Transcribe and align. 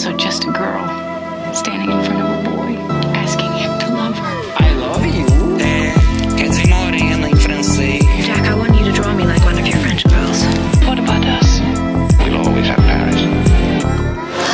also 0.00 0.16
just 0.16 0.44
a 0.44 0.50
girl 0.52 0.88
standing 1.52 1.90
in 1.90 2.02
front 2.02 2.22
of 2.22 2.30
a 2.30 2.50
boy 2.50 2.72
asking 3.12 3.52
him 3.52 3.78
to 3.80 3.94
love 3.94 4.16
her. 4.16 4.34
I 4.56 4.72
love 4.76 5.04
you. 5.04 5.26
É, 5.60 5.92
quer 6.38 6.48
dizer 6.48 6.68
morena 6.68 7.28
em 7.28 7.36
francês. 7.36 8.02
Jack, 8.24 8.48
I 8.48 8.54
want 8.54 8.78
you 8.78 8.84
to 8.86 8.92
draw 8.92 9.12
me 9.12 9.24
like 9.24 9.44
one 9.44 9.58
of 9.60 9.66
your 9.66 9.76
French 9.80 10.04
girls. 10.08 10.42
What 10.86 10.98
about 10.98 11.22
us? 11.26 11.60
We'll 12.24 12.38
always 12.38 12.66
have 12.68 12.80
Paris. 12.86 13.20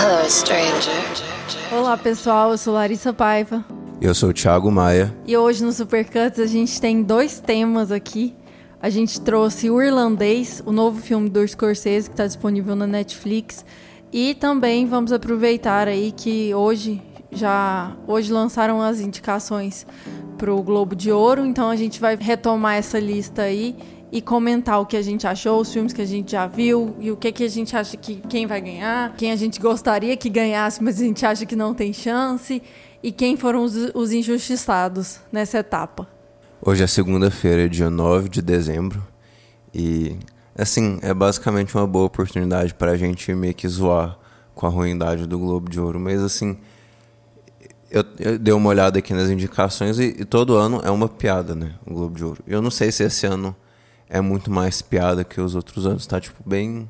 Hello, 0.00 0.28
stranger. 0.28 1.70
Olá 1.70 1.96
pessoal, 1.96 2.50
eu 2.50 2.58
sou 2.58 2.74
Larissa 2.74 3.12
Paiva 3.12 3.64
Eu 4.00 4.16
sou 4.16 4.30
o 4.30 4.32
Thiago 4.32 4.68
Maia. 4.72 5.14
e 5.28 5.36
hoje 5.36 5.64
no 5.64 5.72
Supercuts 5.72 6.40
a 6.40 6.46
gente 6.46 6.80
tem 6.80 7.04
dois 7.04 7.38
temas 7.38 7.92
aqui. 7.92 8.34
A 8.82 8.90
gente 8.90 9.20
trouxe 9.20 9.70
o 9.70 9.80
Irlandês, 9.80 10.60
o 10.66 10.72
novo 10.72 11.00
filme 11.00 11.30
do 11.30 11.46
Scorsese 11.46 12.08
que 12.08 12.14
está 12.14 12.26
disponível 12.26 12.74
na 12.74 12.86
Netflix, 12.86 13.64
e 14.12 14.34
também 14.34 14.86
vamos 14.86 15.12
aproveitar 15.12 15.88
aí 15.88 16.12
que 16.12 16.54
hoje 16.54 17.02
já 17.30 17.94
hoje 18.06 18.32
lançaram 18.32 18.80
as 18.80 19.00
indicações 19.00 19.86
para 20.38 20.54
o 20.54 20.62
Globo 20.62 20.94
de 20.94 21.10
Ouro, 21.10 21.44
então 21.44 21.68
a 21.68 21.76
gente 21.76 22.00
vai 22.00 22.16
retomar 22.16 22.76
essa 22.76 22.98
lista 22.98 23.42
aí 23.42 23.76
e 24.12 24.22
comentar 24.22 24.80
o 24.80 24.86
que 24.86 24.96
a 24.96 25.02
gente 25.02 25.26
achou, 25.26 25.60
os 25.60 25.72
filmes 25.72 25.92
que 25.92 26.00
a 26.00 26.06
gente 26.06 26.32
já 26.32 26.46
viu 26.46 26.94
e 27.00 27.10
o 27.10 27.16
que, 27.16 27.32
que 27.32 27.44
a 27.44 27.48
gente 27.48 27.76
acha 27.76 27.96
que 27.96 28.16
quem 28.28 28.46
vai 28.46 28.60
ganhar, 28.60 29.14
quem 29.16 29.32
a 29.32 29.36
gente 29.36 29.60
gostaria 29.60 30.16
que 30.16 30.28
ganhasse, 30.28 30.82
mas 30.82 31.00
a 31.00 31.04
gente 31.04 31.26
acha 31.26 31.44
que 31.44 31.56
não 31.56 31.74
tem 31.74 31.92
chance, 31.92 32.62
e 33.02 33.12
quem 33.12 33.36
foram 33.36 33.64
os, 33.64 33.74
os 33.94 34.12
injustiçados 34.12 35.20
nessa 35.30 35.58
etapa. 35.58 36.08
Hoje 36.60 36.82
é 36.82 36.86
segunda-feira, 36.86 37.68
dia 37.68 37.90
9 37.90 38.28
de 38.28 38.42
dezembro. 38.42 39.06
E, 39.74 40.16
assim, 40.56 40.98
é 41.02 41.12
basicamente 41.12 41.74
uma 41.74 41.86
boa 41.86 42.06
oportunidade 42.06 42.74
pra 42.74 42.96
gente 42.96 43.32
meio 43.34 43.54
que 43.54 43.68
zoar 43.68 44.18
com 44.54 44.66
a 44.66 44.70
ruindade 44.70 45.26
do 45.26 45.38
Globo 45.38 45.68
de 45.68 45.78
Ouro. 45.78 46.00
Mas, 46.00 46.22
assim, 46.22 46.56
eu, 47.90 48.04
eu 48.18 48.38
dei 48.38 48.52
uma 48.54 48.68
olhada 48.68 48.98
aqui 48.98 49.12
nas 49.14 49.30
indicações 49.30 49.98
e, 49.98 50.16
e 50.18 50.24
todo 50.24 50.56
ano 50.56 50.80
é 50.82 50.90
uma 50.90 51.08
piada, 51.08 51.54
né? 51.54 51.74
O 51.86 51.94
Globo 51.94 52.16
de 52.16 52.24
Ouro. 52.24 52.42
Eu 52.46 52.60
não 52.62 52.70
sei 52.70 52.90
se 52.90 53.04
esse 53.04 53.26
ano 53.26 53.54
é 54.08 54.20
muito 54.20 54.50
mais 54.50 54.82
piada 54.82 55.24
que 55.24 55.40
os 55.40 55.54
outros 55.54 55.86
anos. 55.86 56.06
Tá, 56.06 56.20
tipo, 56.20 56.42
bem. 56.48 56.88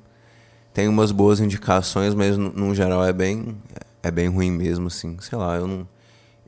Tem 0.72 0.88
umas 0.88 1.10
boas 1.10 1.40
indicações, 1.40 2.14
mas 2.14 2.36
no, 2.36 2.50
no 2.52 2.74
geral 2.74 3.04
é 3.04 3.12
bem. 3.12 3.56
É 4.02 4.10
bem 4.10 4.28
ruim 4.28 4.50
mesmo, 4.50 4.86
assim. 4.86 5.16
Sei 5.20 5.36
lá, 5.36 5.56
eu 5.56 5.66
não. 5.66 5.88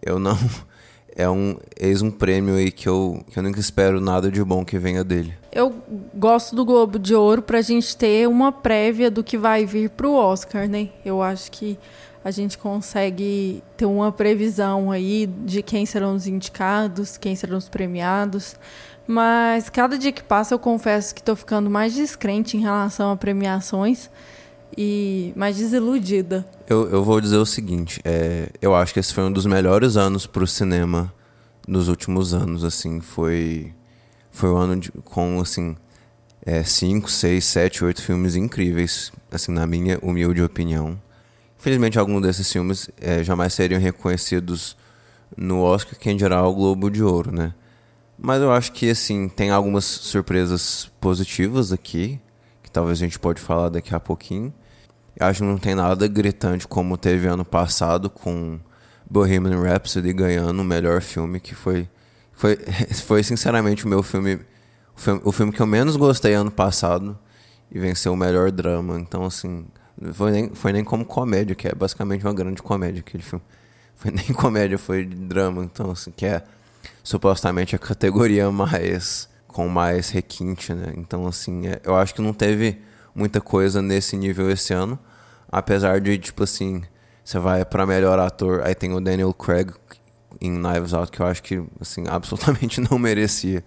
Eu 0.00 0.18
não. 0.18 0.38
É 1.18 1.28
um. 1.28 1.56
Eis 1.76 2.00
um 2.00 2.12
prêmio 2.12 2.54
aí 2.54 2.70
que 2.70 2.88
eu, 2.88 3.20
que 3.28 3.36
eu 3.36 3.42
nunca 3.42 3.58
espero 3.58 4.00
nada 4.00 4.30
de 4.30 4.42
bom 4.44 4.64
que 4.64 4.78
venha 4.78 5.02
dele. 5.02 5.34
Eu 5.50 5.74
gosto 6.14 6.54
do 6.54 6.64
Globo 6.64 6.96
de 6.96 7.12
Ouro 7.12 7.42
pra 7.42 7.60
gente 7.60 7.96
ter 7.96 8.28
uma 8.28 8.52
prévia 8.52 9.10
do 9.10 9.24
que 9.24 9.36
vai 9.36 9.66
vir 9.66 9.90
pro 9.90 10.12
Oscar, 10.12 10.68
né? 10.68 10.90
Eu 11.04 11.20
acho 11.20 11.50
que 11.50 11.76
a 12.24 12.30
gente 12.30 12.56
consegue 12.56 13.64
ter 13.76 13.84
uma 13.84 14.12
previsão 14.12 14.92
aí 14.92 15.26
de 15.26 15.60
quem 15.60 15.84
serão 15.84 16.14
os 16.14 16.28
indicados, 16.28 17.16
quem 17.16 17.34
serão 17.34 17.58
os 17.58 17.68
premiados. 17.68 18.54
Mas 19.04 19.68
cada 19.68 19.98
dia 19.98 20.12
que 20.12 20.22
passa 20.22 20.54
eu 20.54 20.58
confesso 20.58 21.16
que 21.16 21.22
tô 21.22 21.34
ficando 21.34 21.68
mais 21.68 21.94
descrente 21.94 22.56
em 22.56 22.60
relação 22.60 23.10
a 23.10 23.16
premiações 23.16 24.08
e 24.80 25.32
mais 25.34 25.56
desiludida. 25.56 26.48
Eu, 26.68 26.88
eu 26.88 27.02
vou 27.02 27.20
dizer 27.20 27.36
o 27.36 27.44
seguinte, 27.44 28.00
é, 28.04 28.48
eu 28.62 28.76
acho 28.76 28.94
que 28.94 29.00
esse 29.00 29.12
foi 29.12 29.24
um 29.24 29.32
dos 29.32 29.44
melhores 29.44 29.96
anos 29.96 30.24
pro 30.24 30.46
cinema 30.46 31.12
nos 31.66 31.88
últimos 31.88 32.32
anos, 32.32 32.62
assim, 32.62 33.00
foi 33.00 33.74
foi 34.30 34.50
um 34.50 34.56
ano 34.56 34.76
de, 34.76 34.92
com, 34.92 35.40
assim, 35.40 35.76
é, 36.46 36.62
cinco, 36.62 37.10
seis, 37.10 37.44
sete, 37.44 37.84
oito 37.84 38.00
filmes 38.00 38.36
incríveis, 38.36 39.10
assim, 39.32 39.50
na 39.50 39.66
minha 39.66 39.98
humilde 40.00 40.40
opinião. 40.40 40.96
Infelizmente, 41.58 41.98
alguns 41.98 42.22
desses 42.22 42.50
filmes 42.52 42.88
é, 43.00 43.24
jamais 43.24 43.54
seriam 43.54 43.80
reconhecidos 43.80 44.76
no 45.36 45.60
Oscar, 45.60 45.98
que 45.98 46.08
em 46.08 46.16
geral 46.16 46.44
é 46.44 46.48
o 46.48 46.54
Globo 46.54 46.88
de 46.88 47.02
Ouro, 47.02 47.32
né? 47.32 47.52
Mas 48.16 48.40
eu 48.40 48.52
acho 48.52 48.70
que, 48.70 48.88
assim, 48.88 49.28
tem 49.28 49.50
algumas 49.50 49.84
surpresas 49.84 50.88
positivas 51.00 51.72
aqui, 51.72 52.20
que 52.62 52.70
talvez 52.70 52.98
a 52.98 53.04
gente 53.04 53.18
pode 53.18 53.40
falar 53.40 53.70
daqui 53.70 53.92
a 53.92 53.98
pouquinho. 53.98 54.54
Eu 55.18 55.26
acho 55.26 55.40
que 55.40 55.46
não 55.46 55.58
tem 55.58 55.74
nada 55.74 56.06
gritante 56.06 56.68
como 56.68 56.96
teve 56.96 57.26
ano 57.26 57.44
passado 57.44 58.08
com 58.08 58.60
Bohemian 59.10 59.60
Rhapsody 59.60 60.12
ganhando 60.12 60.60
o 60.60 60.64
melhor 60.64 61.02
filme, 61.02 61.40
que 61.40 61.56
foi, 61.56 61.88
foi, 62.32 62.56
foi 63.04 63.22
sinceramente 63.24 63.84
o 63.84 63.88
meu 63.88 64.00
filme, 64.00 64.38
o 64.96 65.00
filme, 65.00 65.20
o 65.24 65.32
filme 65.32 65.52
que 65.52 65.60
eu 65.60 65.66
menos 65.66 65.96
gostei 65.96 66.34
ano 66.34 66.52
passado 66.52 67.18
e 67.68 67.80
venceu 67.80 68.12
o 68.12 68.16
melhor 68.16 68.52
drama. 68.52 68.96
Então, 69.00 69.24
assim, 69.24 69.66
foi 70.12 70.30
nem, 70.30 70.50
foi 70.50 70.72
nem 70.72 70.84
como 70.84 71.04
comédia, 71.04 71.56
que 71.56 71.66
é 71.66 71.74
basicamente 71.74 72.24
uma 72.24 72.32
grande 72.32 72.62
comédia 72.62 73.00
aquele 73.00 73.22
filme. 73.22 73.44
Foi 73.98 74.12
nem 74.12 74.26
comédia, 74.26 74.78
foi 74.78 75.04
drama, 75.04 75.64
então, 75.64 75.90
assim, 75.90 76.12
que 76.12 76.24
é 76.24 76.44
supostamente 77.02 77.74
a 77.74 77.80
categoria 77.80 78.48
mais 78.48 79.28
com 79.48 79.66
mais 79.66 80.10
requinte, 80.10 80.72
né? 80.72 80.92
Então, 80.96 81.26
assim, 81.26 81.66
é, 81.66 81.80
eu 81.82 81.96
acho 81.96 82.14
que 82.14 82.22
não 82.22 82.32
teve 82.32 82.80
muita 83.12 83.40
coisa 83.40 83.82
nesse 83.82 84.16
nível 84.16 84.48
esse 84.48 84.72
ano, 84.72 84.96
apesar 85.50 86.00
de, 86.00 86.18
tipo 86.18 86.44
assim, 86.44 86.82
você 87.24 87.38
vai 87.38 87.64
para 87.64 87.86
melhor 87.86 88.18
ator, 88.18 88.62
aí 88.62 88.74
tem 88.74 88.92
o 88.92 89.00
Daniel 89.00 89.32
Craig 89.34 89.72
em 90.40 90.50
Knives 90.52 90.92
Out, 90.92 91.10
que 91.10 91.20
eu 91.20 91.26
acho 91.26 91.42
que, 91.42 91.62
assim, 91.80 92.04
absolutamente 92.08 92.80
não 92.80 92.98
merecia. 92.98 93.64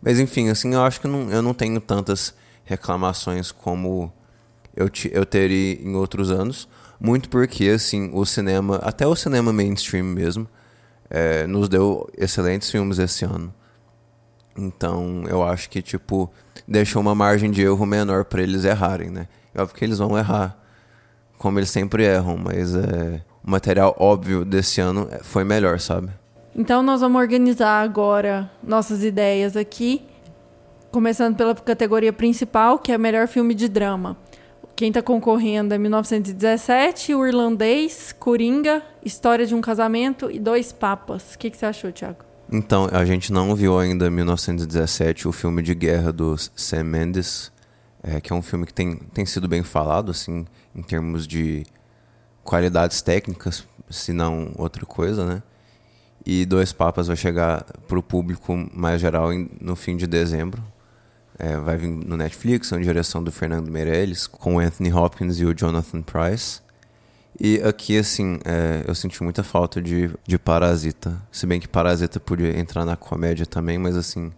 Mas, 0.00 0.18
enfim, 0.18 0.48
assim, 0.48 0.74
eu 0.74 0.82
acho 0.82 1.00
que 1.00 1.08
não, 1.08 1.30
eu 1.30 1.42
não 1.42 1.52
tenho 1.54 1.80
tantas 1.80 2.34
reclamações 2.64 3.50
como 3.50 4.12
eu, 4.76 4.88
te, 4.88 5.10
eu 5.12 5.26
teria 5.26 5.74
em 5.82 5.94
outros 5.96 6.30
anos, 6.30 6.68
muito 7.00 7.28
porque, 7.28 7.68
assim, 7.68 8.10
o 8.12 8.24
cinema, 8.24 8.76
até 8.76 9.06
o 9.06 9.16
cinema 9.16 9.52
mainstream 9.52 10.04
mesmo, 10.04 10.48
é, 11.10 11.46
nos 11.46 11.68
deu 11.68 12.08
excelentes 12.16 12.70
filmes 12.70 12.98
esse 12.98 13.24
ano. 13.24 13.52
Então, 14.56 15.24
eu 15.28 15.42
acho 15.42 15.70
que, 15.70 15.80
tipo, 15.80 16.30
deixou 16.66 17.00
uma 17.00 17.14
margem 17.14 17.50
de 17.50 17.62
erro 17.62 17.86
menor 17.86 18.24
para 18.24 18.42
eles 18.42 18.64
errarem, 18.64 19.10
né? 19.10 19.28
É 19.54 19.62
óbvio 19.62 19.76
que 19.76 19.84
eles 19.84 19.98
vão 19.98 20.18
errar, 20.18 20.58
como 21.38 21.58
eles 21.58 21.70
sempre 21.70 22.04
erram, 22.04 22.36
mas 22.36 22.74
é, 22.74 23.22
o 23.42 23.50
material 23.50 23.96
óbvio 23.98 24.44
desse 24.44 24.80
ano 24.80 25.08
foi 25.22 25.44
melhor, 25.44 25.80
sabe? 25.80 26.10
Então 26.54 26.82
nós 26.82 27.00
vamos 27.00 27.20
organizar 27.20 27.80
agora 27.82 28.50
nossas 28.62 29.04
ideias 29.04 29.56
aqui, 29.56 30.02
começando 30.90 31.36
pela 31.36 31.54
categoria 31.54 32.12
principal, 32.12 32.78
que 32.78 32.90
é 32.90 32.98
melhor 32.98 33.28
filme 33.28 33.54
de 33.54 33.68
drama. 33.68 34.16
Quem 34.74 34.88
está 34.88 35.02
concorrendo 35.02 35.74
é 35.74 35.78
1917, 35.78 37.12
O 37.12 37.26
Irlandês, 37.26 38.14
Coringa, 38.16 38.80
História 39.04 39.44
de 39.44 39.52
um 39.52 39.60
Casamento 39.60 40.30
e 40.30 40.38
Dois 40.38 40.70
Papas. 40.70 41.34
O 41.34 41.38
que, 41.38 41.50
que 41.50 41.56
você 41.56 41.66
achou, 41.66 41.90
Thiago? 41.90 42.18
Então, 42.50 42.88
a 42.92 43.04
gente 43.04 43.32
não 43.32 43.54
viu 43.56 43.76
ainda 43.76 44.08
1917, 44.08 45.26
o 45.26 45.32
filme 45.32 45.62
de 45.62 45.74
guerra 45.74 46.12
do 46.12 46.36
Sam 46.54 46.84
Mendes, 46.84 47.52
é, 48.02 48.20
que 48.20 48.32
é 48.32 48.36
um 48.36 48.40
filme 48.40 48.64
que 48.66 48.72
tem, 48.72 48.96
tem 49.12 49.26
sido 49.26 49.48
bem 49.48 49.64
falado, 49.64 50.12
assim, 50.12 50.46
em 50.74 50.82
termos 50.82 51.26
de 51.26 51.66
qualidades 52.44 53.02
técnicas, 53.02 53.64
se 53.90 54.12
não 54.12 54.52
outra 54.56 54.86
coisa, 54.86 55.24
né? 55.24 55.42
E 56.24 56.44
Dois 56.44 56.72
Papas 56.72 57.06
vai 57.06 57.16
chegar 57.16 57.64
para 57.86 57.98
o 57.98 58.02
público 58.02 58.54
mais 58.72 59.00
geral 59.00 59.32
em, 59.32 59.50
no 59.60 59.74
fim 59.76 59.96
de 59.96 60.06
dezembro. 60.06 60.62
É, 61.38 61.56
vai 61.56 61.76
vir 61.76 61.88
no 61.88 62.16
Netflix, 62.16 62.70
na 62.70 62.78
direção 62.78 63.22
do 63.22 63.30
Fernando 63.30 63.70
Meirelles, 63.70 64.26
com 64.26 64.56
o 64.56 64.58
Anthony 64.58 64.92
Hopkins 64.92 65.38
e 65.38 65.44
o 65.44 65.54
Jonathan 65.54 66.02
Price. 66.02 66.60
E 67.40 67.62
aqui, 67.62 67.96
assim, 67.96 68.40
é, 68.44 68.82
eu 68.86 68.94
senti 68.94 69.22
muita 69.22 69.44
falta 69.44 69.80
de, 69.80 70.10
de 70.26 70.38
Parasita. 70.38 71.22
Se 71.30 71.46
bem 71.46 71.60
que 71.60 71.68
Parasita 71.68 72.18
podia 72.18 72.58
entrar 72.58 72.84
na 72.84 72.96
comédia 72.96 73.46
também, 73.46 73.78
mas 73.78 73.96
assim. 73.96 74.32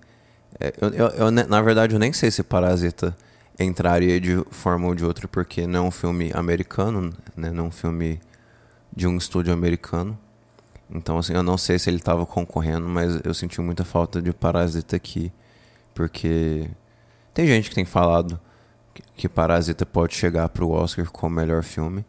É, 0.60 0.74
eu, 0.80 0.88
eu, 0.90 1.06
eu, 1.08 1.30
na 1.30 1.62
verdade, 1.62 1.94
eu 1.94 1.98
nem 1.98 2.12
sei 2.12 2.30
se 2.30 2.42
Parasita 2.42 3.16
entraria 3.58 4.20
de 4.20 4.44
forma 4.50 4.86
ou 4.86 4.94
de 4.94 5.04
outra, 5.04 5.28
porque 5.28 5.66
não 5.66 5.84
é 5.84 5.88
um 5.88 5.90
filme 5.90 6.30
americano, 6.34 7.12
né? 7.36 7.50
Não 7.50 7.64
é 7.64 7.68
um 7.68 7.70
filme 7.70 8.20
de 8.94 9.06
um 9.06 9.16
estúdio 9.16 9.52
americano. 9.52 10.18
Então, 10.90 11.18
assim, 11.18 11.34
eu 11.34 11.42
não 11.42 11.56
sei 11.56 11.78
se 11.78 11.88
ele 11.88 11.98
estava 11.98 12.26
concorrendo, 12.26 12.88
mas 12.88 13.20
eu 13.24 13.32
senti 13.32 13.60
muita 13.60 13.84
falta 13.84 14.20
de 14.20 14.32
Parasita 14.32 14.96
aqui. 14.96 15.32
Porque 15.94 16.68
tem 17.32 17.46
gente 17.46 17.68
que 17.68 17.74
tem 17.74 17.84
falado 17.84 18.40
que, 19.14 19.28
Parasita 19.28 19.86
pode 19.86 20.14
chegar 20.14 20.48
para 20.48 20.64
o 20.64 20.70
Oscar 20.72 21.08
como 21.10 21.36
melhor 21.36 21.62
filme. 21.62 22.04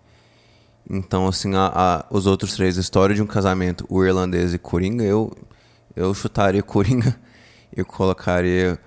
Então, 0.89 1.27
assim, 1.27 1.53
a, 1.55 1.71
a, 1.73 2.05
os 2.09 2.25
outros 2.25 2.53
três, 2.53 2.77
História 2.77 3.15
de 3.15 3.21
um 3.21 3.27
Casamento, 3.27 3.85
O 3.88 4.03
Irlandês 4.03 4.53
e 4.53 4.57
Coringa, 4.57 5.03
eu, 5.03 5.31
eu 5.95 6.13
chutaria 6.13 6.63
Coringa 6.63 7.15
e 7.75 7.83
colocaria 7.83 8.79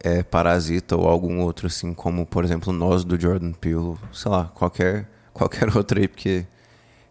é, 0.00 0.22
Parasita 0.22 0.96
ou 0.96 1.08
algum 1.08 1.40
outro, 1.40 1.66
assim, 1.66 1.92
como, 1.94 2.26
por 2.26 2.44
exemplo, 2.44 2.72
Nós, 2.72 3.04
do 3.04 3.20
Jordan 3.20 3.52
Peele, 3.52 3.96
sei 4.12 4.30
lá, 4.30 4.50
qualquer, 4.54 5.08
qualquer 5.32 5.76
outro 5.76 6.00
aí, 6.00 6.08
porque 6.08 6.46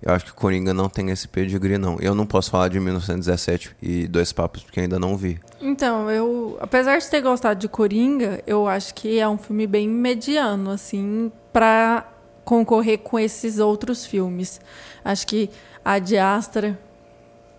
eu 0.01 0.13
acho 0.13 0.25
que 0.25 0.33
Coringa 0.33 0.73
não 0.73 0.87
tem 0.89 1.09
esse 1.09 1.27
pedigree, 1.27 1.77
não. 1.77 1.97
Eu 1.99 2.13
não 2.13 2.25
posso 2.25 2.51
falar 2.51 2.67
de 2.67 2.79
1917 2.79 3.75
e 3.81 4.07
Dois 4.07 4.31
Papos, 4.31 4.63
porque 4.63 4.79
ainda 4.79 4.99
não 4.99 5.17
vi. 5.17 5.39
Então, 5.59 6.09
eu, 6.11 6.57
apesar 6.61 6.97
de 6.99 7.09
ter 7.09 7.21
gostado 7.21 7.59
de 7.59 7.67
Coringa, 7.67 8.41
eu 8.45 8.67
acho 8.67 8.93
que 8.93 9.19
é 9.19 9.27
um 9.27 9.37
filme 9.37 9.65
bem 9.65 9.87
mediano, 9.89 10.69
assim, 10.69 11.31
pra 11.51 12.07
concorrer 12.45 12.99
com 12.99 13.19
esses 13.19 13.57
outros 13.59 14.05
filmes. 14.05 14.61
Acho 15.03 15.25
que 15.25 15.49
a 15.83 15.99
Diastra 15.99 16.79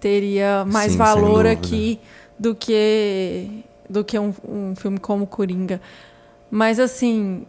teria 0.01 0.65
mais 0.65 0.93
Sim, 0.93 0.99
valor 0.99 1.45
aqui 1.45 2.01
do 2.39 2.55
que 2.55 3.65
do 3.89 4.05
que 4.05 4.19
um, 4.19 4.33
um 4.47 4.75
filme 4.77 4.99
como 4.99 5.27
Coringa. 5.27 5.81
Mas 6.51 6.79
assim, 6.79 7.47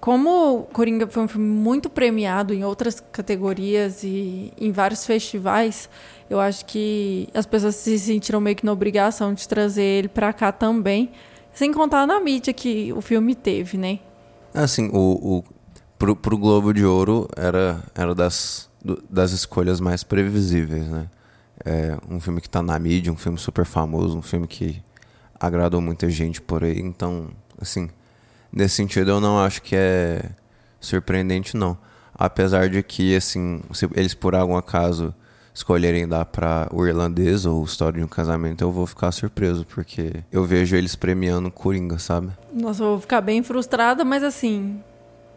como 0.00 0.66
Coringa 0.72 1.06
foi 1.06 1.22
um 1.22 1.28
filme 1.28 1.46
muito 1.46 1.90
premiado 1.90 2.54
em 2.54 2.64
outras 2.64 3.00
categorias 3.00 4.02
e 4.02 4.52
em 4.58 4.72
vários 4.72 5.04
festivais, 5.04 5.88
eu 6.28 6.40
acho 6.40 6.64
que 6.66 7.28
as 7.34 7.46
pessoas 7.46 7.74
se 7.74 7.98
sentiram 7.98 8.40
meio 8.40 8.56
que 8.56 8.64
na 8.64 8.72
obrigação 8.72 9.34
de 9.34 9.46
trazer 9.46 9.82
ele 9.82 10.08
pra 10.08 10.32
cá 10.32 10.52
também, 10.52 11.10
sem 11.52 11.72
contar 11.72 12.06
na 12.06 12.20
mídia 12.20 12.52
que 12.52 12.92
o 12.92 13.00
filme 13.00 13.34
teve, 13.34 13.76
né? 13.76 13.98
Assim, 14.54 14.88
o, 14.92 15.38
o, 15.38 15.44
pro, 15.98 16.16
pro 16.16 16.38
Globo 16.38 16.72
de 16.72 16.84
Ouro 16.84 17.28
era, 17.36 17.82
era 17.94 18.14
das, 18.14 18.70
das 19.08 19.32
escolhas 19.32 19.80
mais 19.80 20.02
previsíveis, 20.02 20.86
né? 20.86 21.08
É 21.64 21.96
um 22.08 22.20
filme 22.20 22.40
que 22.40 22.48
tá 22.48 22.62
na 22.62 22.78
mídia, 22.78 23.12
um 23.12 23.16
filme 23.16 23.36
super 23.36 23.64
famoso, 23.64 24.16
um 24.16 24.22
filme 24.22 24.46
que 24.46 24.80
agradou 25.40 25.80
muita 25.80 26.08
gente 26.08 26.40
por 26.40 26.64
aí. 26.64 26.78
Então, 26.78 27.28
assim, 27.60 27.88
nesse 28.52 28.76
sentido 28.76 29.10
eu 29.10 29.20
não 29.20 29.38
acho 29.38 29.62
que 29.62 29.76
é 29.76 30.30
surpreendente, 30.80 31.56
não. 31.56 31.76
Apesar 32.14 32.68
de 32.68 32.82
que, 32.82 33.14
assim, 33.14 33.60
se 33.72 33.88
eles 33.94 34.14
por 34.14 34.34
algum 34.34 34.56
acaso 34.56 35.14
escolherem 35.54 36.06
dar 36.06 36.24
pra 36.24 36.68
o 36.72 36.86
irlandês 36.86 37.44
ou 37.44 37.64
História 37.64 37.98
de 37.98 38.04
um 38.04 38.08
Casamento, 38.08 38.62
eu 38.62 38.70
vou 38.70 38.86
ficar 38.86 39.10
surpreso, 39.10 39.64
porque 39.66 40.24
eu 40.30 40.44
vejo 40.44 40.76
eles 40.76 40.94
premiando 40.94 41.50
Coringa, 41.50 41.98
sabe? 41.98 42.30
Nossa, 42.52 42.82
eu 42.82 42.88
vou 42.90 43.00
ficar 43.00 43.20
bem 43.20 43.42
frustrada, 43.42 44.04
mas 44.04 44.22
assim, 44.22 44.80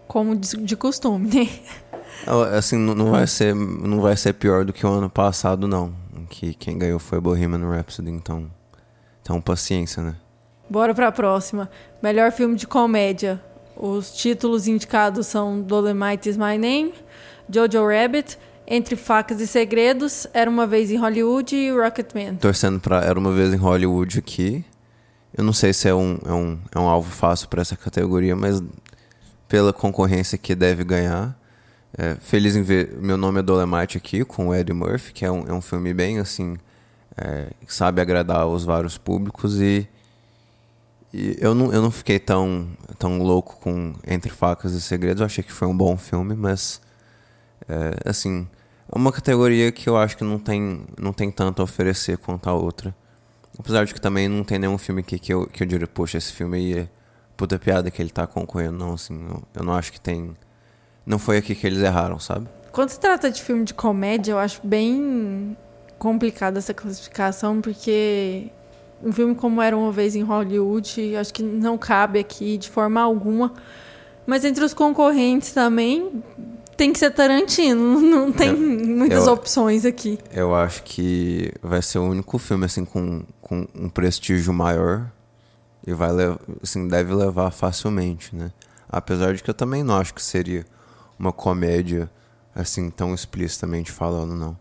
como 0.07 0.35
de, 0.35 0.75
costume, 0.75 1.27
né? 1.27 1.49
Assim, 2.55 2.77
não 2.77 2.93
não 2.93 3.11
vai 3.11 3.25
ser, 3.25 3.55
não 3.55 3.99
vai 3.99 4.15
ser 4.15 4.33
pior 4.33 4.63
do 4.63 4.73
que 4.73 4.85
o 4.85 4.89
ano 4.89 5.09
passado, 5.09 5.67
não. 5.67 5.93
Que 6.29 6.53
quem 6.53 6.77
ganhou 6.77 6.99
foi 6.99 7.19
Bohemian 7.19 7.69
Rhapsody, 7.69 8.11
então, 8.11 8.49
então 9.31 9.41
paciência, 9.41 10.03
né? 10.03 10.15
Bora 10.69 10.93
pra 10.93 11.11
próxima. 11.11 11.69
Melhor 12.03 12.31
filme 12.31 12.55
de 12.55 12.67
comédia. 12.67 13.41
Os 13.77 14.11
títulos 14.11 14.67
indicados 14.67 15.27
são 15.27 15.61
Dolomite 15.61 16.29
is 16.29 16.35
My 16.35 16.57
Name, 16.57 16.93
Jojo 17.49 17.87
Rabbit, 17.87 18.37
Entre 18.67 18.95
Facas 18.95 19.39
e 19.39 19.47
Segredos, 19.47 20.27
Era 20.33 20.49
Uma 20.49 20.67
Vez 20.67 20.91
em 20.91 20.97
Hollywood 20.97 21.55
e 21.55 21.71
Rocketman. 21.71 22.35
Torcendo 22.35 22.79
pra 22.79 23.03
Era 23.03 23.17
Uma 23.17 23.31
Vez 23.31 23.53
em 23.53 23.57
Hollywood 23.57 24.19
aqui. 24.19 24.65
Eu 25.35 25.45
não 25.45 25.53
sei 25.53 25.71
se 25.71 25.87
é 25.87 25.95
um, 25.95 26.19
é 26.25 26.33
um, 26.33 26.59
é 26.75 26.79
um 26.79 26.87
alvo 26.87 27.09
fácil 27.09 27.47
pra 27.47 27.61
essa 27.61 27.77
categoria, 27.77 28.35
mas 28.35 28.61
pela 29.47 29.71
concorrência 29.71 30.37
que 30.37 30.53
deve 30.53 30.83
ganhar. 30.83 31.37
É, 31.97 32.15
feliz 32.19 32.55
em 32.55 32.63
ver 32.63 32.97
Meu 33.01 33.17
Nome 33.17 33.39
é 33.39 33.41
Dolemite 33.41 33.97
aqui, 33.97 34.25
com 34.25 34.49
o 34.49 34.55
Eddie 34.55 34.73
Murphy, 34.73 35.13
que 35.13 35.25
é 35.25 35.31
um, 35.31 35.47
é 35.47 35.53
um 35.53 35.61
filme 35.61 35.93
bem, 35.93 36.19
assim, 36.19 36.57
é, 37.17 37.47
que 37.65 37.73
sabe 37.73 38.01
agradar 38.01 38.47
os 38.47 38.63
vários 38.63 38.97
públicos 38.97 39.59
e, 39.59 39.87
e 41.13 41.37
eu, 41.39 41.53
não, 41.53 41.73
eu 41.73 41.81
não 41.81 41.91
fiquei 41.91 42.19
tão, 42.19 42.69
tão 42.97 43.21
louco 43.21 43.57
com 43.61 43.93
Entre 44.07 44.31
Facas 44.31 44.73
e 44.73 44.81
Segredos, 44.81 45.21
eu 45.21 45.25
achei 45.25 45.43
que 45.43 45.51
foi 45.51 45.67
um 45.67 45.75
bom 45.75 45.97
filme, 45.97 46.35
mas, 46.35 46.81
é, 47.67 48.09
assim, 48.09 48.47
é 48.91 48.97
uma 48.97 49.11
categoria 49.11 49.71
que 49.71 49.89
eu 49.89 49.97
acho 49.97 50.17
que 50.17 50.23
não 50.23 50.39
tem, 50.39 50.85
não 50.99 51.13
tem 51.13 51.31
tanto 51.31 51.61
a 51.61 51.65
oferecer 51.65 52.17
quanto 52.17 52.49
a 52.49 52.53
outra. 52.53 52.95
Apesar 53.59 53.85
de 53.85 53.93
que 53.93 54.01
também 54.01 54.27
não 54.27 54.43
tem 54.43 54.57
nenhum 54.57 54.77
filme 54.77 55.01
aqui 55.01 55.19
que 55.19 55.33
eu, 55.33 55.45
que 55.45 55.63
eu 55.63 55.67
diria, 55.67 55.87
poxa, 55.87 56.17
esse 56.17 56.31
filme 56.31 56.57
aí 56.57 56.79
é 56.79 56.89
puta 57.35 57.59
piada 57.59 57.91
que 57.91 58.01
ele 58.01 58.09
tá 58.09 58.25
concorrendo, 58.25 58.77
não, 58.77 58.93
assim, 58.93 59.25
eu, 59.27 59.43
eu 59.55 59.63
não 59.63 59.73
acho 59.73 59.91
que 59.91 59.99
tem... 59.99 60.35
Não 61.05 61.17
foi 61.17 61.37
aqui 61.37 61.55
que 61.55 61.65
eles 61.65 61.79
erraram, 61.79 62.19
sabe? 62.19 62.47
Quando 62.71 62.89
se 62.89 62.99
trata 62.99 63.29
de 63.29 63.41
filme 63.41 63.65
de 63.65 63.73
comédia, 63.73 64.31
eu 64.31 64.39
acho 64.39 64.65
bem 64.65 65.57
complicada 66.05 66.57
essa 66.57 66.73
classificação, 66.73 67.61
porque 67.61 68.47
um 69.03 69.11
filme 69.11 69.35
como 69.35 69.61
Era 69.61 69.77
Uma 69.77 69.91
Vez 69.91 70.15
em 70.15 70.23
Hollywood, 70.23 71.15
acho 71.15 71.31
que 71.31 71.43
não 71.43 71.77
cabe 71.77 72.17
aqui 72.17 72.57
de 72.57 72.67
forma 72.71 72.99
alguma. 72.99 73.53
Mas 74.25 74.43
entre 74.43 74.63
os 74.65 74.73
concorrentes 74.73 75.53
também, 75.53 76.23
tem 76.75 76.91
que 76.91 76.97
ser 76.97 77.11
Tarantino, 77.11 78.01
não 78.01 78.31
tem 78.31 78.49
Eu- 78.49 78.57
muitas 78.57 79.27
eu- 79.27 79.33
opções 79.33 79.85
aqui. 79.85 80.17
Eu 80.33 80.55
acho 80.55 80.81
que 80.81 81.53
vai 81.61 81.83
ser 81.83 81.99
o 81.99 82.03
único 82.09 82.39
filme, 82.39 82.65
assim, 82.65 82.83
com, 82.83 83.21
com 83.39 83.67
um 83.75 83.87
prestígio 83.87 84.51
maior 84.51 85.05
e 85.85 85.93
vai 85.93 86.09
assim, 86.63 86.87
deve 86.87 87.13
levar 87.13 87.51
facilmente, 87.51 88.35
né? 88.35 88.51
Apesar 88.89 89.35
de 89.35 89.43
que 89.43 89.49
eu 89.51 89.53
também 89.53 89.83
não 89.83 89.97
acho 89.97 90.15
que 90.15 90.21
seria 90.23 90.65
uma 91.19 91.31
comédia, 91.31 92.09
assim, 92.55 92.89
tão 92.89 93.13
explicitamente 93.13 93.91
falando, 93.91 94.33
não. 94.33 94.57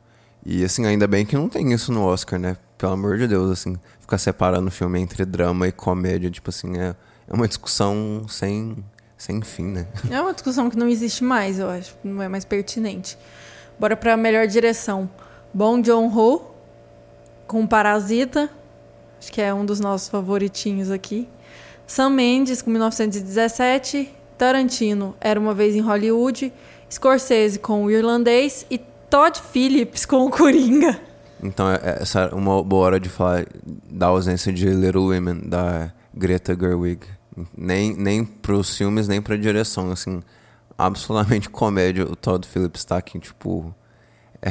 E, 0.52 0.64
assim, 0.64 0.84
ainda 0.84 1.06
bem 1.06 1.24
que 1.24 1.36
não 1.36 1.48
tem 1.48 1.72
isso 1.72 1.92
no 1.92 2.04
Oscar, 2.04 2.36
né? 2.36 2.56
Pelo 2.76 2.94
amor 2.94 3.16
de 3.16 3.28
Deus, 3.28 3.52
assim, 3.52 3.78
ficar 4.00 4.18
separando 4.18 4.66
o 4.66 4.70
filme 4.72 4.98
entre 4.98 5.24
drama 5.24 5.68
e 5.68 5.70
comédia, 5.70 6.28
tipo 6.28 6.50
assim, 6.50 6.76
é, 6.76 6.96
é 7.28 7.32
uma 7.32 7.46
discussão 7.46 8.26
sem, 8.28 8.76
sem 9.16 9.40
fim, 9.42 9.66
né? 9.66 9.86
É 10.10 10.20
uma 10.20 10.32
discussão 10.32 10.68
que 10.68 10.76
não 10.76 10.88
existe 10.88 11.22
mais, 11.22 11.60
eu 11.60 11.70
acho, 11.70 11.94
não 12.02 12.20
é 12.20 12.26
mais 12.26 12.44
pertinente. 12.44 13.16
Bora 13.78 13.96
pra 13.96 14.16
melhor 14.16 14.48
direção. 14.48 15.08
Bong 15.54 15.86
Joon-ho, 15.86 16.42
com 17.46 17.64
Parasita, 17.64 18.50
acho 19.20 19.30
que 19.30 19.40
é 19.40 19.54
um 19.54 19.64
dos 19.64 19.78
nossos 19.78 20.08
favoritinhos 20.08 20.90
aqui. 20.90 21.28
Sam 21.86 22.10
Mendes, 22.10 22.60
com 22.60 22.70
1917. 22.70 24.12
Tarantino, 24.36 25.14
Era 25.20 25.38
Uma 25.38 25.54
Vez 25.54 25.76
em 25.76 25.80
Hollywood. 25.80 26.52
Scorsese, 26.90 27.58
com 27.60 27.84
O 27.84 27.90
Irlandês. 27.90 28.66
E 28.68 28.80
Todd 29.10 29.38
Phillips, 29.52 30.06
com 30.06 30.24
O 30.26 30.30
Coringa. 30.30 31.00
Então, 31.42 31.68
é- 31.70 31.80
é- 31.82 31.98
essa 32.02 32.20
é 32.20 32.34
uma 32.34 32.62
boa 32.62 32.86
hora 32.86 33.00
de 33.00 33.08
falar 33.08 33.44
da 33.90 34.06
ausência 34.06 34.52
de 34.52 34.66
Little 34.70 35.08
Women, 35.08 35.48
da 35.48 35.92
Greta 36.14 36.54
Gerwig. 36.58 37.00
Nem, 37.56 37.94
nem 37.96 38.24
pros 38.24 38.76
filmes, 38.76 39.08
nem 39.08 39.20
pra 39.20 39.36
direção, 39.36 39.90
assim, 39.90 40.20
absolutamente 40.78 41.48
comédia. 41.50 42.04
O 42.04 42.14
Todd 42.14 42.46
Phillips 42.46 42.84
tá 42.84 42.98
aqui, 42.98 43.18
tipo, 43.18 43.74
é, 44.40 44.50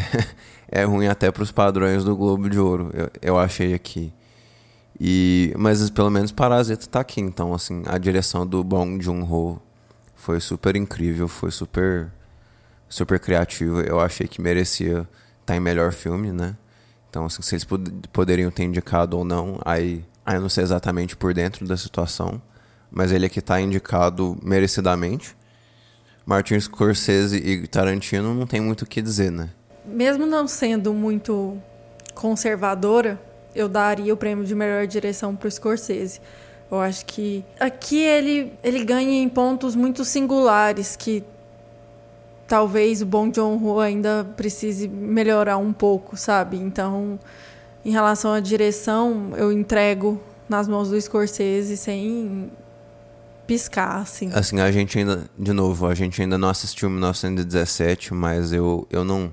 é 0.81 0.83
ruim 0.83 1.07
até 1.07 1.31
pros 1.31 1.51
padrões 1.51 2.03
do 2.03 2.15
Globo 2.15 2.49
de 2.49 2.59
Ouro, 2.59 2.91
eu, 2.93 3.09
eu 3.21 3.39
achei 3.39 3.73
aqui. 3.73 4.11
E, 4.99 5.53
mas 5.57 5.89
pelo 5.89 6.09
menos 6.09 6.31
Parasita 6.31 6.85
tá 6.87 6.99
aqui, 6.99 7.21
então, 7.21 7.53
assim, 7.53 7.83
a 7.85 7.97
direção 7.97 8.45
do 8.45 8.61
Bong 8.63 9.01
Joon-ho 9.01 9.61
foi 10.15 10.41
super 10.41 10.75
incrível, 10.75 11.27
foi 11.29 11.51
super 11.51 12.11
super 12.89 13.19
criativo. 13.19 13.79
Eu 13.81 13.99
achei 13.99 14.27
que 14.27 14.41
merecia 14.41 15.07
estar 15.41 15.55
em 15.55 15.59
melhor 15.59 15.93
filme, 15.93 16.31
né? 16.31 16.57
Então, 17.09 17.25
assim, 17.25 17.41
se 17.41 17.55
eles 17.55 17.63
pod- 17.63 17.91
poderiam 18.11 18.51
ter 18.51 18.63
indicado 18.63 19.17
ou 19.17 19.23
não, 19.23 19.59
aí, 19.63 20.03
aí 20.25 20.35
eu 20.35 20.41
não 20.41 20.49
sei 20.49 20.63
exatamente 20.63 21.15
por 21.15 21.33
dentro 21.33 21.65
da 21.65 21.77
situação. 21.77 22.41
Mas 22.91 23.11
ele 23.11 23.25
aqui 23.25 23.41
tá 23.41 23.61
indicado 23.61 24.37
merecidamente. 24.43 25.35
Martin 26.25 26.59
Scorsese 26.59 27.37
e 27.37 27.67
Tarantino 27.67 28.33
não 28.33 28.45
tem 28.45 28.61
muito 28.61 28.81
o 28.81 28.85
que 28.85 29.01
dizer, 29.01 29.31
né? 29.31 29.49
Mesmo 29.85 30.25
não 30.25 30.47
sendo 30.47 30.93
muito 30.93 31.57
conservadora, 32.13 33.19
eu 33.55 33.67
daria 33.67 34.13
o 34.13 34.17
prêmio 34.17 34.45
de 34.45 34.53
melhor 34.53 34.85
direção 34.85 35.35
pro 35.35 35.49
Scorsese. 35.49 36.21
Eu 36.69 36.79
acho 36.79 37.05
que 37.07 37.43
aqui 37.59 37.97
ele, 37.99 38.53
ele 38.63 38.83
ganha 38.85 39.23
em 39.23 39.27
pontos 39.27 39.75
muito 39.75 40.05
singulares 40.05 40.95
que 40.95 41.23
talvez 42.49 43.01
o 43.01 43.05
Bong 43.05 43.33
Joon-ho 43.33 43.79
ainda 43.79 44.25
precise 44.35 44.87
melhorar 44.87 45.57
um 45.57 45.71
pouco, 45.71 46.17
sabe? 46.17 46.57
Então, 46.57 47.17
em 47.85 47.91
relação 47.91 48.33
à 48.33 48.39
direção, 48.41 49.31
eu 49.37 49.51
entrego 49.51 50.19
nas 50.49 50.67
mãos 50.67 50.89
do 50.89 50.99
Scorsese 50.99 51.77
sem 51.77 52.51
piscar, 53.47 53.97
assim. 54.01 54.29
Assim, 54.33 54.59
a 54.59 54.71
gente 54.71 54.97
ainda, 54.97 55.25
de 55.37 55.53
novo, 55.53 55.85
a 55.87 55.95
gente 55.95 56.21
ainda 56.21 56.37
não 56.37 56.49
assistiu 56.49 56.89
1917, 56.89 58.13
mas 58.13 58.51
eu, 58.51 58.85
eu 58.89 59.03
não 59.05 59.31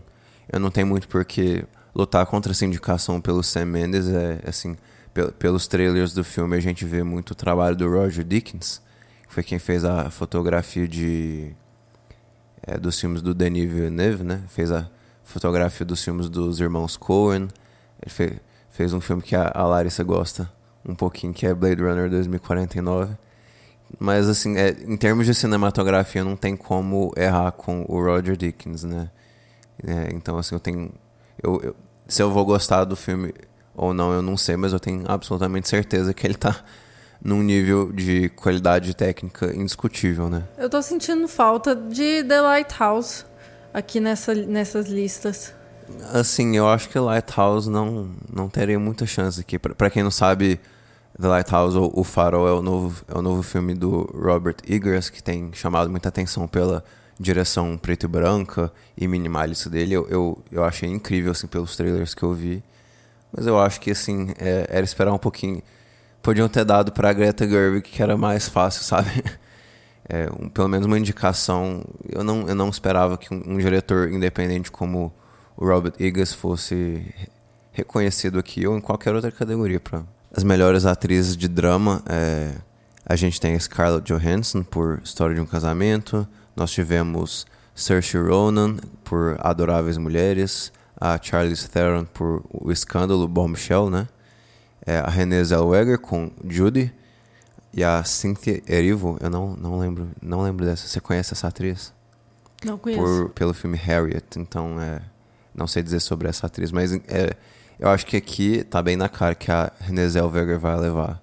eu 0.52 0.61
não 0.61 0.70
tenho 0.70 0.87
muito 0.87 1.08
porque 1.08 1.64
lutar 1.94 2.25
contra 2.26 2.52
essa 2.52 2.64
indicação 2.64 3.20
pelo 3.20 3.42
Sam 3.42 3.64
Mendes 3.66 4.08
é 4.08 4.38
assim, 4.46 4.76
pel- 5.12 5.32
pelos 5.32 5.66
trailers 5.66 6.12
do 6.14 6.23
filme 6.23 6.56
a 6.56 6.61
gente 6.61 6.85
vê 6.85 7.02
muito 7.02 7.30
o 7.30 7.35
trabalho 7.35 7.75
do 7.75 7.90
Roger 7.90 8.23
Dickens, 8.25 8.80
que 9.26 9.35
foi 9.35 9.42
quem 9.42 9.58
fez 9.58 9.85
a 9.85 10.08
fotografia 10.08 10.87
de 10.87 11.50
é, 12.66 12.76
dos 12.78 12.99
filmes 13.00 13.23
do 13.23 13.35
Denis 13.35 13.70
Villeneuve, 13.70 14.25
né? 14.25 14.42
Fez 14.49 14.70
a 14.73 14.88
fotografia 15.25 15.85
dos 15.87 16.02
filmes 16.02 16.28
dos 16.28 16.61
irmãos 16.61 16.96
Coen. 16.96 17.49
Ele 18.02 18.11
fe- 18.11 18.40
fez 18.70 18.92
um 18.92 19.00
filme 19.00 19.23
que 19.23 19.35
a, 19.37 19.50
a 19.54 19.64
Larissa 19.66 20.02
gosta 20.04 20.50
um 20.88 20.94
pouquinho, 20.94 21.32
que 21.32 21.46
é 21.46 21.54
Blade 21.54 21.82
Runner 21.82 22.08
2049. 22.11 23.14
Mas, 23.99 24.28
assim, 24.28 24.56
é, 24.56 24.70
em 24.70 24.96
termos 24.96 25.26
de 25.26 25.35
cinematografia, 25.35 26.25
não 26.25 26.37
tem 26.37 26.56
como 26.56 27.12
errar 27.16 27.52
com 27.52 27.85
o 27.88 28.02
Roger 28.02 28.37
Dickens, 28.37 28.82
né? 28.85 29.11
É, 29.87 30.12
então, 30.14 30.38
assim, 30.38 30.54
eu 30.54 30.61
tenho. 30.61 30.90
Eu, 31.42 31.61
eu- 31.62 31.76
se 32.08 32.23
eu 32.23 32.30
vou 32.30 32.44
gostar 32.44 32.85
do 32.85 32.94
filme 32.96 33.32
ou 33.75 33.92
não, 33.92 34.12
eu 34.12 34.23
não 34.23 34.37
sei, 34.37 34.56
mas 34.56 34.73
eu 34.73 34.80
tenho 34.80 35.04
absolutamente 35.11 35.68
certeza 35.68 36.14
que 36.14 36.26
ele 36.26 36.35
tá 36.35 36.64
num 37.23 37.42
nível 37.42 37.92
de 37.92 38.28
qualidade 38.30 38.94
técnica 38.94 39.54
indiscutível, 39.54 40.28
né? 40.28 40.44
Eu 40.56 40.68
tô 40.68 40.80
sentindo 40.82 41.26
falta 41.26 41.75
de 41.75 42.23
The 42.25 42.40
Lighthouse 42.40 43.25
aqui 43.73 44.00
nessa, 44.00 44.35
nessas 44.35 44.87
listas. 44.87 45.54
Assim, 46.12 46.56
eu 46.56 46.68
acho 46.68 46.88
que 46.88 46.99
Lighthouse 46.99 47.68
não, 47.70 48.11
não 48.32 48.49
teria 48.49 48.78
muita 48.78 49.06
chance 49.06 49.40
aqui. 49.40 49.58
Pra 49.58 49.90
quem 49.90 50.02
não 50.02 50.11
sabe, 50.11 50.58
The 51.20 51.28
Lighthouse, 51.28 51.76
ou 51.76 51.92
O 51.94 52.02
Farol, 52.02 52.49
é 52.49 52.52
o, 52.52 52.62
novo, 52.62 53.04
é 53.08 53.16
o 53.16 53.23
novo 53.23 53.42
filme 53.42 53.75
do 53.75 54.02
Robert 54.14 54.56
Eggers, 54.68 55.08
que 55.08 55.23
tem 55.23 55.50
chamado 55.52 55.88
muita 55.88 56.08
atenção 56.08 56.46
pela 56.49 56.85
direção 57.18 57.78
preto 57.78 58.04
e 58.04 58.08
branca 58.08 58.70
e 58.96 59.06
minimalista 59.08 59.70
dele. 59.70 59.94
Eu, 59.94 60.06
eu, 60.08 60.38
eu 60.50 60.64
achei 60.64 60.88
incrível, 60.88 61.32
assim, 61.32 61.46
pelos 61.46 61.76
trailers 61.76 62.14
que 62.14 62.23
eu 62.23 62.32
vi. 62.32 62.62
Mas 63.32 63.46
eu 63.46 63.58
acho 63.58 63.80
que, 63.80 63.90
assim, 63.90 64.35
é, 64.38 64.66
era 64.68 64.85
esperar 64.85 65.12
um 65.12 65.18
pouquinho. 65.18 65.62
Podiam 66.23 66.49
ter 66.49 66.64
dado 66.64 66.92
pra 66.92 67.12
Greta 67.12 67.49
Gerwig, 67.49 67.82
que 67.82 68.02
era 68.02 68.16
mais 68.16 68.49
fácil, 68.49 68.82
sabe? 68.85 69.11
É, 70.08 70.28
um, 70.38 70.49
pelo 70.49 70.68
menos 70.68 70.87
uma 70.87 70.96
indicação. 70.96 71.82
Eu 72.08 72.23
não, 72.23 72.46
eu 72.46 72.54
não 72.54 72.68
esperava 72.68 73.18
que 73.18 73.35
um, 73.35 73.42
um 73.44 73.58
diretor 73.58 74.08
independente 74.08 74.70
como 74.70 75.12
o 75.56 75.66
Robert 75.66 75.94
Eggers 75.99 76.32
fosse 76.32 77.04
reconhecido 77.73 78.38
aqui 78.38 78.66
ou 78.66 78.76
em 78.76 78.80
qualquer 78.80 79.14
outra 79.14 79.32
categoria. 79.32 79.80
Pra... 79.80 80.04
As 80.32 80.44
melhores 80.44 80.87
atrizes 80.87 81.37
de 81.37 81.49
drama, 81.49 82.02
é, 82.08 82.52
a 83.04 83.16
gente 83.16 83.40
tem 83.40 83.58
Scarlett 83.58 84.12
Johansson 84.12 84.62
por 84.62 85.00
História 85.02 85.35
de 85.35 85.40
um 85.40 85.46
Casamento, 85.46 86.26
nós 86.54 86.70
tivemos 86.70 87.44
Saoirse 87.75 88.16
Ronan 88.16 88.76
por 89.04 89.37
Adoráveis 89.40 89.99
Mulheres, 89.99 90.73
a 90.99 91.18
Charlize 91.20 91.68
Theron 91.68 92.04
por 92.04 92.42
O 92.50 92.73
Escândalo, 92.73 93.28
Bombshell, 93.28 93.90
né? 93.90 94.08
É, 94.86 94.98
a 94.98 95.08
Renée 95.08 95.42
Zellweger 95.42 95.98
com 95.98 96.30
Judy 96.44 96.92
e 97.74 97.82
a 97.82 98.04
Cynthia 98.04 98.62
Erivo, 98.68 99.18
eu 99.20 99.28
não, 99.28 99.56
não 99.56 99.78
lembro, 99.78 100.08
não 100.22 100.42
lembro 100.42 100.64
dessa. 100.64 100.86
Você 100.86 101.00
conhece 101.00 101.34
essa 101.34 101.48
atriz? 101.48 101.92
Não 102.64 102.78
conheço. 102.78 103.02
Por, 103.02 103.30
pelo 103.30 103.52
filme 103.52 103.76
Harriet, 103.76 104.24
então 104.36 104.80
é, 104.80 105.02
não 105.54 105.66
sei 105.66 105.82
dizer 105.82 106.00
sobre 106.00 106.28
essa 106.28 106.46
atriz, 106.46 106.70
mas 106.70 106.92
é, 106.92 107.36
eu 107.78 107.88
acho 107.88 108.06
que 108.06 108.16
aqui 108.16 108.64
tá 108.64 108.80
bem 108.82 108.96
na 108.96 109.08
cara 109.08 109.34
que 109.34 109.50
a 109.50 109.72
Renée 109.80 110.08
Zellweger 110.08 110.58
vai 110.58 110.76
levar 110.78 111.22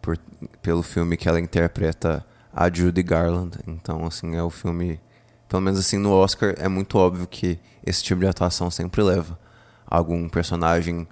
por, 0.00 0.16
pelo 0.62 0.82
filme 0.82 1.16
que 1.16 1.28
ela 1.28 1.40
interpreta 1.40 2.24
a 2.52 2.72
Judy 2.72 3.02
Garland. 3.02 3.58
Então, 3.66 4.06
assim, 4.06 4.36
é 4.36 4.42
o 4.42 4.50
filme, 4.50 5.00
pelo 5.48 5.62
menos 5.62 5.80
assim 5.80 5.98
no 5.98 6.12
Oscar 6.12 6.54
é 6.58 6.68
muito 6.68 6.98
óbvio 6.98 7.26
que 7.26 7.58
esse 7.84 8.02
tipo 8.02 8.20
de 8.20 8.26
atuação 8.26 8.70
sempre 8.70 9.02
leva 9.02 9.38
algum 9.86 10.28
personagem 10.28 11.08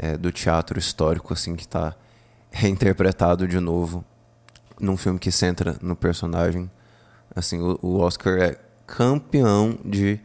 é, 0.00 0.16
do 0.16 0.32
teatro 0.32 0.78
histórico 0.78 1.34
assim 1.34 1.54
que 1.54 1.64
está 1.64 1.94
reinterpretado 2.50 3.46
de 3.46 3.60
novo 3.60 4.02
num 4.80 4.96
filme 4.96 5.18
que 5.18 5.30
centra 5.30 5.76
no 5.82 5.94
personagem. 5.94 6.70
Assim, 7.36 7.60
o, 7.60 7.78
o 7.82 7.98
Oscar 7.98 8.38
é 8.38 8.56
campeão 8.86 9.78
de, 9.84 10.18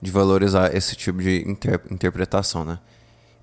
de 0.00 0.10
valorizar 0.10 0.74
esse 0.74 0.96
tipo 0.96 1.22
de 1.22 1.48
inter, 1.48 1.80
interpretação, 1.90 2.64
né? 2.64 2.80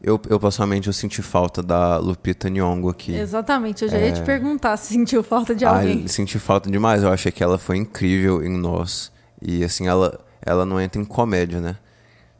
Eu, 0.01 0.19
eu, 0.29 0.39
pessoalmente, 0.39 0.87
eu 0.87 0.93
senti 0.93 1.21
falta 1.21 1.63
da 1.63 1.97
Lupita 1.97 2.49
Nyong'o 2.49 2.89
aqui. 2.89 3.15
Exatamente, 3.15 3.83
eu 3.83 3.89
já 3.89 3.97
ia 3.97 4.13
te 4.13 4.21
perguntar 4.21 4.77
se 4.77 4.93
sentiu 4.93 5.23
falta 5.23 5.55
de 5.55 5.65
alguém. 5.65 6.03
Ah, 6.05 6.07
senti 6.07 6.37
falta 6.37 6.69
demais, 6.69 7.03
eu 7.03 7.11
achei 7.11 7.31
que 7.31 7.43
ela 7.43 7.57
foi 7.57 7.77
incrível 7.77 8.43
em 8.43 8.57
Nós. 8.57 9.11
E, 9.41 9.63
assim, 9.63 9.87
ela, 9.87 10.19
ela 10.41 10.65
não 10.65 10.79
entra 10.79 11.01
em 11.01 11.05
comédia, 11.05 11.59
né? 11.59 11.77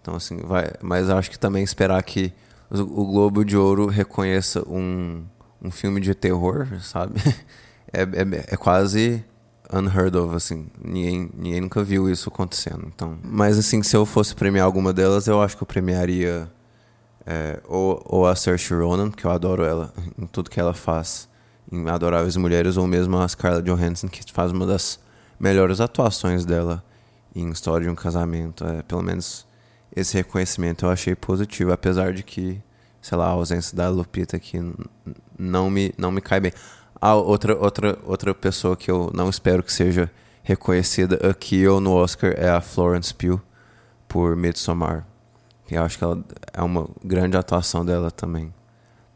Então, 0.01 0.15
assim, 0.15 0.37
vai... 0.37 0.71
Mas 0.81 1.09
acho 1.09 1.29
que 1.29 1.39
também 1.39 1.63
esperar 1.63 2.01
que 2.03 2.33
o, 2.71 3.05
Globo 3.05 3.43
de 3.43 3.57
Ouro 3.57 3.87
reconheça 3.87 4.63
um, 4.67 5.23
um 5.61 5.71
filme 5.71 5.99
de 5.99 6.13
terror, 6.13 6.67
sabe? 6.81 7.15
É, 7.91 8.03
é, 8.03 8.53
é 8.53 8.55
quase 8.55 9.25
unheard 9.73 10.15
of, 10.15 10.35
assim. 10.35 10.67
Ninguém, 10.79 11.31
ninguém 11.35 11.61
nunca 11.61 11.83
viu 11.83 12.07
isso 12.07 12.29
acontecendo. 12.29 12.85
Então, 12.85 13.17
mas, 13.23 13.57
assim, 13.57 13.81
se 13.81 13.97
eu 13.97 14.05
fosse 14.05 14.35
premiar 14.35 14.63
alguma 14.63 14.93
delas, 14.93 15.25
eu 15.25 15.41
acho 15.41 15.57
que 15.57 15.63
eu 15.63 15.65
premiaria 15.65 16.47
é, 17.25 17.59
ou, 17.67 18.01
ou 18.05 18.27
a 18.27 18.35
Saoirse 18.35 18.73
Ronan, 18.73 19.11
que 19.11 19.25
eu 19.25 19.31
adoro 19.31 19.63
ela 19.63 19.93
em 20.17 20.25
tudo 20.25 20.49
que 20.49 20.59
ela 20.59 20.73
faz 20.73 21.29
em 21.71 21.87
Adoráveis 21.87 22.35
Mulheres, 22.35 22.77
ou 22.77 22.87
mesmo 22.87 23.17
a 23.17 23.27
Scarlett 23.27 23.69
Johansson, 23.69 24.07
que 24.07 24.21
faz 24.31 24.51
uma 24.51 24.65
das 24.65 24.99
melhores 25.39 25.79
atuações 25.79 26.43
dela 26.43 26.83
em 27.35 27.49
História 27.49 27.85
de 27.85 27.91
um 27.91 27.95
Casamento. 27.95 28.65
É, 28.65 28.81
pelo 28.81 29.03
menos 29.03 29.45
esse 29.95 30.15
reconhecimento 30.15 30.85
eu 30.85 30.89
achei 30.89 31.15
positivo, 31.15 31.71
apesar 31.71 32.13
de 32.13 32.23
que, 32.23 32.61
sei 33.01 33.17
lá, 33.17 33.27
a 33.27 33.31
ausência 33.31 33.75
da 33.75 33.89
Lupita 33.89 34.37
aqui 34.37 34.59
não 35.37 35.69
me, 35.69 35.93
não 35.97 36.11
me 36.11 36.21
cai 36.21 36.39
bem. 36.39 36.51
Ah, 37.01 37.15
outra, 37.15 37.57
outra, 37.57 37.97
outra 38.05 38.35
pessoa 38.35 38.75
que 38.75 38.91
eu 38.91 39.09
não 39.13 39.29
espero 39.29 39.63
que 39.63 39.71
seja 39.71 40.11
reconhecida 40.43 41.29
aqui 41.29 41.65
ou 41.67 41.79
no 41.79 41.93
Oscar 41.93 42.33
é 42.35 42.49
a 42.49 42.61
Florence 42.61 43.13
Pugh 43.13 43.41
por 44.07 44.35
Midsommar. 44.35 45.05
Eu 45.69 45.83
acho 45.83 45.97
que 45.97 46.03
ela 46.03 46.23
é 46.51 46.61
uma 46.61 46.89
grande 47.03 47.37
atuação 47.37 47.85
dela 47.85 48.09
também. 48.09 48.53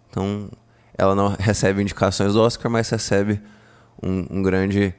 Então, 0.09 0.49
ela 0.97 1.15
não 1.15 1.35
recebe 1.39 1.81
indicações 1.81 2.33
do 2.33 2.41
Oscar, 2.41 2.71
mas 2.71 2.89
recebe 2.89 3.41
um, 4.01 4.27
um 4.29 4.43
grande 4.43 4.93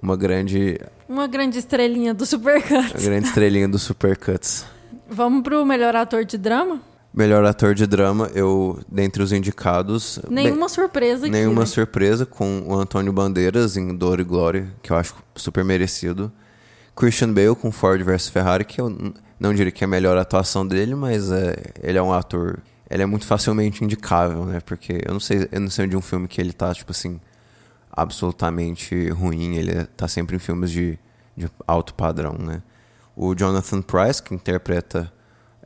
uma 0.00 0.16
grande 0.16 0.80
uma 1.08 1.26
grande 1.26 1.58
estrelinha 1.58 2.14
do 2.14 2.24
Supercuts. 2.24 2.94
Uma 2.94 3.02
grande 3.02 3.26
estrelinha 3.26 3.68
do 3.68 3.78
Supercuts. 3.78 4.64
Vamos 5.12 5.42
pro 5.42 5.64
melhor 5.64 5.94
ator 5.94 6.24
de 6.24 6.38
drama? 6.38 6.80
Melhor 7.12 7.44
ator 7.44 7.74
de 7.74 7.86
drama, 7.86 8.30
eu, 8.34 8.80
dentre 8.88 9.22
os 9.22 9.32
indicados. 9.32 10.18
Nenhuma 10.30 10.60
bem, 10.60 10.68
surpresa 10.70 11.26
aqui. 11.26 11.30
Nenhuma 11.30 11.60
né? 11.60 11.66
surpresa 11.66 12.24
com 12.24 12.62
o 12.66 12.74
Antônio 12.74 13.12
Bandeiras 13.12 13.76
em 13.76 13.94
Dor 13.94 14.18
e 14.20 14.24
Glória, 14.24 14.68
que 14.82 14.90
eu 14.90 14.96
acho 14.96 15.14
super 15.34 15.62
merecido. 15.62 16.32
Christian 16.96 17.32
Bale 17.32 17.54
com 17.54 17.70
Ford 17.70 18.02
vs 18.02 18.30
Ferrari, 18.30 18.64
que 18.64 18.80
eu 18.80 18.88
não 19.38 19.52
diria 19.52 19.70
que 19.70 19.84
é 19.84 19.86
a 19.86 19.88
melhor 19.88 20.16
atuação 20.16 20.66
dele, 20.66 20.94
mas 20.94 21.30
é, 21.30 21.56
ele 21.82 21.98
é 21.98 22.02
um 22.02 22.12
ator. 22.12 22.60
Ele 22.88 23.02
é 23.02 23.06
muito 23.06 23.26
facilmente 23.26 23.84
indicável, 23.84 24.46
né? 24.46 24.60
Porque 24.60 25.02
eu 25.04 25.12
não 25.12 25.20
sei, 25.20 25.46
eu 25.52 25.60
não 25.60 25.68
sei 25.68 25.86
de 25.86 25.96
um 25.96 26.02
filme 26.02 26.26
que 26.26 26.40
ele 26.40 26.52
tá, 26.52 26.72
tipo 26.72 26.92
assim, 26.92 27.20
absolutamente 27.90 29.10
ruim. 29.10 29.56
Ele 29.56 29.84
tá 29.96 30.08
sempre 30.08 30.36
em 30.36 30.38
filmes 30.38 30.70
de, 30.70 30.98
de 31.36 31.46
alto 31.66 31.92
padrão, 31.92 32.34
né? 32.38 32.62
O 33.16 33.34
Jonathan 33.34 33.82
Price, 33.82 34.22
que 34.22 34.34
interpreta 34.34 35.12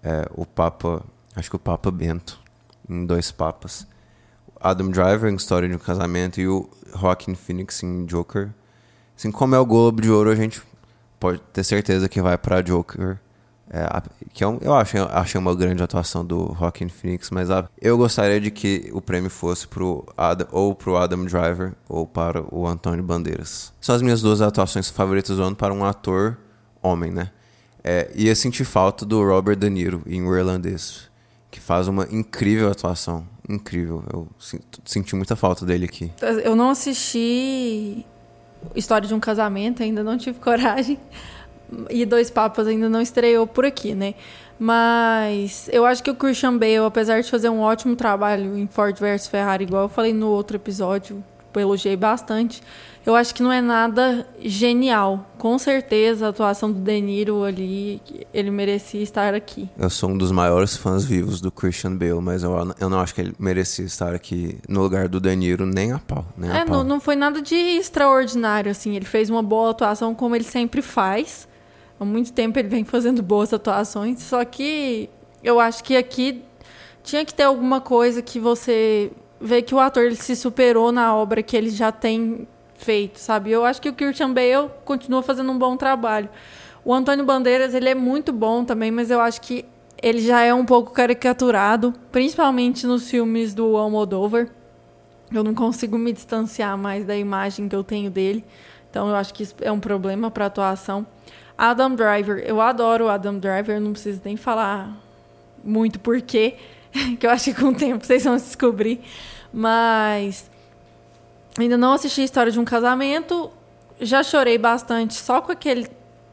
é, 0.03 0.29
o 0.35 0.45
Papa 0.45 1.05
acho 1.37 1.51
que 1.51 1.57
o 1.57 1.59
Papa 1.59 1.91
Bento, 1.91 2.41
em 2.89 3.05
Dois 3.05 3.31
Papas. 3.31 3.87
Adam 4.59 4.91
Driver 4.91 5.31
em 5.31 5.37
História 5.37 5.69
de 5.69 5.75
um 5.75 5.79
Casamento 5.79 6.41
e 6.41 6.49
o 6.49 6.69
Joaquin 6.99 7.35
Phoenix 7.35 7.83
em 7.83 8.07
Joker. 8.07 8.51
Assim 9.17 9.31
como 9.31 9.55
é 9.55 9.59
o 9.59 9.67
Globo 9.67 10.01
de 10.01 10.11
Ouro, 10.11 10.31
a 10.31 10.35
gente 10.35 10.63
pode 11.21 11.41
ter 11.53 11.63
certeza 11.63 12.09
que 12.09 12.23
vai 12.23 12.39
para 12.39 12.63
Joker. 12.63 13.19
É, 13.69 13.85
que 14.33 14.45
é 14.45 14.47
um, 14.47 14.59
eu 14.63 14.73
acho, 14.73 14.97
achei 15.11 15.39
uma 15.39 15.55
grande 15.55 15.83
atuação 15.83 16.25
do 16.25 16.55
Joaquin 16.59 16.89
Phoenix, 16.89 17.31
mas 17.31 17.49
eu 17.81 17.99
gostaria 17.99 18.41
de 18.41 18.49
que 18.51 18.89
o 18.93 19.03
prêmio 19.03 19.29
fosse 19.29 19.67
pro 19.67 20.07
Adam, 20.17 20.47
ou 20.53 20.75
pro 20.75 20.97
Adam 20.97 21.25
Driver 21.25 21.73
ou 21.89 22.07
para 22.07 22.43
o 22.55 22.67
Antônio 22.67 23.03
Bandeiras. 23.03 23.73
São 23.81 23.95
as 23.95 24.03
minhas 24.03 24.23
duas 24.23 24.41
atuações 24.41 24.89
favoritas 24.89 25.37
do 25.37 25.43
ano 25.43 25.57
para 25.57 25.75
um 25.75 25.85
ator 25.85 26.39
homem, 26.87 27.11
né? 27.11 27.31
É, 27.83 28.11
e 28.15 28.29
eu 28.29 28.35
senti 28.35 28.65
falta 28.65 29.05
do 29.05 29.23
Robert 29.23 29.57
De 29.57 29.71
Niro 29.71 30.03
em 30.07 30.23
O 30.23 30.37
Irlandês 30.37 31.09
que 31.57 31.61
faz 31.61 31.89
uma 31.89 32.07
incrível 32.11 32.71
atuação. 32.71 33.27
Incrível. 33.49 34.05
Eu 34.13 34.29
senti 34.85 35.17
muita 35.17 35.35
falta 35.35 35.65
dele 35.65 35.87
aqui. 35.87 36.13
Eu 36.45 36.55
não 36.55 36.69
assisti 36.69 38.05
História 38.75 39.09
de 39.09 39.15
um 39.15 39.21
Casamento, 39.21 39.83
ainda 39.83 40.05
não 40.05 40.19
tive 40.19 40.39
coragem. 40.39 40.99
E 41.89 42.05
Dois 42.05 42.29
Papas 42.29 42.67
ainda 42.67 42.89
não 42.89 43.01
estreou 43.01 43.47
por 43.47 43.65
aqui, 43.65 43.95
né? 43.95 44.15
Mas 44.59 45.69
eu 45.73 45.87
acho 45.87 46.03
que 46.03 46.11
o 46.11 46.15
Christian 46.15 46.57
Bale, 46.59 46.85
apesar 46.87 47.23
de 47.23 47.31
fazer 47.31 47.49
um 47.49 47.61
ótimo 47.61 47.97
trabalho 47.97 48.57
em 48.57 48.67
Ford 48.67 48.97
vs 48.99 49.27
Ferrari, 49.27 49.65
igual 49.65 49.85
eu 49.85 49.89
falei 49.89 50.13
no 50.13 50.29
outro 50.29 50.57
episódio, 50.57 51.25
elogiei 51.55 51.97
bastante 51.97 52.63
eu 53.07 53.15
acho 53.15 53.33
que 53.33 53.41
não 53.41 53.53
é 53.53 53.61
nada 53.61 54.27
genial. 54.41 55.31
Com 55.39 55.57
certeza 55.61 56.27
a 56.27 56.29
atuação 56.31 56.73
do 56.73 56.81
De 56.81 57.01
Niro 57.01 57.45
ali, 57.45 58.03
ele 58.35 58.51
merecia 58.51 59.01
estar 59.01 59.33
aqui. 59.33 59.71
Eu 59.79 59.89
sou 59.89 60.11
um 60.11 60.19
dos 60.19 60.33
maiores 60.33 60.77
fãs 60.77 61.05
vivos 61.05 61.41
do 61.41 61.53
Christian 61.53 61.95
Bale, 61.95 62.21
mas 62.21 62.43
eu, 62.43 62.53
eu 62.81 62.91
não 62.91 62.99
acho 62.99 63.15
que 63.15 63.21
ele 63.21 63.33
merecia 63.39 63.85
estar 63.85 64.13
aqui 64.13 64.59
no 64.69 64.83
lugar 64.83 65.07
do 65.07 65.21
De 65.21 65.37
Niro 65.37 65.65
nem 65.65 65.93
a 65.93 66.01
pau. 66.01 66.27
Nem 66.37 66.51
é, 66.51 66.63
a 66.63 66.67
pau. 66.67 66.79
Não, 66.79 66.85
não 66.85 67.01
foi 67.01 67.15
nada 67.15 67.41
de 67.41 67.55
extraordinário, 67.55 68.73
assim. 68.73 68.97
Ele 68.97 69.05
fez 69.05 69.31
uma 69.31 69.43
boa 69.43 69.71
atuação 69.71 70.13
como 70.13 70.35
ele 70.35 70.45
sempre 70.45 70.83
faz. 70.83 71.47
Há 72.01 72.05
muito 72.05 72.33
tempo 72.33 72.59
ele 72.59 72.69
vem 72.69 72.83
fazendo 72.85 73.23
boas 73.23 73.53
atuações, 73.53 74.21
só 74.21 74.45
que 74.45 75.09
eu 75.45 75.61
acho 75.61 75.85
que 75.85 75.97
aqui 75.97 76.43
tinha 77.05 77.25
que 77.25 77.33
ter 77.33 77.45
alguma 77.45 77.81
coisa 77.81 78.21
que 78.21 78.41
você 78.41 79.13
vê 79.41 79.63
que 79.63 79.73
o 79.73 79.79
ator 79.79 80.03
ele 80.03 80.17
se 80.17 80.35
superou 80.35 80.91
na 80.91 81.15
obra 81.15 81.41
que 81.41 81.57
ele 81.57 81.71
já 81.71 81.93
tem 81.93 82.49
feito, 82.79 83.19
sabe? 83.19 83.51
Eu 83.51 83.65
acho 83.65 83.81
que 83.81 83.89
o 83.89 83.93
Christian 83.93 84.33
Bale 84.33 84.71
continua 84.85 85.23
fazendo 85.23 85.51
um 85.51 85.59
bom 85.59 85.77
trabalho. 85.77 86.29
O 86.85 86.95
Antônio 86.95 87.25
Bandeiras, 87.25 87.75
ele 87.75 87.89
é 87.89 87.95
muito 87.95 88.33
bom 88.33 88.65
também, 88.65 88.91
mas 88.91 89.11
eu 89.11 89.21
acho 89.21 89.41
que 89.41 89.65
ele 90.03 90.21
já 90.21 90.43
é 90.43 90.53
um 90.53 90.65
pouco 90.65 90.93
caricaturado, 90.93 91.93
principalmente 92.13 92.87
nos 92.87 93.11
filmes 93.11 93.55
do 93.55 93.77
Almodóvar. 93.77 94.49
Eu 95.33 95.43
não 95.43 95.55
consigo 95.55 95.99
me 95.99 96.13
distanciar 96.13 96.77
mais 96.79 97.05
da 97.05 97.17
imagem 97.17 97.69
que 97.69 97.75
eu 97.75 97.83
tenho 97.83 98.11
dele. 98.11 98.45
Então 98.91 99.09
eu 99.09 99.17
acho 99.17 99.35
que 99.35 99.43
isso 99.43 99.55
é 99.61 99.73
um 99.73 99.81
problema 99.81 100.31
para 100.31 100.47
atuação. 100.47 101.07
Adam 101.59 101.95
Driver, 101.95 102.39
eu 102.47 102.61
adoro 102.61 103.07
o 103.07 103.09
Adam 103.09 103.39
Driver, 103.39 103.81
não 103.81 103.93
preciso 103.93 104.21
nem 104.25 104.37
falar 104.37 104.95
muito 105.65 105.99
porquê, 105.99 106.57
que 107.19 107.27
eu 107.27 107.31
acho 107.31 107.53
que 107.53 107.61
com 107.61 107.69
o 107.69 107.75
tempo 107.75 108.05
vocês 108.05 108.25
vão 108.25 108.37
descobrir. 108.37 109.01
Mas 109.53 110.51
ainda 111.59 111.77
não 111.77 111.93
assisti 111.93 112.21
a 112.21 112.25
história 112.25 112.53
de 112.53 112.59
um 112.61 112.65
casamento. 112.65 113.51
Já 114.01 114.23
chorei 114.23 114.59
bastante 114.59 115.15
só 115.15 115.41
com 115.41 115.53
aquele, 115.53 115.89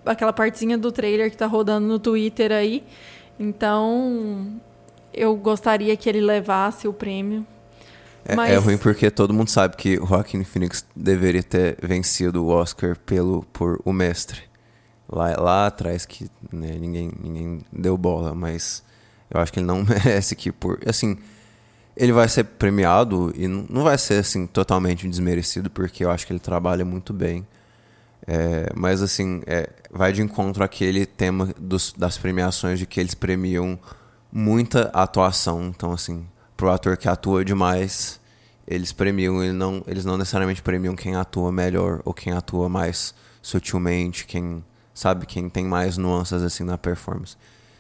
aquela 0.06 0.34
partezinha 0.34 0.78
do 0.78 0.92
trailer 0.92 1.32
que 1.32 1.38
tá 1.38 1.46
rodando 1.46 1.88
no 1.88 2.00
Twitter 2.00 2.52
aí. 2.52 2.84
Então, 3.40 4.60
eu 5.14 5.36
gostaria 5.36 5.96
que 5.96 6.10
ele 6.10 6.22
levasse 6.22 6.88
o 6.88 6.94
prêmio. 6.94 7.46
É, 8.26 8.36
Mas- 8.36 8.52
é 8.52 8.56
ruim 8.58 8.78
porque 8.78 9.12
todo 9.12 9.34
mundo 9.34 9.50
sabe 9.50 9.76
que 9.76 9.98
o 9.98 10.06
Joaquin 10.06 10.44
Phoenix 10.44 10.86
deveria 10.96 11.44
ter 11.44 11.78
vencido 11.82 12.44
o 12.46 12.48
Oscar 12.50 12.98
pelo, 13.06 13.44
por 13.52 13.82
O 13.84 13.92
Mestre. 13.92 14.42
Lá, 15.10 15.36
lá 15.40 15.68
atrás 15.68 16.06
que 16.06 16.30
né, 16.52 16.76
ninguém, 16.80 17.12
ninguém 17.22 17.62
deu 17.72 17.98
bola, 17.98 18.34
mas 18.34 18.84
eu 19.30 19.40
acho 19.40 19.52
que 19.52 19.60
ele 19.60 19.68
não 19.68 19.84
merece 19.88 20.36
que 20.36 20.52
por... 20.52 20.80
Assim, 20.88 21.18
ele 21.96 22.12
vai 22.12 22.28
ser 22.28 22.44
premiado 22.44 23.32
e 23.36 23.48
não 23.48 23.84
vai 23.84 23.98
ser 23.98 24.16
assim 24.16 24.48
totalmente 24.48 25.08
desmerecido 25.08 25.70
porque 25.70 26.04
eu 26.04 26.12
acho 26.12 26.26
que 26.26 26.34
ele 26.34 26.40
trabalha 26.40 26.84
muito 26.84 27.14
bem. 27.14 27.46
É, 28.26 28.70
mas 28.76 29.02
assim, 29.02 29.42
é, 29.46 29.70
vai 29.92 30.14
de 30.14 30.22
encontro 30.22 30.64
àquele 30.64 31.06
tema 31.06 31.54
dos, 31.60 31.94
das 31.96 32.18
premiações 32.18 32.80
de 32.80 32.86
que 32.86 33.00
eles 33.00 33.14
premiam 33.14 33.78
muita 34.32 34.90
atuação. 34.94 35.66
Então, 35.66 35.92
assim, 35.92 36.26
pro 36.56 36.72
ator 36.72 36.98
que 36.98 37.08
atua 37.08 37.44
demais, 37.44 38.20
eles 38.68 38.92
premiam, 38.92 39.44
ele 39.44 39.54
não, 39.54 39.84
eles 39.86 40.06
não 40.06 40.18
necessariamente 40.18 40.62
premiam 40.62 40.96
quem 40.96 41.16
atua 41.16 41.52
melhor 41.52 42.02
ou 42.06 42.14
quem 42.14 42.34
atua 42.34 42.70
mais 42.70 43.14
sutilmente, 43.42 44.26
quem 44.26 44.64
sabe, 44.94 45.26
quem 45.26 45.50
tem 45.50 45.66
mais 45.66 45.98
nuances 45.98 46.42
assim 46.42 46.64
na 46.64 46.78
performance. 46.78 47.36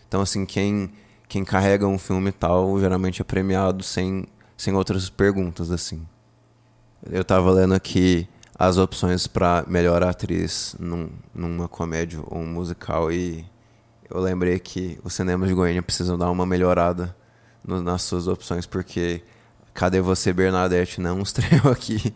Então, 0.07 0.21
assim, 0.21 0.45
quem, 0.45 0.91
quem 1.33 1.43
carrega 1.43 1.87
um 1.87 1.97
filme 1.97 2.31
tal, 2.31 2.79
geralmente 2.79 3.19
é 3.19 3.25
premiado 3.25 3.81
sem, 3.83 4.27
sem 4.55 4.71
outras 4.75 5.09
perguntas, 5.09 5.71
assim. 5.71 6.05
Eu 7.09 7.23
tava 7.25 7.49
lendo 7.49 7.73
aqui 7.73 8.27
as 8.53 8.77
opções 8.77 9.25
pra 9.25 9.65
melhor 9.67 10.03
atriz 10.03 10.75
num, 10.79 11.09
numa 11.33 11.67
comédia 11.67 12.19
ou 12.27 12.37
um 12.37 12.45
musical 12.45 13.11
e 13.11 13.43
eu 14.07 14.19
lembrei 14.21 14.59
que 14.59 14.99
os 15.03 15.15
cinemas 15.15 15.49
de 15.49 15.55
Goiânia 15.55 15.81
precisam 15.81 16.19
dar 16.19 16.29
uma 16.29 16.45
melhorada 16.45 17.15
no- 17.65 17.81
nas 17.81 18.03
suas 18.03 18.27
opções 18.27 18.67
porque 18.67 19.23
Cadê 19.73 20.01
Você 20.01 20.31
Bernadette 20.31 21.01
não 21.01 21.17
estreou 21.23 21.71
aqui. 21.71 22.13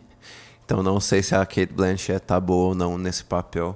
Então 0.63 0.83
não 0.83 1.00
sei 1.00 1.24
se 1.24 1.33
a 1.33 1.43
Kate 1.43 1.74
Blanchett 1.74 2.24
tá 2.24 2.39
boa 2.39 2.67
ou 2.67 2.75
não 2.75 3.00
nesse 3.00 3.24
papel, 3.24 3.75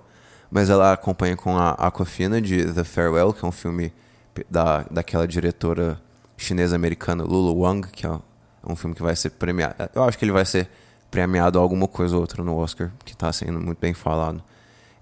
mas 0.52 0.70
ela 0.70 0.94
acompanha 0.94 1.36
com 1.36 1.58
a 1.58 1.72
Aquafina 1.72 2.40
de 2.40 2.72
The 2.72 2.84
Farewell, 2.84 3.34
que 3.34 3.44
é 3.44 3.48
um 3.48 3.52
filme 3.52 3.92
da, 4.50 4.86
daquela 4.90 5.28
diretora 5.28 6.00
chinesa-americana 6.38 7.24
Lulu 7.24 7.60
Wang, 7.62 7.88
que 7.90 8.06
é 8.06 8.20
um 8.66 8.76
filme 8.76 8.96
que 8.96 9.02
vai 9.04 9.16
ser 9.16 9.32
premiado. 9.32 9.76
Eu 9.94 10.04
acho 10.04 10.18
que 10.18 10.26
ele 10.26 10.32
vai 10.32 10.46
ser 10.46 10.70
premiado 11.10 11.60
alguma 11.60 11.88
coisa 11.88 12.16
ou 12.16 12.22
outra 12.22 12.44
no 12.44 12.56
Oscar, 12.58 12.92
que 13.06 13.14
está 13.14 13.32
sendo 13.32 13.60
muito 13.60 13.80
bem 13.80 13.94
falado. 13.94 14.42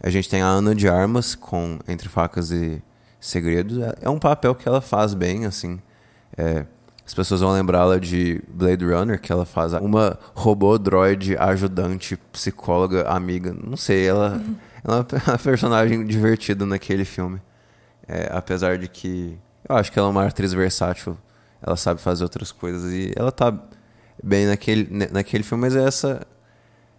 A 0.02 0.10
gente 0.10 0.30
tem 0.30 0.42
a 0.42 0.48
Ana 0.48 0.74
de 0.74 0.88
Armas 0.88 1.36
com 1.36 1.78
Entre 1.88 2.08
Facas 2.10 2.52
e 2.52 2.82
Segredos. 3.20 3.78
É- 3.80 3.96
É 4.04 4.10
um 4.10 4.18
papel 4.20 4.56
que 4.56 4.68
ela 4.68 4.82
faz 4.82 5.14
bem, 5.14 5.46
assim. 5.46 5.80
É, 6.38 6.66
as 7.06 7.14
pessoas 7.14 7.42
vão 7.42 7.52
lembrá-la 7.52 8.00
de 8.00 8.42
Blade 8.48 8.86
Runner, 8.86 9.20
que 9.20 9.32
ela 9.32 9.46
faz 9.46 9.74
uma 9.74 10.18
robô 10.34 10.78
droid 10.78 11.36
ajudante, 11.38 12.18
psicóloga, 12.32 13.08
amiga. 13.10 13.54
Não 13.54 13.76
sei, 13.76 14.08
ela, 14.08 14.42
ela 14.84 15.06
é 15.12 15.30
uma 15.32 15.38
personagem 15.38 16.06
divertida 16.06 16.66
naquele 16.66 17.04
filme. 17.04 17.42
É, 18.10 18.28
apesar 18.32 18.80
de 18.80 18.88
que 18.88 19.38
eu 19.68 19.76
acho 19.76 19.92
que 19.92 20.00
ela 20.00 20.08
é 20.08 20.12
uma 20.12 20.26
atriz 20.26 20.52
versátil, 20.52 21.16
ela 21.62 21.76
sabe 21.76 22.02
fazer 22.02 22.24
outras 22.24 22.52
coisas 22.52 22.92
e 22.92 23.14
ela 23.16 23.32
tá 23.32 23.56
bem 24.24 24.48
naquele, 24.48 25.08
naquele 25.12 25.44
filme, 25.44 25.62
mas 25.62 25.76
essa 25.76 26.26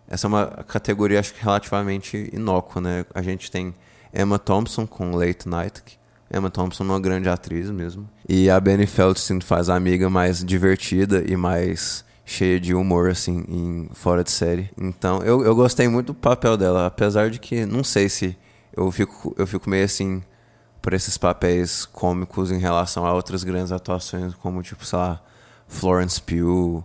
essa 0.08 0.26
é 0.26 0.28
uma 0.28 0.46
categoria 0.66 1.18
acho 1.20 1.34
que 1.34 1.42
relativamente 1.42 2.30
inócua, 2.32 2.80
né? 2.80 3.04
A 3.14 3.22
gente 3.22 3.50
tem 3.50 3.74
Emma 4.14 4.38
Thompson 4.38 4.86
com 4.86 5.12
Late 5.16 5.48
Night. 5.48 5.82
que 5.84 5.98
Emma 6.32 6.50
Thompson 6.50 6.84
é 6.84 6.86
uma 6.86 7.00
grande 7.00 7.28
atriz 7.28 7.70
mesmo. 7.70 8.08
E 8.28 8.48
a 8.48 8.60
Benny 8.60 8.86
Feldstein 8.86 9.40
faz 9.40 9.68
a 9.68 9.74
amiga 9.74 10.08
mais 10.08 10.44
divertida 10.44 11.24
e 11.26 11.36
mais 11.36 12.04
cheia 12.24 12.60
de 12.60 12.72
humor, 12.72 13.10
assim, 13.10 13.44
em 13.48 13.88
fora 13.92 14.22
de 14.22 14.30
série. 14.30 14.70
Então, 14.78 15.22
eu, 15.22 15.44
eu 15.44 15.54
gostei 15.54 15.88
muito 15.88 16.08
do 16.08 16.14
papel 16.14 16.56
dela, 16.56 16.86
apesar 16.86 17.30
de 17.30 17.40
que 17.40 17.66
não 17.66 17.82
sei 17.82 18.08
se 18.08 18.36
eu 18.76 18.90
fico, 18.92 19.34
eu 19.36 19.46
fico 19.46 19.68
meio 19.68 19.84
assim 19.84 20.22
por 20.80 20.94
esses 20.94 21.18
papéis 21.18 21.84
cômicos 21.84 22.50
em 22.50 22.58
relação 22.58 23.04
a 23.04 23.12
outras 23.12 23.44
grandes 23.44 23.72
atuações, 23.72 24.34
como, 24.34 24.62
tipo, 24.62 24.84
sei 24.84 24.98
lá, 24.98 25.20
Florence 25.68 26.20
Pugh, 26.20 26.84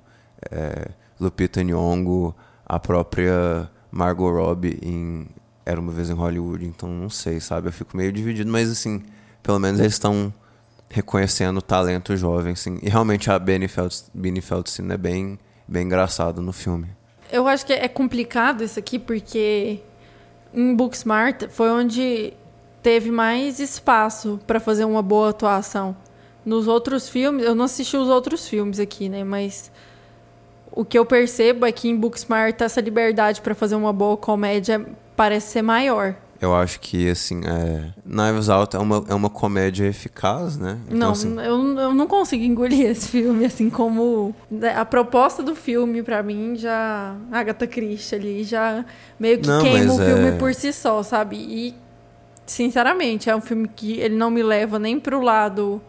é, 0.51 0.89
Lupita 1.19 1.63
Nyong'o, 1.63 2.35
a 2.65 2.79
própria 2.79 3.69
Margot 3.91 4.29
Robbie 4.29 4.79
em 4.81 5.27
Era 5.65 5.79
Uma 5.79 5.91
Vez 5.91 6.09
em 6.09 6.13
Hollywood. 6.13 6.65
Então, 6.65 6.89
não 6.89 7.09
sei, 7.09 7.39
sabe? 7.39 7.69
Eu 7.69 7.71
fico 7.71 7.95
meio 7.95 8.11
dividido, 8.11 8.51
mas, 8.51 8.69
assim, 8.69 9.03
pelo 9.41 9.59
menos 9.59 9.79
eles 9.79 9.93
estão 9.93 10.33
reconhecendo 10.89 11.57
o 11.57 11.61
talento 11.61 12.15
jovem, 12.17 12.53
assim. 12.53 12.79
E 12.81 12.89
realmente 12.89 13.31
a 13.31 13.39
Benny 13.39 13.67
Feldstein, 13.67 14.91
é 14.91 14.97
bem, 14.97 15.39
bem 15.67 15.85
engraçado 15.85 16.41
no 16.41 16.51
filme. 16.51 16.89
Eu 17.31 17.47
acho 17.47 17.65
que 17.65 17.73
é 17.73 17.87
complicado 17.87 18.63
isso 18.63 18.77
aqui, 18.77 18.99
porque 18.99 19.81
em 20.53 20.75
Booksmart 20.75 21.49
foi 21.49 21.69
onde 21.69 22.33
teve 22.85 23.09
mais 23.09 23.59
espaço 23.59 24.39
para 24.45 24.59
fazer 24.59 24.85
uma 24.85 25.01
boa 25.01 25.31
atuação. 25.31 25.97
Nos 26.45 26.67
outros 26.67 27.09
filmes, 27.09 27.43
eu 27.43 27.55
não 27.55 27.65
assisti 27.65 27.97
os 27.97 28.07
outros 28.07 28.47
filmes 28.47 28.79
aqui, 28.79 29.09
né? 29.09 29.23
Mas 29.23 29.71
o 30.71 30.85
que 30.85 30.95
eu 30.95 31.03
percebo 31.03 31.65
é 31.65 31.71
que 31.71 31.89
em 31.89 31.97
Booksmart 31.97 32.61
essa 32.61 32.79
liberdade 32.79 33.41
para 33.41 33.55
fazer 33.55 33.73
uma 33.73 33.91
boa 33.91 34.15
comédia 34.15 34.85
parece 35.15 35.53
ser 35.53 35.63
maior. 35.63 36.13
Eu 36.39 36.53
acho 36.53 36.79
que, 36.79 37.09
assim, 37.09 37.41
é... 37.47 37.89
Knives 38.05 38.49
Out 38.49 38.75
é 38.75 38.79
uma, 38.79 39.03
é 39.09 39.15
uma 39.15 39.31
comédia 39.31 39.87
eficaz, 39.87 40.55
né? 40.55 40.77
Então, 40.85 40.99
não, 40.99 41.09
assim, 41.09 41.35
eu, 41.39 41.79
eu 41.79 41.95
não 41.95 42.05
consigo 42.05 42.43
engolir 42.43 42.85
esse 42.85 43.07
filme, 43.07 43.45
assim 43.45 43.67
como 43.67 44.35
né, 44.51 44.75
a 44.77 44.85
proposta 44.85 45.41
do 45.41 45.55
filme 45.55 46.03
pra 46.03 46.21
mim 46.21 46.55
já 46.55 47.15
Agatha 47.31 47.65
Christie 47.65 48.15
ali 48.15 48.43
já 48.43 48.85
meio 49.19 49.39
que 49.39 49.47
Não, 49.47 49.63
queima 49.63 49.91
o 49.91 49.97
filme 49.97 50.27
é- 50.27 50.37
por 50.37 50.53
si 50.53 50.71
só, 50.71 51.01
sabe? 51.01 51.37
E 51.37 51.84
sinceramente, 52.45 53.29
é 53.29 53.35
um 53.35 53.41
filme 53.41 53.67
que 53.67 53.99
ele 53.99 54.15
não 54.15 54.29
me 54.29 54.43
leva 54.43 54.77
nem 54.79 54.99
pro 54.99 55.21
lado 55.21 55.81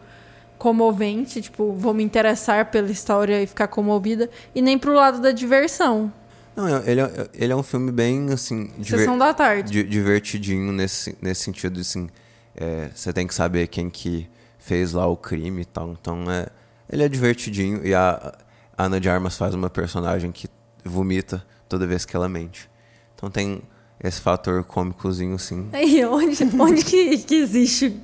comovente, 0.57 1.41
tipo, 1.41 1.73
vou 1.73 1.93
me 1.93 2.03
interessar 2.03 2.71
pela 2.71 2.89
história 2.91 3.41
e 3.41 3.47
ficar 3.47 3.67
comovida, 3.67 4.29
e 4.55 4.61
nem 4.61 4.77
pro 4.77 4.93
lado 4.93 5.21
da 5.21 5.31
diversão. 5.31 6.11
Não, 6.55 6.67
ele 6.83 7.01
é, 7.01 7.29
ele 7.33 7.53
é 7.53 7.55
um 7.55 7.63
filme 7.63 7.91
bem, 7.91 8.31
assim... 8.31 8.71
Sessão 8.83 9.17
da 9.17 9.33
tarde. 9.33 9.71
di- 9.71 9.83
divertidinho 9.83 10.71
nesse, 10.71 11.15
nesse 11.21 11.41
sentido, 11.43 11.79
assim... 11.79 12.09
é, 12.55 12.89
você 12.95 13.13
tem 13.13 13.27
que 13.27 13.35
saber 13.35 13.67
quem 13.67 13.87
que 13.87 14.27
fez 14.57 14.93
lá 14.93 15.05
o 15.05 15.15
crime 15.15 15.61
e 15.61 15.65
tal. 15.65 15.91
Então, 15.91 16.23
é, 16.31 16.47
ele 16.91 17.03
é 17.03 17.07
divertidinho. 17.07 17.85
E 17.85 17.93
a, 17.93 18.33
a 18.75 18.85
Ana 18.85 18.99
de 18.99 19.07
Armas 19.07 19.37
faz 19.37 19.53
uma 19.53 19.69
personagem 19.69 20.31
que 20.31 20.49
vomita 20.83 21.45
toda 21.69 21.85
vez 21.85 22.03
que 22.03 22.15
ela 22.15 22.27
mente. 22.27 22.67
Então 23.15 23.29
tem 23.29 23.61
esse 24.03 24.21
fator 24.21 24.63
cômicozinho, 24.63 25.35
assim. 25.35 25.67
Aí, 25.73 26.03
onde, 26.05 26.37
onde 26.59 26.83
que, 26.85 27.17
que 27.19 27.35
existe 27.35 27.95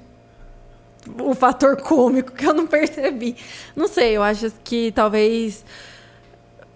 o 1.21 1.33
fator 1.35 1.75
cômico 1.77 2.31
que 2.31 2.45
eu 2.45 2.53
não 2.53 2.65
percebi? 2.65 3.35
Não 3.75 3.87
sei, 3.87 4.15
eu 4.17 4.23
acho 4.23 4.51
que 4.63 4.91
talvez 4.93 5.65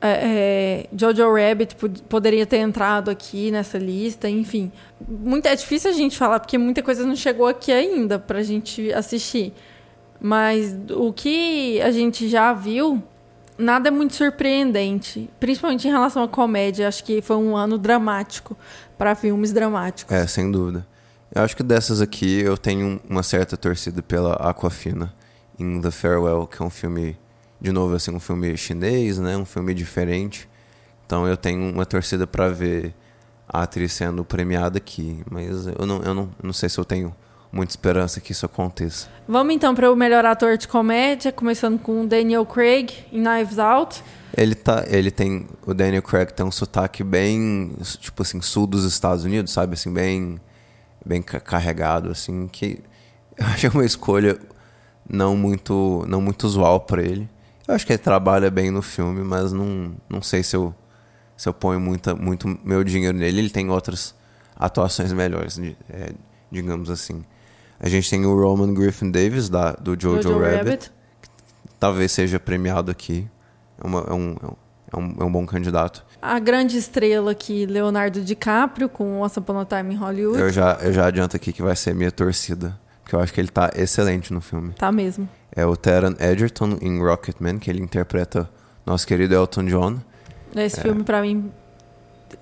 é, 0.01 0.09
é, 0.09 0.87
Jojo 0.95 1.33
Rabbit 1.33 1.75
pod- 1.75 2.03
poderia 2.03 2.45
ter 2.45 2.57
entrado 2.57 3.09
aqui 3.09 3.49
nessa 3.51 3.77
lista, 3.77 4.29
enfim. 4.29 4.71
Muito, 5.07 5.47
é 5.47 5.55
difícil 5.55 5.89
a 5.89 5.93
gente 5.93 6.17
falar, 6.17 6.39
porque 6.39 6.57
muita 6.57 6.83
coisa 6.83 7.05
não 7.05 7.15
chegou 7.15 7.47
aqui 7.47 7.71
ainda 7.71 8.19
pra 8.19 8.43
gente 8.43 8.91
assistir. 8.93 9.53
Mas 10.19 10.75
o 10.91 11.13
que 11.13 11.79
a 11.81 11.91
gente 11.91 12.27
já 12.27 12.51
viu, 12.53 13.01
nada 13.57 13.87
é 13.87 13.91
muito 13.91 14.15
surpreendente. 14.15 15.29
Principalmente 15.39 15.87
em 15.87 15.91
relação 15.91 16.23
à 16.23 16.27
comédia. 16.27 16.87
Acho 16.87 17.03
que 17.03 17.21
foi 17.21 17.35
um 17.37 17.55
ano 17.55 17.77
dramático 17.77 18.57
para 18.97 19.15
filmes 19.15 19.51
dramáticos. 19.51 20.13
É, 20.13 20.25
sem 20.27 20.51
dúvida. 20.51 20.85
Eu 21.33 21.43
acho 21.43 21.55
que 21.55 21.63
dessas 21.63 22.01
aqui 22.01 22.41
eu 22.41 22.57
tenho 22.57 22.99
uma 23.09 23.21
certa 23.21 23.57
torcida 23.57 24.01
pela 24.01 24.33
Aquafina 24.35 25.13
em 25.59 25.81
The 25.81 25.91
Farewell, 25.91 26.47
que 26.47 26.61
é 26.61 26.65
um 26.65 26.69
filme, 26.69 27.17
de 27.59 27.71
novo, 27.71 27.95
assim, 27.95 28.11
um 28.11 28.19
filme 28.19 28.55
chinês, 28.55 29.17
né? 29.19 29.35
Um 29.35 29.45
filme 29.45 29.73
diferente. 29.73 30.47
Então 31.05 31.27
eu 31.27 31.37
tenho 31.37 31.73
uma 31.73 31.85
torcida 31.85 32.25
pra 32.25 32.49
ver 32.49 32.93
a 33.47 33.63
atriz 33.63 33.93
sendo 33.93 34.23
premiada 34.23 34.77
aqui. 34.77 35.21
Mas 35.29 35.67
eu 35.67 35.85
não, 35.85 36.01
eu 36.01 36.13
não, 36.13 36.29
não 36.41 36.53
sei 36.53 36.69
se 36.69 36.77
eu 36.77 36.85
tenho 36.85 37.15
muita 37.51 37.71
esperança 37.71 38.19
que 38.19 38.31
isso 38.31 38.45
aconteça. 38.45 39.07
Vamos 39.27 39.53
então 39.53 39.73
para 39.73 39.91
o 39.91 39.95
melhor 39.95 40.25
ator 40.25 40.57
de 40.57 40.67
comédia, 40.67 41.31
começando 41.31 41.79
com 41.79 42.05
Daniel 42.05 42.45
Craig 42.45 43.05
em 43.11 43.21
Knives 43.21 43.59
Out. 43.59 44.03
Ele 44.37 44.53
tá, 44.55 44.85
ele 44.87 45.09
tem, 45.11 45.47
o 45.65 45.73
Daniel 45.73 46.03
Craig 46.03 46.31
tem 46.31 46.45
um 46.45 46.51
sotaque 46.51 47.03
bem, 47.03 47.75
tipo 47.99 48.21
assim, 48.21 48.39
sul 48.41 48.67
dos 48.67 48.83
Estados 48.85 49.25
Unidos, 49.25 49.51
sabe, 49.51 49.73
assim, 49.73 49.91
bem, 49.91 50.39
bem 51.05 51.23
ca- 51.23 51.39
carregado, 51.39 52.11
assim, 52.11 52.47
que 52.47 52.79
eu 53.37 53.45
acho 53.47 53.69
uma 53.69 53.85
escolha 53.85 54.39
não 55.09 55.35
muito, 55.35 56.05
não 56.07 56.21
muito 56.21 56.43
usual 56.45 56.81
pra 56.81 57.01
ele. 57.01 57.27
Eu 57.67 57.73
acho 57.75 57.85
que 57.85 57.93
ele 57.93 57.97
trabalha 57.97 58.51
bem 58.51 58.69
no 58.71 58.81
filme, 58.81 59.23
mas 59.23 59.51
não, 59.51 59.95
não 60.09 60.21
sei 60.21 60.43
se 60.43 60.55
eu, 60.55 60.73
se 61.35 61.49
eu 61.49 61.53
ponho 61.53 61.79
muita, 61.79 62.15
muito 62.15 62.47
meu 62.63 62.83
dinheiro 62.83 63.17
nele. 63.17 63.39
Ele 63.39 63.49
tem 63.49 63.69
outras 63.69 64.13
atuações 64.55 65.11
melhores, 65.13 65.59
é, 65.89 66.11
digamos 66.51 66.89
assim. 66.91 67.25
A 67.79 67.89
gente 67.89 68.09
tem 68.09 68.25
o 68.25 68.39
Roman 68.39 68.73
Griffin 68.73 69.11
Davis, 69.11 69.49
da, 69.49 69.71
do 69.73 69.99
Jojo, 69.99 70.23
Jojo 70.23 70.39
Rabbit 70.39 70.57
Rabbit. 70.69 70.91
talvez 71.79 72.11
seja 72.11 72.39
premiado 72.39 72.91
aqui. 72.91 73.27
É, 73.83 73.87
uma- 73.87 74.05
é 74.07 74.13
um, 74.13 74.35
é, 74.93 74.97
um, 74.97 75.15
é 75.19 75.23
um 75.23 75.31
bom 75.31 75.45
candidato. 75.45 76.05
A 76.21 76.39
grande 76.39 76.77
estrela 76.77 77.31
aqui, 77.31 77.65
Leonardo 77.65 78.21
DiCaprio, 78.21 78.89
com 78.89 79.21
Once 79.21 79.37
Upon 79.37 79.59
a 79.59 79.65
Time 79.65 79.93
em 79.93 79.97
Hollywood. 79.97 80.39
Eu 80.39 80.49
já, 80.51 80.73
eu 80.81 80.91
já 80.93 81.05
adianto 81.07 81.35
aqui 81.35 81.53
que 81.53 81.61
vai 81.61 81.75
ser 81.75 81.93
minha 81.93 82.11
torcida. 82.11 82.77
Porque 83.03 83.15
eu 83.15 83.19
acho 83.21 83.33
que 83.33 83.39
ele 83.39 83.47
tá 83.47 83.71
excelente 83.75 84.33
no 84.33 84.41
filme. 84.41 84.73
Tá 84.73 84.91
mesmo. 84.91 85.29
É 85.55 85.65
o 85.65 85.77
Taron 85.77 86.13
Egerton 86.19 86.77
em 86.81 86.99
Rocketman, 86.99 87.57
que 87.57 87.69
ele 87.69 87.81
interpreta 87.81 88.49
nosso 88.85 89.07
querido 89.07 89.33
Elton 89.33 89.65
John. 89.65 89.97
Esse 90.55 90.81
filme, 90.81 91.03
pra 91.03 91.21
mim, 91.21 91.49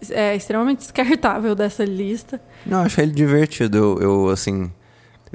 é 0.09 0.35
extremamente 0.35 0.79
descartável 0.79 1.53
dessa 1.53 1.83
lista. 1.85 2.41
Não, 2.65 2.79
eu 2.79 2.85
achei 2.85 3.03
ele 3.03 3.13
divertido. 3.13 3.77
Eu, 3.77 3.99
eu, 4.01 4.29
assim, 4.29 4.71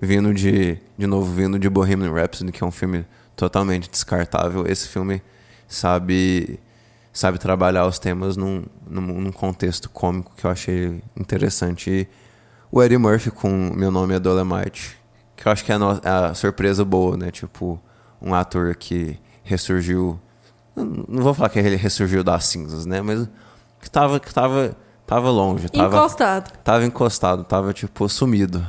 vindo 0.02 0.34
de. 0.34 0.78
De 0.98 1.06
novo, 1.06 1.32
vindo 1.32 1.58
de 1.58 1.68
Bohemian 1.68 2.12
Rhapsody, 2.12 2.50
que 2.52 2.62
é 2.64 2.66
um 2.66 2.70
filme 2.72 3.06
totalmente 3.36 3.88
descartável. 3.88 4.66
Esse 4.66 4.88
filme 4.88 5.22
sabe. 5.74 6.60
Sabe 7.12 7.38
trabalhar 7.38 7.86
os 7.86 7.98
temas 7.98 8.36
num, 8.36 8.64
num, 8.88 9.00
num 9.00 9.32
contexto 9.32 9.90
cômico 9.90 10.32
que 10.36 10.44
eu 10.46 10.50
achei 10.50 11.02
interessante. 11.18 11.90
E 11.90 12.08
o 12.70 12.80
Eddie 12.80 12.98
Murphy 12.98 13.32
com 13.32 13.48
Meu 13.74 13.90
Nome 13.90 14.14
é 14.14 14.20
Dolemite, 14.20 14.96
que 15.34 15.48
eu 15.48 15.50
acho 15.50 15.64
que 15.64 15.72
é 15.72 15.74
a, 15.74 15.78
no- 15.78 16.00
é 16.04 16.08
a 16.08 16.34
surpresa 16.34 16.84
boa, 16.84 17.16
né? 17.16 17.32
Tipo, 17.32 17.80
um 18.22 18.32
ator 18.32 18.76
que 18.76 19.18
ressurgiu. 19.42 20.20
Não 20.76 20.84
não 21.08 21.22
vou 21.24 21.34
falar 21.34 21.48
que 21.48 21.58
ele 21.58 21.74
ressurgiu 21.74 22.22
das 22.22 22.44
cinzas, 22.44 22.86
né? 22.86 23.02
Mas 23.02 23.28
que 23.80 23.90
tava, 23.90 24.20
que 24.20 24.32
tava, 24.32 24.76
tava 25.04 25.30
longe. 25.30 25.68
Tava, 25.68 25.96
Encostado. 25.96 26.52
Tava 26.62 26.84
encostado, 26.84 27.42
tava 27.42 27.72
tipo 27.72 28.08
sumido. 28.08 28.64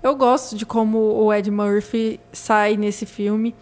Eu 0.00 0.14
gosto 0.14 0.56
de 0.56 0.64
como 0.64 0.98
o 0.98 1.34
Ed 1.34 1.50
Murphy 1.50 2.20
sai 2.32 2.76
nesse 2.76 3.06
filme. 3.06 3.56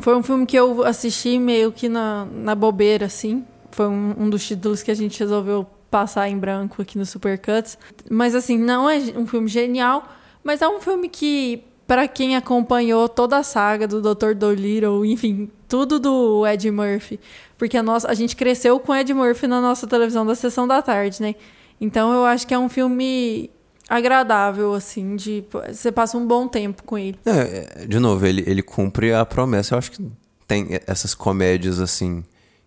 Foi 0.00 0.16
um 0.16 0.22
filme 0.22 0.46
que 0.46 0.56
eu 0.56 0.84
assisti 0.84 1.38
meio 1.38 1.72
que 1.72 1.88
na, 1.88 2.26
na 2.26 2.54
bobeira, 2.54 3.06
assim. 3.06 3.44
Foi 3.70 3.86
um, 3.86 4.14
um 4.18 4.30
dos 4.30 4.46
títulos 4.46 4.82
que 4.82 4.90
a 4.90 4.94
gente 4.94 5.18
resolveu 5.18 5.66
passar 5.90 6.28
em 6.28 6.38
branco 6.38 6.82
aqui 6.82 6.98
no 6.98 7.06
Supercuts. 7.06 7.78
Mas, 8.10 8.34
assim, 8.34 8.58
não 8.58 8.88
é 8.88 8.98
um 9.16 9.26
filme 9.26 9.48
genial, 9.48 10.08
mas 10.42 10.62
é 10.62 10.68
um 10.68 10.80
filme 10.80 11.08
que, 11.08 11.62
para 11.86 12.06
quem 12.06 12.36
acompanhou 12.36 13.08
toda 13.08 13.38
a 13.38 13.42
saga 13.42 13.86
do 13.86 14.00
Dr. 14.00 14.34
Dolittle, 14.34 15.04
enfim, 15.04 15.50
tudo 15.68 15.98
do 15.98 16.46
Ed 16.46 16.70
Murphy. 16.70 17.20
Porque 17.56 17.76
a, 17.76 17.82
nossa, 17.82 18.08
a 18.08 18.14
gente 18.14 18.36
cresceu 18.36 18.78
com 18.80 18.92
o 18.92 18.94
Ed 18.94 19.12
Murphy 19.12 19.46
na 19.46 19.60
nossa 19.60 19.86
televisão 19.86 20.24
da 20.24 20.34
sessão 20.34 20.66
da 20.66 20.80
tarde, 20.80 21.20
né? 21.20 21.34
Então 21.80 22.12
eu 22.12 22.24
acho 22.24 22.46
que 22.46 22.54
é 22.54 22.58
um 22.58 22.68
filme 22.68 23.50
agradável, 23.88 24.74
assim, 24.74 25.16
de 25.16 25.44
você 25.50 25.90
passa 25.90 26.16
um 26.18 26.26
bom 26.26 26.46
tempo 26.46 26.82
com 26.82 26.98
ele. 26.98 27.18
É, 27.24 27.82
é, 27.82 27.86
de 27.86 27.98
novo, 27.98 28.26
ele, 28.26 28.44
ele 28.46 28.62
cumpre 28.62 29.12
a 29.12 29.24
promessa. 29.24 29.74
Eu 29.74 29.78
acho 29.78 29.92
que 29.92 30.06
tem 30.46 30.80
essas 30.86 31.14
comédias 31.14 31.80
assim 31.80 32.24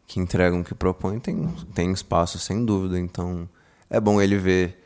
que 0.08 0.20
entregam, 0.20 0.64
que 0.64 0.76
propõem, 0.76 1.20
tem, 1.20 1.48
tem 1.74 1.92
espaço, 1.92 2.38
sem 2.38 2.66
dúvida. 2.66 3.00
Então 3.00 3.48
é 3.90 4.00
bom 4.00 4.22
ele 4.22 4.38
ver, 4.38 4.84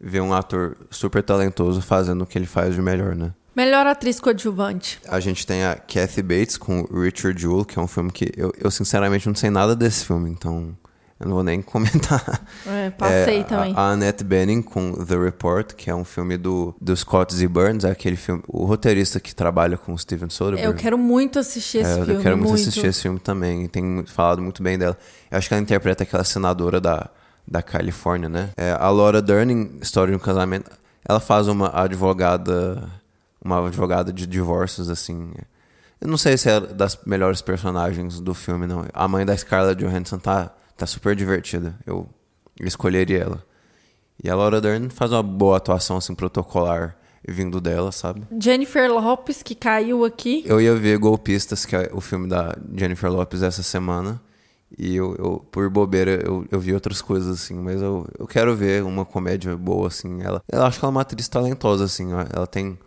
ver 0.00 0.20
um 0.20 0.32
ator 0.32 0.76
super 0.90 1.22
talentoso 1.22 1.80
fazendo 1.80 2.22
o 2.22 2.26
que 2.26 2.38
ele 2.38 2.46
faz 2.46 2.74
de 2.74 2.82
melhor, 2.82 3.14
né? 3.14 3.32
Melhor 3.56 3.86
atriz 3.88 4.20
coadjuvante. 4.20 5.00
A 5.08 5.18
gente 5.18 5.44
tem 5.44 5.64
a 5.64 5.74
Kathy 5.74 6.22
Bates 6.22 6.56
com 6.56 6.82
Richard 6.82 7.40
Jewell, 7.40 7.64
que 7.64 7.76
é 7.76 7.82
um 7.82 7.88
filme 7.88 8.12
que 8.12 8.32
eu, 8.36 8.52
eu 8.56 8.70
sinceramente 8.70 9.26
não 9.26 9.34
sei 9.34 9.50
nada 9.50 9.74
desse 9.74 10.04
filme, 10.04 10.30
então 10.30 10.76
eu 11.20 11.26
não 11.26 11.34
vou 11.34 11.42
nem 11.42 11.60
comentar. 11.62 12.40
É, 12.66 12.90
passei 12.90 13.40
É, 13.40 13.44
também. 13.44 13.72
A, 13.74 13.80
a 13.80 13.90
Annette 13.92 14.22
Bening 14.22 14.60
com 14.62 14.92
The 14.92 15.16
Report, 15.16 15.72
que 15.74 15.88
é 15.90 15.94
um 15.94 16.04
filme 16.04 16.36
do, 16.36 16.74
do 16.80 16.94
Scott 16.96 17.34
Z. 17.34 17.48
Burns, 17.48 17.84
é 17.84 17.90
aquele 17.90 18.16
filme, 18.16 18.42
o 18.46 18.64
roteirista 18.66 19.18
que 19.18 19.34
trabalha 19.34 19.76
com 19.78 19.92
o 19.94 19.98
Steven 19.98 20.28
Soderbergh. 20.28 20.66
Eu 20.70 20.74
quero 20.74 20.98
muito 20.98 21.38
assistir 21.38 21.78
esse 21.78 21.90
É, 21.90 21.94
filme. 21.96 22.14
eu 22.14 22.20
quero 22.20 22.36
muito, 22.36 22.54
assistir 22.54 22.86
esse 22.86 23.02
filme 23.02 23.18
também. 23.18 23.64
e 23.64 23.68
Tem 23.68 24.04
falado 24.06 24.42
muito 24.42 24.62
bem 24.62 24.78
dela. 24.78 24.96
Eu 25.30 25.38
acho 25.38 25.48
que 25.48 25.54
ela 25.54 25.62
interpreta 25.62 26.02
aquela 26.02 26.24
senadora 26.24 26.80
da, 26.80 27.08
da 27.46 27.62
Califórnia, 27.62 28.28
né? 28.28 28.50
É, 28.56 28.72
a 28.78 28.90
Laura 28.90 29.22
Dern, 29.22 29.78
História 29.80 30.10
de 30.12 30.16
um 30.16 30.20
Casamento, 30.20 30.70
ela 31.08 31.20
faz 31.20 31.48
uma 31.48 31.70
advogada, 31.74 32.82
uma 33.42 33.66
advogada 33.66 34.12
de 34.12 34.26
divórcios, 34.26 34.90
assim. 34.90 35.30
Eu 36.00 36.08
não 36.08 36.18
sei 36.18 36.36
se 36.36 36.48
é 36.50 36.60
das 36.60 36.98
melhores 37.06 37.40
personagens 37.40 38.20
do 38.20 38.34
filme, 38.34 38.66
não. 38.66 38.84
A 38.92 39.08
mãe 39.08 39.24
da 39.24 39.36
Scarlett 39.36 39.82
Johansson 39.82 40.18
tá, 40.18 40.50
tá 40.78 40.86
super 40.86 41.14
divertida. 41.14 41.78
Eu 41.84 42.08
escolheria 42.60 43.18
ela. 43.18 43.44
E 44.22 44.30
a 44.30 44.34
Laura 44.34 44.60
Dern 44.60 44.88
faz 44.90 45.12
uma 45.12 45.22
boa 45.22 45.56
atuação, 45.56 45.96
assim, 45.96 46.14
protocolar 46.14 46.96
vindo 47.26 47.60
dela, 47.60 47.92
sabe? 47.92 48.22
Jennifer 48.40 48.90
Lopes, 48.90 49.42
que 49.42 49.54
caiu 49.54 50.04
aqui. 50.04 50.42
Eu 50.46 50.60
ia 50.60 50.74
ver 50.74 50.98
Golpistas, 50.98 51.64
que 51.64 51.76
é 51.76 51.90
o 51.92 52.00
filme 52.00 52.28
da 52.28 52.56
Jennifer 52.74 53.10
Lopez 53.10 53.42
essa 53.42 53.62
semana. 53.62 54.20
E 54.76 54.96
eu, 54.96 55.14
eu, 55.16 55.46
por 55.50 55.68
bobeira, 55.70 56.22
eu, 56.24 56.46
eu 56.50 56.60
vi 56.60 56.72
outras 56.72 57.00
coisas, 57.02 57.42
assim. 57.42 57.54
Mas 57.54 57.80
eu, 57.82 58.06
eu 58.18 58.26
quero 58.26 58.54
ver 58.54 58.82
uma 58.82 59.04
comédia 59.04 59.56
boa, 59.56 59.88
assim. 59.88 60.22
Ela, 60.22 60.42
eu 60.50 60.62
acho 60.62 60.78
que 60.78 60.84
ela 60.84 60.92
é 60.92 60.94
uma 60.94 61.00
atriz 61.02 61.28
talentosa, 61.28 61.84
assim. 61.84 62.08
Ela 62.12 62.46
tem 62.46 62.78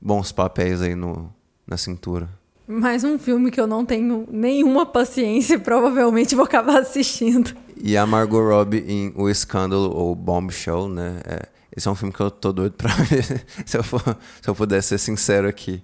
bons 0.00 0.32
papéis 0.32 0.82
aí 0.82 0.94
no, 0.94 1.32
na 1.66 1.76
cintura. 1.76 2.28
Mais 2.68 3.04
um 3.04 3.16
filme 3.16 3.50
que 3.50 3.60
eu 3.60 3.66
não 3.66 3.86
tenho 3.86 4.26
nenhuma 4.28 4.84
paciência 4.84 5.54
e 5.54 5.58
provavelmente 5.58 6.34
vou 6.34 6.44
acabar 6.44 6.80
assistindo. 6.80 7.56
E 7.76 7.96
a 7.96 8.04
Margot 8.04 8.42
Robbie 8.42 8.84
em 8.88 9.12
O 9.14 9.28
Escândalo, 9.28 9.94
ou 9.94 10.14
Bombshell, 10.16 10.88
né? 10.88 11.20
É, 11.24 11.48
esse 11.76 11.86
é 11.86 11.90
um 11.90 11.94
filme 11.94 12.12
que 12.12 12.20
eu 12.20 12.28
tô 12.28 12.52
doido 12.52 12.72
pra 12.72 12.92
ver, 13.04 13.46
se 13.64 13.76
eu, 13.76 13.84
for, 13.84 14.02
se 14.42 14.48
eu 14.48 14.54
puder 14.54 14.82
ser 14.82 14.98
sincero 14.98 15.46
aqui. 15.46 15.80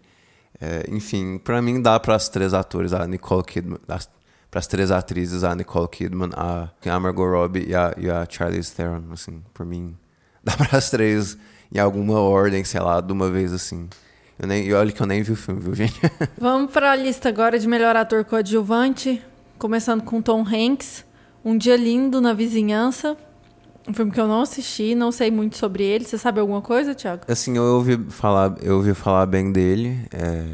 É, 0.61 0.85
enfim, 0.89 1.39
pra 1.39 1.63
mim 1.63 1.81
dá 1.81 1.99
pras 2.01 2.29
três 2.29 2.53
atores, 2.53 2.93
a 2.93 3.07
Nicole 3.07 3.45
Kidman, 3.45 3.79
as, 3.87 4.09
pras 4.51 4.67
três 4.67 4.91
atrizes, 4.91 5.45
a 5.45 5.55
Nicole 5.55 5.89
Kidman, 5.89 6.31
a, 6.35 6.69
a 6.85 7.01
Margot 7.01 7.31
Robbie 7.31 7.67
e 7.69 7.75
a, 7.77 7.95
e 7.97 8.11
a 8.11 8.27
Charlize 8.29 8.75
Theron, 8.75 9.05
assim, 9.13 9.41
por 9.55 9.65
mim. 9.65 9.97
Dá 10.43 10.57
pras 10.57 10.91
três 10.91 11.39
em 11.73 11.79
alguma 11.79 12.19
ordem, 12.19 12.65
sei 12.65 12.81
lá, 12.81 13.01
de 13.01 13.13
uma 13.13 13.31
vez, 13.31 13.53
assim. 13.53 13.89
Eu 14.39 14.49
nem, 14.49 14.67
e 14.67 14.73
olha 14.73 14.91
que 14.91 15.01
eu 15.01 15.07
nem 15.07 15.23
vi 15.23 15.33
o 15.33 15.37
filme, 15.37 15.61
viu, 15.61 15.75
gente? 15.75 16.01
Vamos 16.39 16.73
para 16.73 16.91
a 16.93 16.97
lista 16.97 17.29
agora 17.29 17.59
de 17.59 17.69
melhor 17.69 17.95
ator 17.97 18.25
coadjuvante, 18.25 19.23
começando 19.59 20.03
com 20.03 20.21
Tom 20.21 20.45
Hanks, 20.47 21.05
Um 21.45 21.57
Dia 21.57 21.77
Lindo 21.77 22.21
na 22.21 22.33
Vizinhança, 22.33 23.17
um 23.87 23.93
filme 23.93 24.11
que 24.11 24.21
eu 24.21 24.27
não 24.29 24.43
assisti, 24.43 24.95
não 24.95 25.13
sei 25.13 25.31
muito 25.31 25.57
sobre 25.57 25.85
ele. 25.85 26.05
Você 26.05 26.17
sabe 26.19 26.41
alguma 26.41 26.63
coisa, 26.63 26.95
Thiago? 26.95 27.23
Assim, 27.29 27.57
eu 27.57 27.63
ouvi 27.65 27.99
falar, 28.11 28.57
eu 28.63 28.77
ouvi 28.77 28.95
falar 28.95 29.27
bem 29.27 29.53
dele. 29.53 30.07
é, 30.13 30.45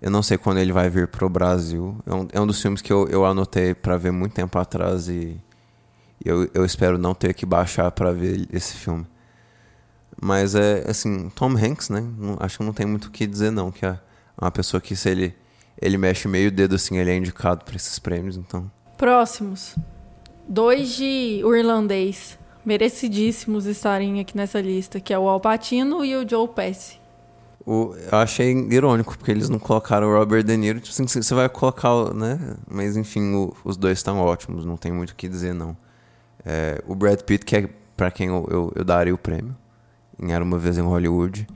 eu 0.00 0.10
não 0.10 0.22
sei 0.22 0.36
quando 0.38 0.58
ele 0.58 0.72
vai 0.72 0.88
vir 0.90 1.08
pro 1.08 1.28
Brasil. 1.28 1.96
É 2.06 2.14
um, 2.14 2.28
é 2.32 2.40
um 2.40 2.46
dos 2.46 2.60
filmes 2.60 2.82
que 2.82 2.92
eu, 2.92 3.08
eu 3.08 3.24
anotei 3.24 3.74
pra 3.74 3.96
ver 3.96 4.10
muito 4.10 4.32
tempo 4.32 4.58
atrás 4.58 5.08
e 5.08 5.36
eu, 6.24 6.48
eu 6.54 6.64
espero 6.64 6.98
não 6.98 7.14
ter 7.14 7.34
que 7.34 7.46
baixar 7.46 7.90
pra 7.90 8.12
ver 8.12 8.46
esse 8.52 8.74
filme. 8.76 9.06
Mas 10.20 10.54
é 10.54 10.84
assim, 10.88 11.28
Tom 11.30 11.50
Hanks, 11.56 11.90
né? 11.90 12.00
Não- 12.18 12.36
acho 12.40 12.58
que 12.58 12.64
não 12.64 12.72
tem 12.72 12.86
muito 12.86 13.06
o 13.06 13.10
que 13.10 13.26
dizer 13.26 13.50
não, 13.50 13.70
que 13.70 13.84
é 13.84 13.98
uma 14.40 14.50
pessoa 14.50 14.80
que 14.80 14.94
se 14.96 15.08
ele 15.08 15.34
ele 15.80 15.98
mexe 15.98 16.26
meio 16.26 16.50
dedo 16.50 16.74
assim, 16.74 16.96
ele 16.96 17.10
é 17.10 17.16
indicado 17.16 17.62
pra 17.64 17.76
esses 17.76 17.98
prêmios, 17.98 18.36
então. 18.38 18.70
Próximos. 18.96 19.76
Dois 20.48 20.88
de 20.96 21.42
O 21.44 21.54
Irlandês, 21.54 22.38
merecidíssimos 22.64 23.66
estarem 23.66 24.18
aqui 24.20 24.34
nessa 24.36 24.58
lista, 24.60 24.98
que 25.00 25.12
é 25.12 25.18
o 25.18 25.28
Al 25.28 25.38
Pacino 25.38 26.02
e 26.02 26.16
o 26.16 26.26
Joe 26.26 26.48
Pesci. 26.48 26.98
O, 27.66 27.94
eu 28.10 28.18
achei 28.18 28.52
irônico, 28.70 29.18
porque 29.18 29.30
eles 29.32 29.48
não 29.50 29.58
colocaram 29.58 30.06
o 30.08 30.16
Robert 30.16 30.44
De 30.44 30.56
Niro. 30.56 30.80
Tipo 30.80 31.02
assim, 31.02 31.20
você 31.22 31.34
vai 31.34 31.48
colocar, 31.48 32.14
né? 32.14 32.38
Mas 32.70 32.96
enfim, 32.96 33.34
o- 33.34 33.52
os 33.64 33.76
dois 33.76 33.98
estão 33.98 34.18
ótimos, 34.20 34.64
não 34.64 34.76
tem 34.78 34.92
muito 34.92 35.10
o 35.10 35.14
que 35.16 35.28
dizer, 35.28 35.52
não. 35.52 35.76
É, 36.44 36.80
o 36.86 36.94
Brad 36.94 37.20
Pitt, 37.22 37.44
que 37.44 37.56
é 37.56 37.68
pra 37.96 38.10
quem 38.10 38.28
eu, 38.28 38.46
eu, 38.50 38.72
eu 38.76 38.84
daria 38.84 39.12
o 39.14 39.18
prêmio, 39.18 39.54
em 40.20 40.32
Era 40.32 40.44
Uma 40.44 40.58
Vez 40.58 40.78
em 40.78 40.82
Hollywood. 40.82 41.46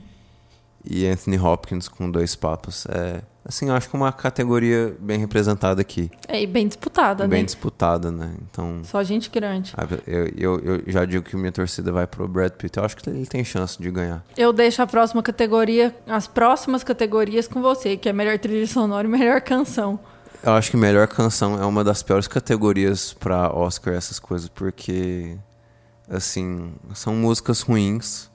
E 0.84 1.06
Anthony 1.06 1.38
Hopkins 1.38 1.88
com 1.88 2.10
Dois 2.10 2.34
Papas. 2.34 2.86
É, 2.86 3.20
assim, 3.44 3.68
eu 3.68 3.74
acho 3.74 3.88
que 3.90 3.94
é 3.94 3.98
uma 3.98 4.12
categoria 4.12 4.96
bem 4.98 5.18
representada 5.18 5.80
aqui. 5.80 6.10
É, 6.26 6.42
e 6.42 6.46
bem 6.46 6.66
disputada, 6.66 7.28
bem 7.28 7.40
né? 7.40 7.44
disputada, 7.44 8.10
né? 8.10 8.34
Então, 8.50 8.80
Só 8.84 9.02
gente 9.02 9.28
grande. 9.28 9.74
eu, 10.06 10.26
eu, 10.36 10.58
eu 10.58 10.82
já 10.86 11.04
digo 11.04 11.22
que 11.22 11.36
minha 11.36 11.52
torcida 11.52 11.92
vai 11.92 12.06
pro 12.06 12.26
Brad 12.26 12.52
Pitt. 12.52 12.78
Eu 12.78 12.84
acho 12.84 12.96
que 12.96 13.10
ele 13.10 13.26
tem 13.26 13.44
chance 13.44 13.80
de 13.80 13.90
ganhar. 13.90 14.24
Eu 14.38 14.54
deixo 14.54 14.80
a 14.80 14.86
próxima 14.86 15.22
categoria, 15.22 15.94
as 16.06 16.26
próximas 16.26 16.82
categorias 16.82 17.46
com 17.46 17.60
você, 17.60 17.98
que 17.98 18.08
é 18.08 18.12
melhor 18.12 18.38
trilha 18.38 18.66
sonora 18.66 19.06
e 19.06 19.10
melhor 19.10 19.42
canção. 19.42 20.00
Eu 20.42 20.52
acho 20.52 20.70
que 20.70 20.76
melhor 20.78 21.06
canção 21.06 21.60
é 21.62 21.66
uma 21.66 21.84
das 21.84 22.02
piores 22.02 22.26
categorias 22.26 23.12
pra 23.12 23.52
Oscar, 23.54 23.92
essas 23.92 24.18
coisas, 24.18 24.48
porque, 24.48 25.36
assim, 26.08 26.72
são 26.94 27.14
músicas 27.14 27.60
ruins. 27.60 28.29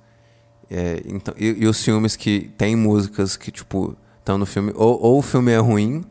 É, 0.69 1.01
então, 1.05 1.33
e, 1.37 1.63
e 1.63 1.67
os 1.67 1.83
filmes 1.83 2.15
que 2.15 2.51
tem 2.57 2.75
músicas 2.75 3.37
que, 3.37 3.51
tipo, 3.51 3.95
estão 4.19 4.37
no 4.37 4.45
filme, 4.45 4.71
ou, 4.75 4.99
ou 5.01 5.19
o 5.19 5.21
filme 5.21 5.51
é 5.51 5.57
ruim, 5.57 6.03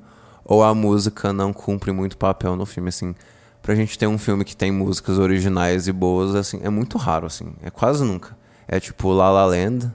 ou 0.44 0.62
a 0.62 0.74
música 0.74 1.32
não 1.32 1.52
cumpre 1.52 1.90
muito 1.92 2.16
papel 2.16 2.56
no 2.56 2.66
filme, 2.66 2.88
assim. 2.88 3.14
Pra 3.62 3.74
gente 3.74 3.98
ter 3.98 4.06
um 4.06 4.18
filme 4.18 4.44
que 4.44 4.56
tem 4.56 4.70
músicas 4.70 5.18
originais 5.18 5.88
e 5.88 5.92
boas, 5.92 6.34
assim, 6.34 6.60
é 6.62 6.68
muito 6.68 6.98
raro, 6.98 7.26
assim. 7.26 7.52
É 7.62 7.70
quase 7.70 8.04
nunca. 8.04 8.36
É 8.68 8.78
tipo 8.78 9.10
La 9.12 9.30
La 9.30 9.46
Land 9.46 9.90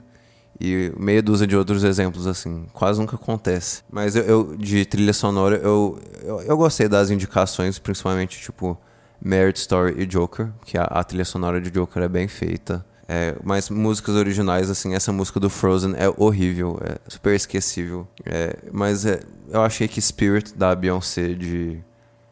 e 0.60 0.92
meia 0.98 1.22
dúzia 1.22 1.46
de 1.46 1.56
outros 1.56 1.84
exemplos, 1.84 2.26
assim. 2.26 2.66
Quase 2.72 3.00
nunca 3.00 3.16
acontece. 3.16 3.82
Mas 3.90 4.16
eu, 4.16 4.24
eu 4.24 4.56
de 4.56 4.84
trilha 4.84 5.12
sonora, 5.12 5.56
eu, 5.56 5.98
eu, 6.22 6.40
eu 6.42 6.56
gostei 6.56 6.88
das 6.88 7.10
indicações, 7.10 7.78
principalmente, 7.78 8.40
tipo, 8.40 8.76
Marriage 9.24 9.58
Story 9.58 10.02
e 10.02 10.06
Joker, 10.06 10.50
que 10.64 10.76
a, 10.76 10.84
a 10.84 11.04
trilha 11.04 11.24
sonora 11.24 11.60
de 11.60 11.70
Joker 11.70 12.02
é 12.02 12.08
bem 12.08 12.28
feita. 12.28 12.84
É, 13.12 13.34
mas 13.42 13.68
músicas 13.68 14.14
originais, 14.14 14.70
assim, 14.70 14.94
essa 14.94 15.12
música 15.12 15.40
do 15.40 15.50
Frozen 15.50 15.96
é 15.96 16.08
horrível, 16.16 16.78
é 16.80 16.96
super 17.08 17.34
esquecível. 17.34 18.06
É, 18.24 18.56
mas 18.70 19.04
é, 19.04 19.18
eu 19.48 19.62
achei 19.62 19.88
que 19.88 20.00
Spirit 20.00 20.56
da 20.56 20.72
Beyoncé 20.76 21.34
de 21.34 21.82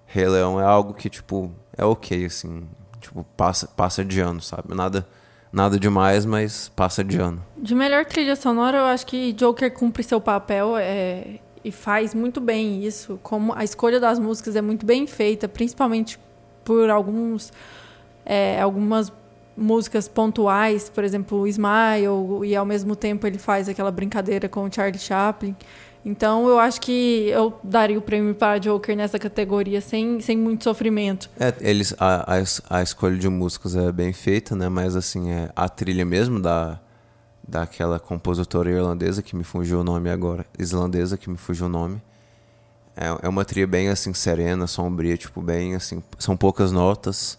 Rei 0.06 0.28
Leão 0.28 0.60
é 0.60 0.64
algo 0.64 0.94
que, 0.94 1.10
tipo, 1.10 1.50
é 1.76 1.84
ok, 1.84 2.24
assim. 2.24 2.62
Tipo, 3.00 3.26
passa, 3.36 3.66
passa 3.66 4.04
de 4.04 4.20
ano, 4.20 4.40
sabe? 4.40 4.72
Nada, 4.72 5.04
nada 5.52 5.80
demais, 5.80 6.24
mas 6.24 6.68
passa 6.68 7.02
de 7.02 7.18
ano. 7.18 7.44
De 7.56 7.74
melhor 7.74 8.04
trilha 8.04 8.36
sonora, 8.36 8.78
eu 8.78 8.84
acho 8.84 9.04
que 9.04 9.32
Joker 9.32 9.72
cumpre 9.74 10.04
seu 10.04 10.20
papel 10.20 10.76
é, 10.76 11.40
e 11.64 11.72
faz 11.72 12.14
muito 12.14 12.40
bem 12.40 12.84
isso. 12.84 13.18
Como 13.24 13.52
a 13.52 13.64
escolha 13.64 13.98
das 13.98 14.20
músicas 14.20 14.54
é 14.54 14.62
muito 14.62 14.86
bem 14.86 15.08
feita, 15.08 15.48
principalmente 15.48 16.20
por 16.64 16.88
alguns, 16.88 17.52
é, 18.24 18.60
algumas 18.60 19.10
músicas 19.58 20.06
pontuais, 20.06 20.88
por 20.88 21.02
exemplo, 21.02 21.46
Smile, 21.46 22.46
e 22.46 22.54
ao 22.54 22.64
mesmo 22.64 22.94
tempo 22.94 23.26
ele 23.26 23.38
faz 23.38 23.68
aquela 23.68 23.90
brincadeira 23.90 24.48
com 24.48 24.64
o 24.64 24.72
Charlie 24.72 24.98
Chaplin. 24.98 25.54
Então 26.04 26.48
eu 26.48 26.58
acho 26.58 26.80
que 26.80 27.28
eu 27.28 27.58
daria 27.62 27.98
o 27.98 28.02
prêmio 28.02 28.34
para 28.34 28.58
Joker 28.58 28.96
nessa 28.96 29.18
categoria 29.18 29.80
sem, 29.80 30.20
sem 30.20 30.38
muito 30.38 30.64
sofrimento. 30.64 31.28
É, 31.38 31.52
eles, 31.60 31.94
a, 31.98 32.36
a, 32.36 32.78
a 32.78 32.82
escolha 32.82 33.16
de 33.16 33.28
músicas 33.28 33.74
é 33.74 33.90
bem 33.90 34.12
feita, 34.12 34.54
né? 34.54 34.68
Mas 34.68 34.94
assim, 34.94 35.30
é, 35.30 35.50
a 35.54 35.68
trilha 35.68 36.04
mesmo 36.04 36.40
da, 36.40 36.78
daquela 37.46 37.98
compositora 37.98 38.70
irlandesa 38.70 39.22
que 39.22 39.34
me 39.34 39.42
fugiu 39.42 39.80
o 39.80 39.84
nome 39.84 40.08
agora, 40.08 40.46
islandesa 40.58 41.18
que 41.18 41.28
me 41.28 41.36
fugiu 41.36 41.66
o 41.66 41.68
nome. 41.68 42.00
É, 42.96 43.26
é 43.26 43.28
uma 43.28 43.44
trilha 43.44 43.66
bem 43.66 43.88
assim 43.88 44.14
serena, 44.14 44.66
sombria, 44.66 45.16
tipo 45.16 45.42
bem 45.42 45.74
assim, 45.74 46.02
são 46.18 46.36
poucas 46.36 46.72
notas, 46.72 47.38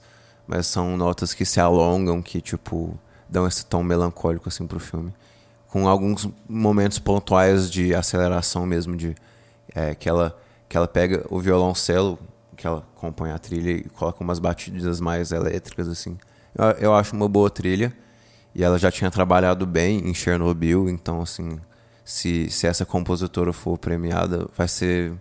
mas 0.49 0.65
são 0.65 0.97
notas 0.97 1.31
que 1.31 1.45
se 1.45 1.59
alongam, 1.59 2.23
que 2.23 2.41
tipo 2.41 2.99
dão 3.29 3.47
esse 3.47 3.63
tom 3.63 3.83
melancólico 3.83 4.49
assim 4.49 4.65
pro 4.65 4.79
filme, 4.79 5.13
com 5.67 5.87
alguns 5.87 6.27
momentos 6.49 6.97
pontuais 6.97 7.69
de 7.69 7.93
aceleração 7.93 8.65
mesmo 8.65 8.97
de 8.97 9.15
é, 9.75 9.93
que 9.93 10.09
ela 10.09 10.35
que 10.67 10.75
ela 10.75 10.87
pega 10.87 11.23
o 11.29 11.39
violoncelo 11.39 12.17
que 12.57 12.65
ela 12.65 12.83
compõe 12.95 13.31
a 13.31 13.37
trilha 13.37 13.69
e 13.69 13.83
coloca 13.89 14.23
umas 14.23 14.39
batidas 14.39 14.99
mais 14.99 15.31
elétricas 15.31 15.87
assim. 15.87 16.17
Eu, 16.57 16.65
eu 16.79 16.95
acho 16.95 17.15
uma 17.15 17.29
boa 17.29 17.51
trilha 17.51 17.95
e 18.55 18.63
ela 18.63 18.79
já 18.79 18.91
tinha 18.91 19.11
trabalhado 19.11 19.67
bem 19.67 20.09
em 20.09 20.13
Chernobyl, 20.15 20.89
então 20.89 21.21
assim, 21.21 21.59
se, 22.03 22.49
se 22.49 22.65
essa 22.65 22.85
compositora 22.87 23.53
for 23.53 23.77
premiada, 23.77 24.47
vai 24.57 24.67
ser 24.67 25.13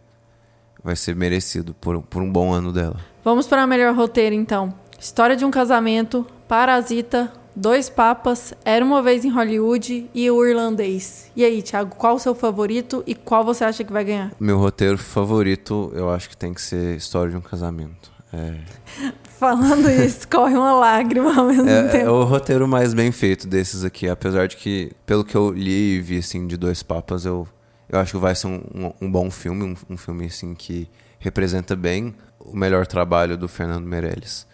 vai 0.83 0.97
ser 0.97 1.15
merecido 1.15 1.75
por, 1.75 2.01
por 2.01 2.23
um 2.23 2.33
bom 2.33 2.51
ano 2.51 2.73
dela. 2.73 2.97
Vamos 3.23 3.47
para 3.47 3.67
melhor 3.67 3.95
roteiro 3.95 4.35
então. 4.35 4.73
História 5.01 5.37
de 5.37 5.45
um 5.45 5.51
casamento, 5.51 6.27
Parasita, 6.49 7.33
Dois 7.55 7.89
Papas, 7.89 8.53
Era 8.65 8.85
uma 8.85 9.01
vez 9.01 9.25
em 9.25 9.31
Hollywood 9.31 10.11
e 10.13 10.31
O 10.31 10.45
Irlandês. 10.45 11.31
E 11.37 11.45
aí, 11.45 11.63
Thiago, 11.63 11.95
qual 11.95 12.17
o 12.17 12.19
seu 12.19 12.35
favorito 12.35 13.05
e 13.07 13.15
qual 13.15 13.45
você 13.45 13.65
acha 13.65 13.85
que 13.85 13.93
vai 13.93 14.05
ganhar? 14.05 14.33
Meu 14.41 14.59
roteiro 14.59 14.99
favorito, 14.99 15.93
eu 15.95 16.11
acho 16.11 16.29
que 16.29 16.37
tem 16.37 16.53
que 16.53 16.61
ser 16.61 16.97
História 16.97 17.31
de 17.31 17.37
um 17.37 17.41
Casamento. 17.41 18.11
É, 18.33 18.57
Falando 19.39 19.89
isso, 19.89 20.27
corre 20.29 20.57
uma 20.57 20.73
lágrima 20.73 21.33
ao 21.33 21.47
mesmo 21.47 21.69
é, 21.69 21.87
é 21.87 21.89
tempo. 21.89 22.11
o 22.11 22.25
roteiro 22.25 22.67
mais 22.67 22.93
bem 22.93 23.13
feito 23.13 23.47
desses 23.47 23.85
aqui, 23.85 24.09
apesar 24.09 24.49
de 24.49 24.57
que, 24.57 24.91
pelo 25.07 25.25
que 25.25 25.37
eu 25.37 25.53
li 25.53 25.97
e 25.97 26.01
vi 26.01 26.19
assim, 26.19 26.45
de 26.45 26.57
Dois 26.57 26.83
Papas, 26.83 27.25
eu, 27.25 27.47
eu 27.89 28.01
acho 28.01 28.13
que 28.13 28.19
vai 28.19 28.35
ser 28.35 28.49
um, 28.49 28.61
um, 28.75 29.07
um 29.07 29.11
bom 29.11 29.31
filme, 29.31 29.63
um, 29.63 29.77
um 29.89 29.97
filme 29.97 30.27
assim, 30.27 30.57
que 30.57 30.89
representa 31.21 31.77
bem 31.77 32.17
o 32.41 32.57
melhor 32.57 32.85
trabalho 32.85 33.37
do 33.37 33.47
Fernando 33.47 33.87
Meirelles. 33.87 34.45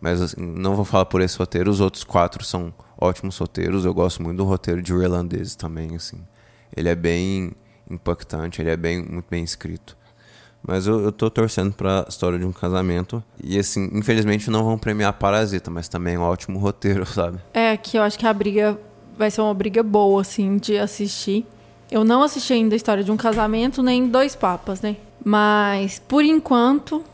Mas 0.00 0.20
assim, 0.22 0.40
não 0.40 0.74
vou 0.74 0.84
falar 0.84 1.04
por 1.04 1.20
esse 1.20 1.36
roteiro, 1.38 1.70
os 1.70 1.80
outros 1.80 2.04
quatro 2.04 2.42
são 2.44 2.72
ótimos 2.98 3.36
roteiros. 3.36 3.84
Eu 3.84 3.92
gosto 3.92 4.22
muito 4.22 4.38
do 4.38 4.44
roteiro 4.44 4.82
de 4.82 4.92
Irlandês 4.92 5.54
também, 5.54 5.94
assim. 5.94 6.18
Ele 6.74 6.88
é 6.88 6.94
bem 6.94 7.52
impactante, 7.90 8.62
ele 8.62 8.70
é 8.70 8.76
bem 8.76 9.04
muito 9.04 9.26
bem 9.28 9.44
escrito. 9.44 9.96
Mas 10.62 10.86
eu, 10.86 11.00
eu 11.00 11.12
tô 11.12 11.30
torcendo 11.30 11.72
pra 11.72 12.04
História 12.08 12.38
de 12.38 12.44
um 12.44 12.52
Casamento. 12.52 13.22
E 13.42 13.58
assim, 13.58 13.88
infelizmente 13.92 14.50
não 14.50 14.62
vão 14.62 14.78
premiar 14.78 15.12
Parasita, 15.14 15.70
mas 15.70 15.88
também 15.88 16.14
é 16.14 16.18
um 16.18 16.22
ótimo 16.22 16.58
roteiro, 16.58 17.04
sabe? 17.06 17.38
É, 17.52 17.76
que 17.76 17.96
eu 17.96 18.02
acho 18.02 18.18
que 18.18 18.26
a 18.26 18.32
briga 18.32 18.78
vai 19.16 19.30
ser 19.30 19.40
uma 19.40 19.54
briga 19.54 19.82
boa, 19.82 20.20
assim, 20.20 20.58
de 20.58 20.78
assistir. 20.78 21.46
Eu 21.90 22.04
não 22.04 22.22
assisti 22.22 22.52
ainda 22.52 22.74
a 22.74 22.76
história 22.76 23.02
de 23.02 23.10
um 23.10 23.16
casamento, 23.16 23.82
nem 23.82 24.08
Dois 24.08 24.36
Papas, 24.36 24.80
né? 24.80 24.96
Mas, 25.24 25.98
por 25.98 26.24
enquanto, 26.24 27.04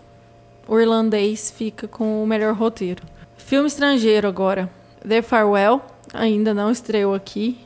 o 0.67 0.79
irlandês 0.79 1.51
fica 1.51 1.87
com 1.87 2.23
o 2.23 2.27
melhor 2.27 2.55
roteiro. 2.55 3.03
Filme 3.37 3.69
estrangeiro 3.69 4.27
agora. 4.27 4.71
The 5.07 5.23
Farewell, 5.23 5.81
ainda 6.13 6.53
não 6.53 6.71
estreou 6.71 7.15
aqui. 7.15 7.59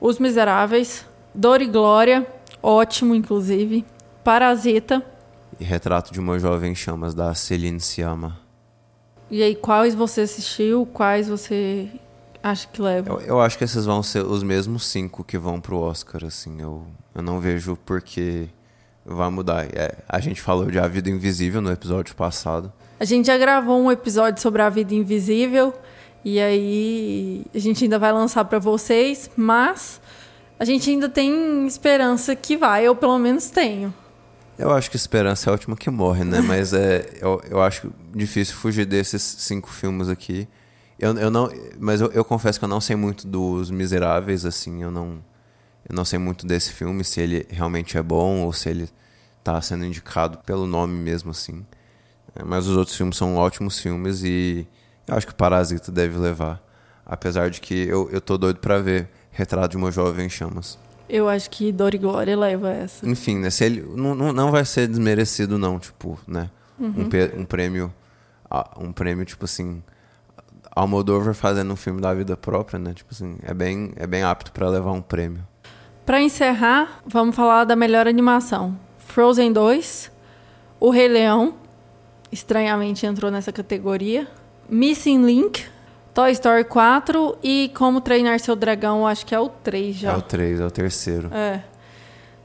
Os 0.00 0.18
Miseráveis. 0.18 1.06
Dor 1.34 1.60
e 1.60 1.66
Glória, 1.66 2.26
ótimo, 2.62 3.14
inclusive. 3.14 3.84
Parasita. 4.24 5.04
E 5.60 5.64
Retrato 5.64 6.12
de 6.12 6.18
uma 6.18 6.38
Jovem 6.38 6.72
em 6.72 6.74
Chamas, 6.74 7.14
da 7.14 7.34
Celine 7.34 7.78
Sciamma. 7.78 8.38
E 9.30 9.42
aí, 9.42 9.54
quais 9.54 9.94
você 9.94 10.22
assistiu? 10.22 10.86
Quais 10.86 11.28
você 11.28 11.88
acha 12.42 12.66
que 12.68 12.80
leva? 12.80 13.10
Eu, 13.10 13.20
eu 13.20 13.40
acho 13.40 13.58
que 13.58 13.64
esses 13.64 13.84
vão 13.84 14.02
ser 14.02 14.24
os 14.24 14.42
mesmos 14.42 14.86
cinco 14.86 15.22
que 15.22 15.36
vão 15.36 15.60
pro 15.60 15.78
Oscar, 15.78 16.24
assim. 16.24 16.60
Eu, 16.60 16.86
eu 17.14 17.22
não 17.22 17.38
vejo 17.38 17.76
porque 17.84 18.48
vai 19.06 19.30
mudar. 19.30 19.66
É, 19.72 19.94
a 20.08 20.18
gente 20.18 20.40
falou 20.40 20.70
de 20.70 20.78
A 20.78 20.88
Vida 20.88 21.08
Invisível 21.08 21.60
no 21.60 21.70
episódio 21.70 22.14
passado. 22.16 22.72
A 22.98 23.04
gente 23.04 23.26
já 23.26 23.38
gravou 23.38 23.80
um 23.80 23.90
episódio 23.90 24.40
sobre 24.42 24.62
a 24.62 24.68
vida 24.68 24.94
invisível 24.94 25.72
e 26.24 26.40
aí 26.40 27.44
a 27.54 27.58
gente 27.58 27.84
ainda 27.84 27.98
vai 27.98 28.12
lançar 28.12 28.44
para 28.46 28.58
vocês, 28.58 29.30
mas 29.36 30.00
a 30.58 30.64
gente 30.64 30.90
ainda 30.90 31.08
tem 31.08 31.66
esperança 31.66 32.34
que 32.34 32.56
vai, 32.56 32.84
eu 32.84 32.96
pelo 32.96 33.18
menos 33.18 33.50
tenho. 33.50 33.94
Eu 34.58 34.72
acho 34.72 34.90
que 34.90 34.96
esperança 34.96 35.48
é 35.48 35.50
a 35.50 35.52
última 35.52 35.76
que 35.76 35.90
morre, 35.90 36.24
né? 36.24 36.40
Mas 36.42 36.72
é, 36.72 37.18
eu, 37.20 37.42
eu 37.50 37.62
acho 37.62 37.92
difícil 38.14 38.56
fugir 38.56 38.86
desses 38.86 39.20
cinco 39.22 39.68
filmes 39.68 40.08
aqui. 40.08 40.48
Eu, 40.98 41.14
eu 41.18 41.30
não, 41.30 41.52
mas 41.78 42.00
eu, 42.00 42.10
eu 42.12 42.24
confesso 42.24 42.58
que 42.58 42.64
eu 42.64 42.68
não 42.68 42.80
sei 42.80 42.96
muito 42.96 43.26
dos 43.26 43.70
Miseráveis, 43.70 44.46
assim, 44.46 44.82
eu 44.82 44.90
não, 44.90 45.18
eu 45.88 45.94
não 45.94 46.04
sei 46.04 46.18
muito 46.18 46.46
desse 46.46 46.72
filme, 46.72 47.02
se 47.04 47.20
ele 47.20 47.46
realmente 47.50 47.96
é 47.96 48.02
bom 48.02 48.42
ou 48.42 48.52
se 48.52 48.68
ele 48.68 48.88
tá 49.44 49.60
sendo 49.60 49.84
indicado 49.84 50.38
pelo 50.38 50.66
nome 50.66 50.94
mesmo, 50.98 51.30
assim. 51.30 51.64
É, 52.34 52.42
mas 52.44 52.66
os 52.66 52.76
outros 52.76 52.96
filmes 52.96 53.16
são 53.16 53.36
ótimos 53.36 53.78
filmes 53.78 54.22
e 54.24 54.66
eu 55.06 55.16
acho 55.16 55.26
que 55.26 55.34
Parasita 55.34 55.90
deve 55.92 56.18
levar. 56.18 56.60
Apesar 57.04 57.50
de 57.50 57.60
que 57.60 57.74
eu, 57.86 58.08
eu 58.10 58.20
tô 58.20 58.36
doido 58.36 58.58
pra 58.58 58.78
ver 58.78 59.08
Retrato 59.30 59.70
de 59.70 59.76
uma 59.76 59.92
Jovem 59.92 60.26
em 60.26 60.28
Chamas. 60.30 60.78
Eu 61.08 61.28
acho 61.28 61.48
que 61.50 61.70
Dor 61.70 61.94
e 61.94 61.98
Glória 61.98 62.36
leva 62.36 62.70
essa. 62.72 63.08
Enfim, 63.08 63.38
né? 63.38 63.48
Se 63.50 63.64
ele, 63.64 63.80
não, 63.94 64.14
não, 64.32 64.50
vai 64.50 64.64
ser 64.64 64.88
desmerecido, 64.88 65.56
não, 65.56 65.78
tipo, 65.78 66.18
né? 66.26 66.50
Um, 66.80 67.08
pe- 67.08 67.32
um 67.36 67.44
prêmio, 67.44 67.94
um 68.76 68.90
prêmio, 68.92 69.24
tipo 69.24 69.44
assim, 69.44 69.82
Almodóvar 70.74 71.32
fazendo 71.34 71.72
um 71.72 71.76
filme 71.76 72.00
da 72.00 72.12
vida 72.12 72.36
própria, 72.36 72.78
né? 72.78 72.92
Tipo 72.92 73.14
assim, 73.14 73.36
é 73.42 73.54
bem, 73.54 73.92
é 73.96 74.06
bem 74.06 74.22
apto 74.22 74.50
pra 74.52 74.68
levar 74.68 74.92
um 74.92 75.00
prêmio. 75.00 75.46
Pra 76.06 76.22
encerrar, 76.22 77.00
vamos 77.04 77.34
falar 77.34 77.64
da 77.64 77.74
melhor 77.74 78.06
animação. 78.06 78.78
Frozen 78.96 79.52
2, 79.52 80.12
O 80.78 80.90
Rei 80.90 81.08
Leão, 81.08 81.54
estranhamente 82.30 83.04
entrou 83.04 83.28
nessa 83.28 83.50
categoria. 83.50 84.28
Missing 84.68 85.26
Link, 85.26 85.64
Toy 86.14 86.30
Story 86.30 86.62
4 86.62 87.38
e 87.42 87.72
Como 87.74 88.00
Treinar 88.00 88.38
Seu 88.38 88.54
Dragão, 88.54 89.04
acho 89.04 89.26
que 89.26 89.34
é 89.34 89.40
o 89.40 89.48
3 89.48 89.96
já. 89.96 90.12
É 90.12 90.16
o 90.16 90.22
3, 90.22 90.60
é 90.60 90.66
o 90.66 90.70
terceiro. 90.70 91.28
É. 91.34 91.60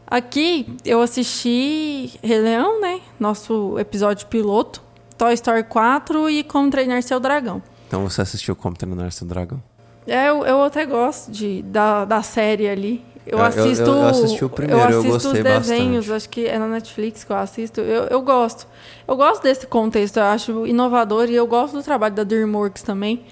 Aqui 0.07 0.75
eu 0.83 0.99
assisti 0.99 2.17
Rei 2.23 2.39
Leão, 2.39 2.81
né? 2.81 2.99
Nosso 3.19 3.77
episódio 3.77 4.25
piloto. 4.25 4.81
Toy 5.19 5.35
Story 5.35 5.65
4 5.65 6.31
e 6.31 6.43
Como 6.43 6.71
Treinar 6.71 7.03
Seu 7.03 7.19
Dragão. 7.19 7.61
Então 7.87 8.09
você 8.09 8.23
assistiu 8.23 8.55
Como 8.55 8.75
Treinar 8.75 9.11
Seu 9.11 9.27
Dragão? 9.27 9.61
É, 10.07 10.29
eu, 10.29 10.43
eu 10.43 10.63
até 10.63 10.83
gosto 10.83 11.31
de, 11.31 11.61
da, 11.61 12.05
da 12.05 12.23
série 12.23 12.67
ali. 12.67 13.10
Eu, 13.31 13.37
Eu- 13.37 13.43
eu- 13.45 13.45
assisto. 13.47 13.83
eu 13.89 14.07
assisti 14.07 14.43
o 14.45 14.49
primeiro, 14.49 14.81
eu 14.81 14.99
assisto 14.99 15.07
gostei 15.09 15.31
os 15.31 15.43
desenhos, 15.43 15.95
bastante. 16.05 16.13
acho 16.17 16.29
que 16.29 16.45
é 16.47 16.59
na 16.59 16.67
Netflix 16.67 17.23
que 17.23 17.31
eu 17.31 17.37
assisto. 17.37 17.79
Eu, 17.79 18.03
eu 18.03 18.21
gosto. 18.21 18.67
Eu 19.07 19.15
gosto 19.15 19.41
desse 19.41 19.65
contexto, 19.65 20.17
eu 20.17 20.23
acho 20.23 20.67
inovador 20.67 21.29
e 21.29 21.35
eu 21.35 21.47
gosto 21.47 21.73
do 21.77 21.81
trabalho 21.83 22.13
da 22.13 22.23
DreamWorks 22.25 22.83
também. 22.83 23.23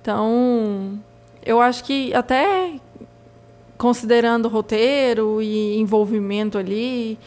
Então, 0.00 0.98
eu 1.44 1.60
acho 1.60 1.82
que 1.82 2.14
até 2.14 2.74
considerando 3.76 4.48
roteiro 4.48 5.40
e 5.42 5.78
envolvimento 5.78 6.58
ali, 6.58 7.18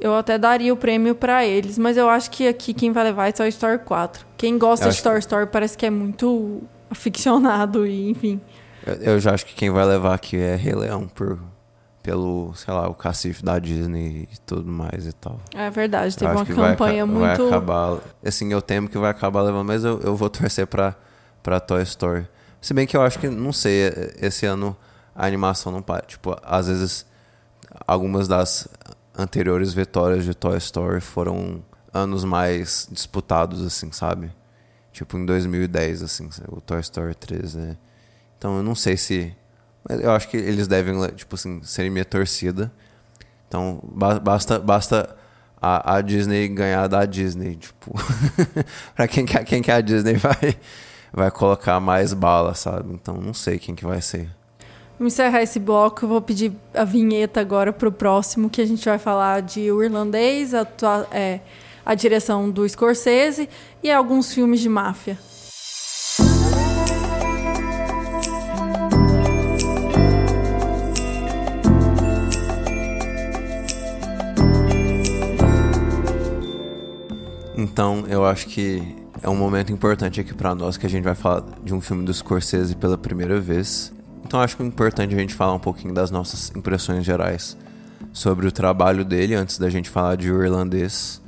eu 0.00 0.14
até 0.14 0.36
daria 0.38 0.72
o 0.72 0.76
prêmio 0.76 1.14
pra 1.14 1.44
eles. 1.44 1.78
Mas 1.78 1.96
eu 1.96 2.08
acho 2.08 2.30
que 2.30 2.46
aqui 2.48 2.72
quem 2.74 2.92
vai 2.92 3.04
levar 3.04 3.28
é 3.28 3.32
Toy 3.32 3.48
Story 3.48 3.78
4. 3.78 4.26
Quem 4.36 4.58
gosta 4.58 4.86
Eu 4.86 4.90
de 4.90 4.94
acho 4.96 5.02
Toy 5.02 5.18
Story 5.18 5.46
parece 5.46 5.76
que 5.76 5.86
é 5.86 5.90
muito 5.90 6.62
aficionado 6.90 7.86
e 7.86 8.10
enfim. 8.10 8.40
Eu, 8.86 8.94
eu 9.14 9.20
já 9.20 9.32
acho 9.34 9.44
que 9.46 9.54
quem 9.54 9.70
vai 9.70 9.84
levar 9.84 10.14
aqui 10.14 10.36
é 10.36 10.54
Rei 10.56 10.74
Leão, 10.74 11.08
por, 11.08 11.38
pelo, 12.06 12.54
sei 12.54 12.72
lá, 12.72 12.88
o 12.88 12.94
cacife 12.94 13.44
da 13.44 13.58
Disney 13.58 14.28
e 14.32 14.38
tudo 14.46 14.70
mais 14.70 15.08
e 15.08 15.12
tal. 15.12 15.40
É 15.52 15.68
verdade, 15.70 16.16
teve 16.16 16.30
uma 16.30 16.44
vai 16.44 16.54
campanha 16.54 17.02
aca- 17.02 17.12
muito. 17.12 17.20
Vai 17.48 17.48
acabar. 17.48 17.98
Assim, 18.24 18.52
eu 18.52 18.62
temo 18.62 18.88
que 18.88 18.96
vai 18.96 19.10
acabar 19.10 19.42
levando, 19.42 19.66
mas 19.66 19.82
eu, 19.84 19.98
eu 20.02 20.14
vou 20.14 20.30
torcer 20.30 20.68
pra, 20.68 20.94
pra 21.42 21.58
Toy 21.58 21.82
Story. 21.82 22.28
Se 22.60 22.72
bem 22.72 22.86
que 22.86 22.96
eu 22.96 23.02
acho 23.02 23.18
que, 23.18 23.28
não 23.28 23.52
sei, 23.52 23.92
esse 24.20 24.46
ano 24.46 24.76
a 25.16 25.26
animação 25.26 25.72
não 25.72 25.82
para. 25.82 26.02
Tipo, 26.06 26.36
às 26.44 26.68
vezes, 26.68 27.04
algumas 27.88 28.28
das 28.28 28.68
anteriores 29.18 29.74
vitórias 29.74 30.24
de 30.24 30.32
Toy 30.32 30.56
Story 30.58 31.00
foram 31.00 31.60
anos 31.92 32.22
mais 32.24 32.86
disputados, 32.88 33.66
assim, 33.66 33.90
sabe? 33.90 34.30
Tipo, 34.92 35.18
em 35.18 35.26
2010, 35.26 36.04
assim, 36.04 36.28
o 36.48 36.60
Toy 36.60 36.78
Story 36.78 37.16
3, 37.16 37.56
né? 37.56 37.76
Então, 38.38 38.58
eu 38.58 38.62
não 38.62 38.76
sei 38.76 38.96
se... 38.96 39.34
Eu 39.88 40.10
acho 40.12 40.28
que 40.28 40.36
eles 40.36 40.66
devem, 40.66 40.94
tipo 41.14 41.34
assim, 41.34 41.62
serem 41.62 41.90
minha 41.90 42.04
torcida. 42.04 42.72
Então, 43.48 43.80
ba- 43.84 44.18
basta, 44.18 44.58
basta 44.58 45.16
a, 45.62 45.96
a 45.96 46.00
Disney 46.00 46.48
ganhar 46.48 46.86
da 46.88 47.04
Disney, 47.04 47.56
tipo. 47.56 47.92
pra 48.94 49.06
quem 49.06 49.24
quer, 49.24 49.44
quem 49.44 49.62
quer 49.62 49.74
a 49.74 49.80
Disney 49.80 50.14
vai, 50.14 50.56
vai 51.12 51.30
colocar 51.30 51.78
mais 51.80 52.12
bala, 52.12 52.54
sabe? 52.54 52.92
Então, 52.92 53.14
não 53.16 53.32
sei 53.34 53.58
quem 53.58 53.74
que 53.74 53.84
vai 53.84 54.00
ser. 54.02 54.28
Vamos 54.98 55.12
encerrar 55.12 55.42
esse 55.42 55.58
bloco. 55.60 56.04
Eu 56.04 56.08
vou 56.08 56.20
pedir 56.22 56.52
a 56.74 56.82
vinheta 56.84 57.40
agora 57.40 57.72
pro 57.72 57.92
próximo, 57.92 58.48
que 58.50 58.60
a 58.62 58.66
gente 58.66 58.84
vai 58.88 58.98
falar 58.98 59.42
de 59.42 59.70
O 59.70 59.82
Irlandês, 59.84 60.54
a, 60.54 60.64
tua- 60.64 61.06
é, 61.12 61.40
a 61.84 61.94
direção 61.94 62.50
do 62.50 62.66
Scorsese 62.68 63.48
e 63.82 63.90
alguns 63.92 64.32
filmes 64.32 64.58
de 64.60 64.68
máfia. 64.68 65.18
Então, 77.76 78.06
eu 78.08 78.24
acho 78.24 78.46
que 78.46 78.96
é 79.22 79.28
um 79.28 79.36
momento 79.36 79.70
importante 79.70 80.18
aqui 80.18 80.32
pra 80.32 80.54
nós 80.54 80.78
que 80.78 80.86
a 80.86 80.88
gente 80.88 81.04
vai 81.04 81.14
falar 81.14 81.44
de 81.62 81.74
um 81.74 81.80
filme 81.82 82.06
do 82.06 82.14
Scorsese 82.14 82.74
pela 82.74 82.96
primeira 82.96 83.38
vez. 83.38 83.92
Então, 84.24 84.40
acho 84.40 84.56
que 84.56 84.62
é 84.62 84.66
importante 84.66 85.14
a 85.14 85.18
gente 85.18 85.34
falar 85.34 85.52
um 85.52 85.58
pouquinho 85.58 85.92
das 85.92 86.10
nossas 86.10 86.50
impressões 86.56 87.04
gerais 87.04 87.54
sobre 88.14 88.46
o 88.46 88.50
trabalho 88.50 89.04
dele 89.04 89.34
antes 89.34 89.58
da 89.58 89.68
gente 89.68 89.90
falar 89.90 90.16
de 90.16 90.32
O 90.32 90.42
Irlandês. 90.42 91.20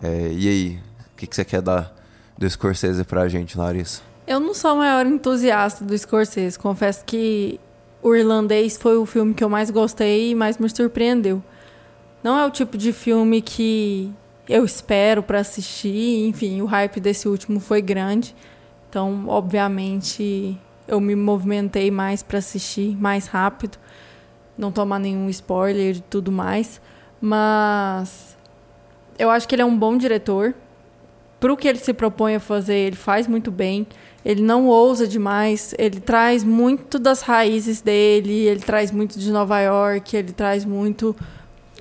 É, 0.00 0.30
e 0.32 0.48
aí, 0.48 0.80
o 1.14 1.16
que, 1.16 1.26
que 1.26 1.34
você 1.34 1.44
quer 1.44 1.60
dar 1.60 1.92
do 2.38 2.48
Scorsese 2.48 3.02
pra 3.02 3.26
gente, 3.26 3.58
Larissa? 3.58 4.00
Eu 4.24 4.38
não 4.38 4.54
sou 4.54 4.70
a 4.70 4.74
maior 4.76 5.04
entusiasta 5.04 5.84
do 5.84 5.98
Scorsese. 5.98 6.56
Confesso 6.56 7.04
que 7.04 7.58
O 8.00 8.14
Irlandês 8.14 8.76
foi 8.76 8.96
o 8.96 9.04
filme 9.04 9.34
que 9.34 9.42
eu 9.42 9.48
mais 9.48 9.68
gostei 9.68 10.30
e 10.30 10.34
mais 10.36 10.58
me 10.58 10.70
surpreendeu. 10.70 11.42
Não 12.22 12.38
é 12.38 12.46
o 12.46 12.52
tipo 12.52 12.78
de 12.78 12.92
filme 12.92 13.42
que 13.42 14.14
eu 14.48 14.64
espero 14.64 15.22
pra 15.22 15.40
assistir. 15.40 16.26
Enfim, 16.26 16.62
o 16.62 16.66
hype 16.66 17.00
desse 17.00 17.28
último 17.28 17.60
foi 17.60 17.82
grande. 17.82 18.34
Então, 18.88 19.26
obviamente, 19.28 20.58
eu 20.86 21.00
me 21.00 21.14
movimentei 21.14 21.90
mais 21.90 22.22
pra 22.22 22.38
assistir 22.38 22.96
mais 22.96 23.26
rápido. 23.26 23.78
Não 24.56 24.72
tomar 24.72 24.98
nenhum 24.98 25.28
spoiler 25.28 25.96
e 25.96 26.00
tudo 26.00 26.32
mais. 26.32 26.80
Mas 27.20 28.36
eu 29.18 29.30
acho 29.30 29.46
que 29.46 29.54
ele 29.54 29.62
é 29.62 29.66
um 29.66 29.76
bom 29.76 29.96
diretor. 29.98 30.54
Pro 31.38 31.56
que 31.56 31.68
ele 31.68 31.78
se 31.78 31.92
propõe 31.92 32.34
a 32.34 32.40
fazer, 32.40 32.74
ele 32.74 32.96
faz 32.96 33.28
muito 33.28 33.50
bem. 33.50 33.86
Ele 34.24 34.42
não 34.42 34.66
ousa 34.66 35.06
demais. 35.06 35.74
Ele 35.78 36.00
traz 36.00 36.42
muito 36.42 36.98
das 36.98 37.20
raízes 37.20 37.80
dele. 37.80 38.46
Ele 38.46 38.60
traz 38.60 38.90
muito 38.90 39.18
de 39.18 39.30
Nova 39.30 39.60
York. 39.60 40.16
Ele 40.16 40.32
traz 40.32 40.64
muito 40.64 41.14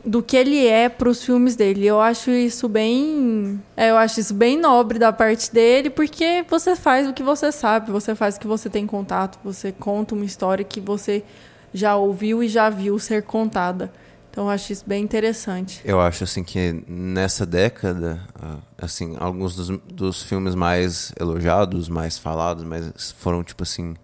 do 0.07 0.23
que 0.23 0.37
ele 0.37 0.65
é 0.65 0.87
para 0.87 1.09
os 1.09 1.23
filmes 1.23 1.57
dele. 1.57 1.85
Eu 1.85 1.99
acho 1.99 2.31
isso 2.31 2.69
bem, 2.69 3.61
é, 3.75 3.89
eu 3.89 3.97
acho 3.97 4.21
isso 4.21 4.33
bem 4.33 4.57
nobre 4.57 4.97
da 4.97 5.11
parte 5.11 5.53
dele, 5.53 5.89
porque 5.89 6.45
você 6.49 6.77
faz 6.77 7.07
o 7.09 7.13
que 7.13 7.21
você 7.21 7.51
sabe, 7.51 7.91
você 7.91 8.15
faz 8.15 8.37
o 8.37 8.39
que 8.39 8.47
você 8.47 8.69
tem 8.69 8.87
contato, 8.87 9.37
você 9.43 9.73
conta 9.73 10.15
uma 10.15 10.23
história 10.23 10.63
que 10.63 10.79
você 10.79 11.25
já 11.73 11.97
ouviu 11.97 12.41
e 12.41 12.47
já 12.47 12.69
viu 12.69 12.97
ser 12.97 13.23
contada. 13.23 13.91
Então 14.31 14.45
eu 14.45 14.49
acho 14.49 14.71
isso 14.71 14.85
bem 14.87 15.03
interessante. 15.03 15.81
Eu 15.83 15.99
acho 15.99 16.23
assim 16.23 16.41
que 16.41 16.81
nessa 16.87 17.45
década, 17.45 18.21
ah, 18.41 18.59
assim, 18.77 19.17
alguns 19.19 19.55
dos, 19.55 19.77
dos 19.91 20.23
filmes 20.23 20.55
mais 20.55 21.11
elogiados, 21.19 21.89
mais 21.89 22.17
falados, 22.17 22.63
mas 22.63 23.11
foram 23.17 23.43
tipo 23.43 23.63
assim, 23.63 23.95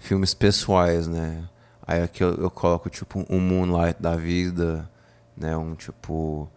filmes 0.00 0.34
pessoais, 0.34 1.06
né? 1.06 1.44
Aí 1.86 2.02
aqui 2.02 2.24
eu, 2.24 2.34
eu 2.34 2.50
coloco 2.50 2.90
tipo 2.90 3.24
um 3.30 3.38
Moonlight 3.38 4.02
da 4.02 4.16
vida, 4.16 4.88
né? 5.36 5.56
Um 5.56 5.74
tipo 5.74 6.50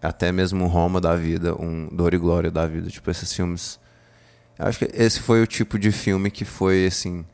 até 0.00 0.30
mesmo 0.32 0.66
Roma 0.66 1.00
da 1.00 1.16
vida, 1.16 1.54
um 1.60 1.88
Dor 1.90 2.14
e 2.14 2.18
Glória 2.18 2.50
da 2.50 2.66
vida, 2.66 2.88
tipo 2.88 3.10
esses 3.10 3.32
filmes. 3.32 3.78
Eu 4.58 4.66
acho 4.66 4.78
que 4.78 4.90
esse 4.94 5.20
foi 5.20 5.42
o 5.42 5.46
tipo 5.46 5.78
de 5.78 5.90
filme 5.90 6.30
que 6.30 6.44
foi 6.44 6.86
assim 6.86 7.24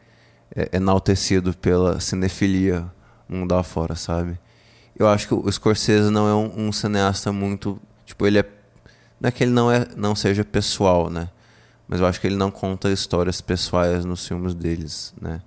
é, 0.55 0.77
enaltecido 0.77 1.53
pela 1.55 2.01
cinefilia 2.01 2.91
mundo 3.29 3.55
afora, 3.55 3.95
sabe? 3.95 4.39
Eu 4.99 5.09
acho 5.09 5.29
que 5.29 5.35
o 5.35 5.51
Scorsese 5.51 6.11
não 6.11 6.29
é 6.29 6.35
um, 6.35 6.69
um 6.69 6.73
cineasta 6.73 7.33
muito. 7.33 7.81
Tipo, 8.05 8.27
ele 8.27 8.39
é. 8.39 8.45
Não 9.21 9.29
é 9.29 9.31
que 9.31 9.45
ele 9.45 9.51
não, 9.51 9.71
é, 9.71 9.87
não 9.97 10.15
seja 10.15 10.45
pessoal, 10.45 11.11
né? 11.11 11.29
Mas 11.89 12.01
eu 12.01 12.07
acho 12.07 12.21
que 12.21 12.27
ele 12.27 12.37
não 12.37 12.51
conta 12.51 12.91
histórias 12.91 13.41
pessoais 13.41 14.05
nos 14.05 14.27
filmes 14.27 14.55
deles, 14.55 15.15
né? 15.21 15.41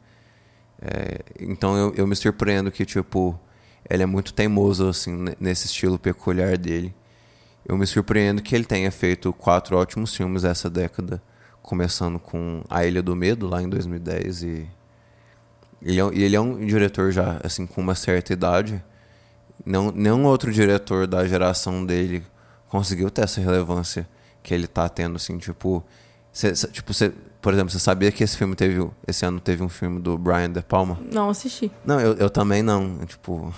É, 0.81 1.19
então 1.39 1.75
eu, 1.75 1.93
eu 1.95 2.07
me 2.07 2.15
surpreendo 2.15 2.71
que, 2.71 2.85
tipo, 2.85 3.39
ele 3.87 4.01
é 4.03 4.05
muito 4.05 4.33
teimoso, 4.33 4.87
assim, 4.87 5.11
ne- 5.15 5.35
nesse 5.39 5.67
estilo 5.67 5.99
peculiar 5.99 6.57
dele. 6.57 6.93
Eu 7.65 7.77
me 7.77 7.85
surpreendo 7.85 8.41
que 8.41 8.55
ele 8.55 8.65
tenha 8.65 8.91
feito 8.91 9.31
quatro 9.33 9.77
ótimos 9.77 10.15
filmes 10.15 10.43
essa 10.43 10.69
década, 10.69 11.21
começando 11.61 12.17
com 12.17 12.63
A 12.69 12.85
Ilha 12.85 13.01
do 13.03 13.15
Medo, 13.15 13.47
lá 13.47 13.61
em 13.61 13.69
2010, 13.69 14.41
e 14.43 14.67
ele 15.81 15.99
é, 16.01 16.03
ele 16.13 16.35
é 16.35 16.39
um 16.41 16.65
diretor 16.65 17.11
já, 17.11 17.39
assim, 17.43 17.65
com 17.65 17.79
uma 17.81 17.95
certa 17.95 18.33
idade. 18.33 18.83
Não, 19.65 19.91
nenhum 19.91 20.25
outro 20.25 20.51
diretor 20.51 21.05
da 21.05 21.25
geração 21.27 21.85
dele 21.85 22.23
conseguiu 22.67 23.09
ter 23.09 23.23
essa 23.23 23.39
relevância 23.39 24.07
que 24.41 24.53
ele 24.53 24.67
tá 24.67 24.87
tendo, 24.89 25.15
assim, 25.17 25.37
tipo... 25.37 25.83
cê- 26.31 26.55
cê- 26.55 26.67
tipo 26.67 26.93
cê, 26.93 27.11
por 27.41 27.53
exemplo, 27.53 27.69
você 27.71 27.79
sabia 27.79 28.11
que 28.11 28.23
esse 28.23 28.35
filme 28.37 28.55
teve... 28.55 28.89
Esse 29.07 29.25
ano 29.25 29.39
teve 29.39 29.61
um 29.63 29.69
filme 29.69 29.99
do 29.99 30.17
Brian 30.17 30.49
De 30.51 30.61
Palma? 30.61 30.97
Não 31.11 31.29
assisti. 31.29 31.71
Não, 31.85 31.99
eu, 31.99 32.13
eu 32.15 32.29
também 32.29 32.63
não, 32.63 33.05
tipo... 33.05 33.53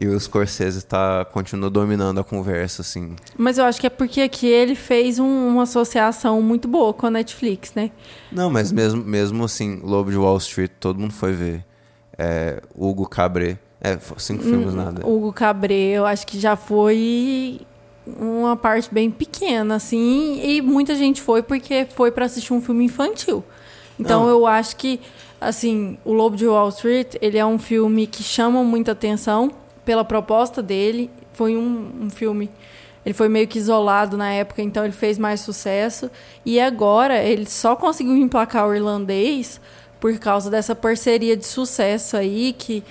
E 0.00 0.06
o 0.06 0.18
Scorsese 0.18 0.84
tá, 0.86 1.24
continua 1.32 1.68
dominando 1.68 2.18
a 2.18 2.24
conversa, 2.24 2.80
assim. 2.82 3.14
Mas 3.36 3.58
eu 3.58 3.64
acho 3.64 3.80
que 3.80 3.86
é 3.86 3.90
porque 3.90 4.22
aqui 4.22 4.46
ele 4.46 4.74
fez 4.74 5.18
um- 5.18 5.48
uma 5.48 5.64
associação 5.64 6.40
muito 6.40 6.66
boa 6.66 6.94
com 6.94 7.06
a 7.06 7.10
Netflix, 7.10 7.74
né? 7.74 7.90
Não, 8.30 8.50
mas 8.50 8.72
mesmo, 8.72 9.04
mesmo 9.04 9.44
assim, 9.44 9.80
Lobo 9.82 10.10
de 10.10 10.16
Wall 10.16 10.38
Street, 10.38 10.70
todo 10.80 10.98
mundo 10.98 11.12
foi 11.12 11.32
ver. 11.32 11.64
É, 12.18 12.62
Hugo 12.74 13.06
Cabré. 13.08 13.58
É, 13.80 13.98
cinco 14.16 14.42
filmes, 14.44 14.72
nada. 14.74 15.06
Hugo 15.06 15.32
Cabré, 15.32 15.74
eu 15.90 16.06
acho 16.06 16.26
que 16.26 16.38
já 16.38 16.56
foi 16.56 17.60
uma 18.06 18.56
parte 18.56 18.92
bem 18.92 19.10
pequena, 19.10 19.74
assim, 19.76 20.40
e 20.42 20.60
muita 20.62 20.94
gente 20.94 21.20
foi 21.20 21.42
porque 21.42 21.86
foi 21.94 22.10
pra 22.10 22.24
assistir 22.26 22.52
um 22.52 22.60
filme 22.60 22.84
infantil. 22.84 23.44
Então 23.98 24.22
Não. 24.22 24.28
eu 24.30 24.46
acho 24.46 24.76
que, 24.76 25.00
assim, 25.40 25.98
o 26.04 26.12
Lobo 26.12 26.36
de 26.36 26.46
Wall 26.46 26.68
Street, 26.70 27.14
ele 27.20 27.38
é 27.38 27.44
um 27.46 27.58
filme 27.58 28.06
que 28.06 28.22
chama 28.22 28.62
muita 28.64 28.92
atenção 28.92 29.50
pela 29.84 30.04
proposta 30.04 30.62
dele. 30.62 31.10
Foi 31.32 31.56
um, 31.56 31.90
um 32.02 32.10
filme, 32.10 32.50
ele 33.04 33.14
foi 33.14 33.28
meio 33.28 33.48
que 33.48 33.58
isolado 33.58 34.16
na 34.16 34.30
época, 34.32 34.62
então 34.62 34.84
ele 34.84 34.92
fez 34.92 35.18
mais 35.18 35.40
sucesso. 35.40 36.10
E 36.44 36.60
agora 36.60 37.22
ele 37.22 37.46
só 37.46 37.74
conseguiu 37.76 38.16
emplacar 38.16 38.68
o 38.68 38.74
irlandês 38.74 39.60
por 40.00 40.16
causa 40.18 40.50
dessa 40.50 40.74
parceria 40.74 41.36
de 41.36 41.46
sucesso 41.46 42.16
aí 42.16 42.52
que 42.58 42.82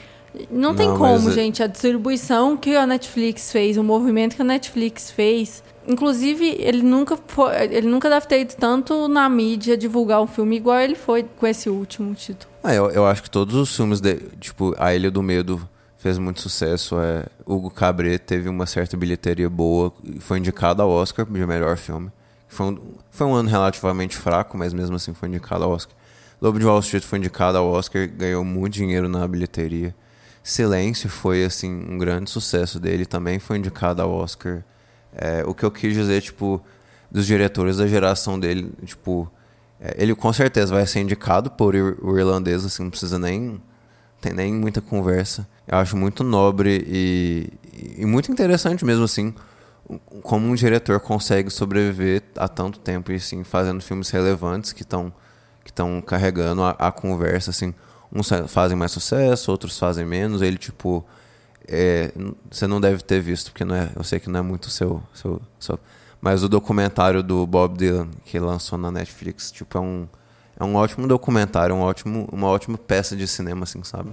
não 0.50 0.74
tem 0.74 0.88
Não, 0.88 0.98
como, 0.98 1.26
mas- 1.26 1.34
gente. 1.34 1.62
A 1.62 1.68
distribuição 1.68 2.56
que 2.56 2.76
a 2.76 2.88
Netflix 2.88 3.52
fez, 3.52 3.78
o 3.78 3.84
movimento 3.84 4.36
que 4.36 4.42
a 4.42 4.46
Netflix 4.46 5.12
fez. 5.12 5.62
Inclusive, 5.86 6.56
ele 6.60 6.84
nunca 6.84 7.18
foi, 7.28 7.54
ele 7.74 7.88
nunca 7.88 8.08
deve 8.08 8.28
ter 8.28 8.42
ido 8.42 8.54
tanto 8.56 9.08
na 9.08 9.28
mídia 9.28 9.76
divulgar 9.76 10.22
o 10.22 10.28
filme 10.28 10.56
igual 10.56 10.80
ele 10.80 10.96
foi 10.96 11.24
com 11.38 11.46
esse 11.48 11.70
último 11.70 12.14
título. 12.14 12.50
Ah, 12.64 12.74
eu, 12.74 12.90
eu 12.92 13.06
acho 13.06 13.24
que 13.24 13.30
todos 13.30 13.56
os 13.56 13.76
filmes, 13.76 14.00
de, 14.00 14.14
tipo, 14.40 14.76
A 14.78 14.94
Ilha 14.96 15.10
do 15.10 15.24
Medo 15.24 15.68
fez 16.02 16.18
muito 16.18 16.42
sucesso. 16.42 17.00
É, 17.00 17.26
Hugo 17.46 17.70
Cabret 17.70 18.18
teve 18.18 18.50
uma 18.50 18.66
certa 18.66 18.98
bilheteria 18.98 19.50
boa 19.50 19.94
e 20.04 20.20
foi 20.20 20.40
indicado 20.40 20.82
ao 20.82 20.90
Oscar 20.90 21.26
de 21.26 21.46
melhor 21.46 21.78
filme. 21.78 22.12
Foi 22.48 22.66
um, 22.66 22.80
foi 23.12 23.28
um 23.28 23.36
ano 23.36 23.48
relativamente 23.48 24.18
fraco, 24.18 24.58
mas 24.58 24.74
mesmo 24.74 24.96
assim 24.96 25.14
foi 25.14 25.30
indicado 25.30 25.64
ao 25.64 25.72
Oscar. 25.72 25.96
Lobo 26.42 26.58
de 26.58 26.66
Wall 26.66 26.80
Street 26.80 27.04
foi 27.04 27.20
indicado 27.20 27.60
ao 27.60 27.68
Oscar, 27.68 28.10
ganhou 28.10 28.44
muito 28.44 28.74
dinheiro 28.74 29.08
na 29.08 29.28
bilheteria. 29.28 29.94
Silêncio 30.42 31.08
foi 31.08 31.44
assim 31.46 31.72
um 31.72 32.00
grande 32.00 32.32
sucesso 32.32 32.80
dele, 32.80 33.06
também 33.06 33.38
foi 33.38 33.60
indicado 33.60 34.02
ao 34.02 34.12
Oscar. 34.12 34.64
É, 35.14 35.44
o 35.46 35.54
que 35.54 35.64
eu 35.64 35.70
quis 35.70 35.94
dizer, 35.94 36.20
tipo, 36.22 36.60
dos 37.12 37.28
diretores 37.28 37.78
da 37.78 37.86
geração 37.86 38.40
dele, 38.40 38.72
tipo, 38.86 39.32
é, 39.80 39.96
ele 40.00 40.16
com 40.16 40.34
certeza 40.34 40.74
vai 40.74 40.88
ser 40.88 41.02
indicado 41.02 41.52
por 41.52 41.76
o 41.76 42.18
irlandês, 42.18 42.66
assim, 42.66 42.82
não 42.82 42.90
precisa 42.90 43.20
nem 43.20 43.62
tem 44.22 44.34
nem 44.34 44.54
muita 44.54 44.80
conversa. 44.80 45.48
Eu 45.68 45.80
acho 45.80 45.98
muito 45.98 46.24
nobre 46.24 46.86
e, 46.88 47.50
e 47.98 48.06
muito 48.06 48.32
interessante 48.32 48.86
mesmo 48.86 49.04
assim 49.04 49.34
como 50.24 50.48
um 50.48 50.56
diretor 50.56 51.00
consegue 51.00 51.50
sobreviver 51.50 52.24
há 52.36 52.48
tanto 52.48 52.80
tempo 52.80 53.12
e 53.12 53.16
assim 53.16 53.44
fazendo 53.44 53.82
filmes 53.82 54.10
relevantes 54.10 54.72
que 54.72 54.84
estão 54.84 55.12
que 55.64 55.70
estão 55.70 56.02
carregando 56.02 56.64
a, 56.64 56.72
a, 56.72 56.92
conversa 56.92 57.52
assim. 57.52 57.74
Uns 58.12 58.30
fazem 58.48 58.76
mais 58.78 58.92
sucesso 58.92 59.52
outros 59.52 59.78
fazem 59.78 60.06
menos. 60.06 60.42
Ele 60.42 60.58
tipo 60.58 61.06
é, 61.68 62.12
você 62.50 62.68
não 62.68 62.80
deve 62.82 63.04
ter 63.04 63.22
visto 63.22 63.52
porque 63.52 63.66
não 63.66 63.76
é 63.76 63.90
eu 63.96 64.04
sei 64.04 64.20
que 64.20 64.30
não 64.30 64.40
é 64.40 64.44
muito 64.44 64.70
seu, 64.70 65.02
seu, 65.14 65.42
seu. 65.60 65.80
Mas 66.20 66.44
o 66.44 66.50
documentário 66.50 67.24
do 67.24 67.46
Bob 67.48 67.78
Dylan 67.78 68.10
que 68.26 68.40
lançou 68.40 68.78
na 68.78 68.92
Netflix 68.92 69.52
tipo 69.52 69.78
é 69.78 69.82
um 69.82 70.08
é 70.62 70.64
um 70.64 70.76
ótimo 70.76 71.08
documentário, 71.08 71.74
um 71.74 71.82
ótimo, 71.82 72.30
uma 72.32 72.48
ótima 72.48 72.78
peça 72.78 73.16
de 73.16 73.28
cinema, 73.28 73.64
assim, 73.64 73.84
sabe? 73.84 74.12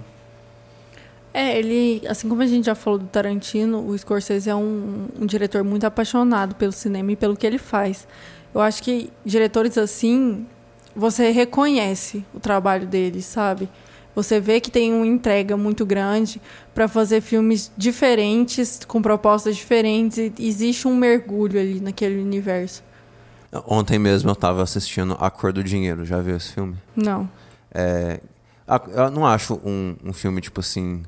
É, 1.31 1.59
ele, 1.59 2.01
assim 2.07 2.27
como 2.27 2.41
a 2.41 2.47
gente 2.47 2.65
já 2.65 2.73
falou 2.73 2.97
do 2.97 3.05
Tarantino, 3.05 3.87
o 3.87 3.95
Scorsese 3.95 4.49
é 4.49 4.55
um, 4.55 5.07
um, 5.21 5.27
diretor 5.27 5.63
muito 5.63 5.85
apaixonado 5.85 6.55
pelo 6.55 6.71
cinema 6.71 7.11
e 7.11 7.15
pelo 7.15 7.37
que 7.37 7.45
ele 7.45 7.59
faz. 7.59 8.07
Eu 8.51 8.61
acho 8.61 8.81
que 8.81 9.13
diretores 9.23 9.77
assim, 9.77 10.47
você 10.95 11.29
reconhece 11.29 12.25
o 12.33 12.39
trabalho 12.39 12.87
deles, 12.87 13.25
sabe? 13.25 13.69
Você 14.15 14.39
vê 14.39 14.59
que 14.59 14.71
tem 14.71 14.91
uma 14.91 15.05
entrega 15.05 15.55
muito 15.55 15.85
grande 15.85 16.41
para 16.73 16.87
fazer 16.87 17.21
filmes 17.21 17.71
diferentes, 17.77 18.79
com 18.87 19.03
propostas 19.03 19.55
diferentes, 19.55 20.17
e 20.17 20.33
existe 20.39 20.87
um 20.87 20.95
mergulho 20.95 21.59
ali 21.59 21.79
naquele 21.79 22.19
universo. 22.19 22.88
Ontem 23.65 23.97
mesmo 23.97 24.29
eu 24.29 24.35
tava 24.35 24.61
assistindo 24.61 25.17
A 25.19 25.29
Cor 25.29 25.51
do 25.51 25.63
Dinheiro. 25.63 26.05
Já 26.05 26.21
viu 26.21 26.37
esse 26.37 26.53
filme? 26.53 26.77
Não. 26.95 27.29
É, 27.71 28.19
eu 28.93 29.09
não 29.09 29.25
acho 29.25 29.59
um, 29.63 29.95
um 30.03 30.13
filme, 30.13 30.39
tipo 30.39 30.59
assim, 30.59 31.03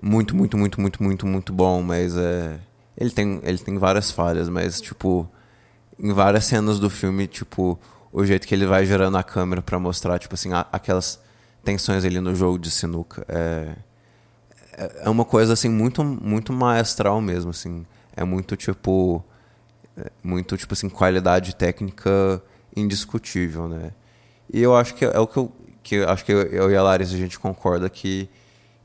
muito, 0.00 0.34
muito, 0.34 0.56
muito, 0.56 0.80
muito, 0.80 1.02
muito, 1.02 1.26
muito 1.26 1.52
bom, 1.52 1.82
mas 1.82 2.16
é. 2.16 2.58
Ele 2.96 3.10
tem, 3.10 3.40
ele 3.42 3.58
tem 3.58 3.78
várias 3.78 4.10
falhas, 4.10 4.48
mas, 4.48 4.80
tipo, 4.80 5.28
em 5.98 6.12
várias 6.12 6.44
cenas 6.44 6.78
do 6.78 6.90
filme, 6.90 7.26
tipo, 7.26 7.78
o 8.12 8.24
jeito 8.24 8.46
que 8.46 8.54
ele 8.54 8.66
vai 8.66 8.84
gerando 8.84 9.16
a 9.16 9.22
câmera 9.22 9.62
para 9.62 9.78
mostrar, 9.78 10.18
tipo 10.18 10.34
assim, 10.34 10.50
aquelas 10.70 11.18
tensões 11.64 12.04
ali 12.04 12.20
no 12.20 12.34
jogo 12.34 12.58
de 12.58 12.70
sinuca. 12.70 13.24
É, 13.28 13.74
é 15.04 15.10
uma 15.10 15.24
coisa, 15.24 15.52
assim, 15.54 15.68
muito, 15.68 16.04
muito 16.04 16.52
maestral 16.52 17.20
mesmo, 17.20 17.50
assim. 17.50 17.86
É 18.14 18.24
muito, 18.24 18.56
tipo 18.56 19.24
muito, 20.22 20.56
tipo 20.56 20.74
assim, 20.74 20.88
qualidade 20.88 21.54
técnica 21.54 22.42
indiscutível, 22.74 23.68
né? 23.68 23.92
E 24.52 24.60
eu 24.60 24.76
acho 24.76 24.94
que 24.94 25.04
é 25.04 25.18
o 25.18 25.26
que 25.26 25.36
eu, 25.36 25.52
que 25.82 25.94
eu 25.96 26.08
acho 26.08 26.24
que 26.24 26.32
eu, 26.32 26.70
e 26.70 26.76
a 26.76 26.82
Larissa 26.82 27.14
a 27.14 27.18
gente 27.18 27.38
concorda 27.38 27.88
que 27.88 28.28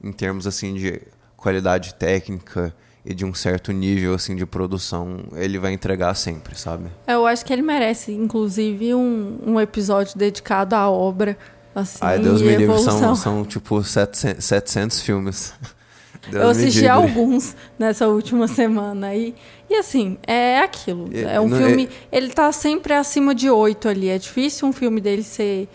em 0.03 0.12
termos 0.12 0.45
assim 0.45 0.74
de 0.74 1.01
qualidade 1.36 1.93
técnica 1.95 2.74
e 3.05 3.14
de 3.14 3.24
um 3.24 3.34
certo 3.34 3.72
nível 3.72 4.14
assim 4.14 4.36
de 4.36 4.45
produção, 4.45 5.20
ele 5.36 5.58
vai 5.58 5.72
entregar 5.72 6.14
sempre, 6.16 6.58
sabe? 6.58 6.89
É, 7.05 7.14
eu 7.14 7.26
acho 7.26 7.45
que 7.45 7.53
ele 7.53 7.62
merece, 7.62 8.12
inclusive, 8.12 8.93
um, 8.93 9.39
um 9.45 9.60
episódio 9.60 10.18
dedicado 10.18 10.76
à 10.76 10.89
obra. 10.89 11.38
Assim, 11.74 11.99
Ai, 12.01 12.20
Deus 12.20 12.41
me 12.41 12.55
livre, 12.55 12.78
são, 12.80 13.16
são 13.16 13.45
tipo 13.45 13.82
700, 13.82 14.43
700 14.43 15.01
filmes. 15.01 15.53
Deus 16.30 16.43
eu 16.43 16.49
assisti 16.49 16.88
alguns 16.88 17.55
nessa 17.78 18.07
última 18.07 18.47
semana 18.47 19.15
e, 19.15 19.34
e 19.69 19.75
assim, 19.75 20.17
é 20.25 20.59
aquilo. 20.59 21.09
É 21.13 21.39
um 21.39 21.49
filme. 21.49 21.89
É... 22.11 22.17
Ele 22.17 22.30
tá 22.30 22.51
sempre 22.51 22.93
acima 22.93 23.34
de 23.34 23.49
oito 23.49 23.88
ali. 23.88 24.09
É 24.09 24.17
difícil 24.17 24.67
um 24.67 24.73
filme 24.73 25.01
dele 25.01 25.23
ser 25.23 25.67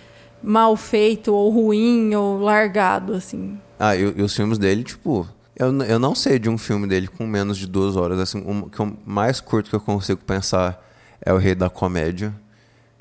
mal 0.43 0.77
feito, 0.77 1.33
ou 1.33 1.51
ruim, 1.51 2.15
ou 2.15 2.41
largado, 2.41 3.15
assim. 3.15 3.59
Ah, 3.79 3.97
e, 3.97 4.01
e 4.01 4.23
os 4.23 4.35
filmes 4.35 4.59
dele, 4.59 4.83
tipo. 4.83 5.29
Eu, 5.55 5.71
eu 5.83 5.99
não 5.99 6.15
sei 6.15 6.39
de 6.39 6.49
um 6.49 6.57
filme 6.57 6.87
dele 6.87 7.07
com 7.07 7.27
menos 7.27 7.59
de 7.59 7.67
duas 7.67 7.97
horas. 7.97 8.19
Assim, 8.19 8.43
o 8.47 8.69
que 8.71 8.81
o 8.81 8.97
mais 9.05 9.41
curto 9.41 9.71
que 9.71 9.77
eu 9.77 9.81
consigo 9.81 10.21
pensar 10.25 10.83
é 11.21 11.33
o 11.33 11.37
Rei 11.37 11.55
da 11.55 11.71
Comédia, 11.71 12.35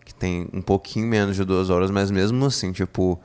que 0.05 0.13
tem 0.13 0.47
um 0.53 0.61
pouquinho 0.61 1.07
menos 1.07 1.35
de 1.35 1.43
duas 1.43 1.69
horas, 1.69 1.89
mas 1.89 2.11
mesmo 2.11 2.45
assim, 2.45 2.71
tipo, 2.71 3.19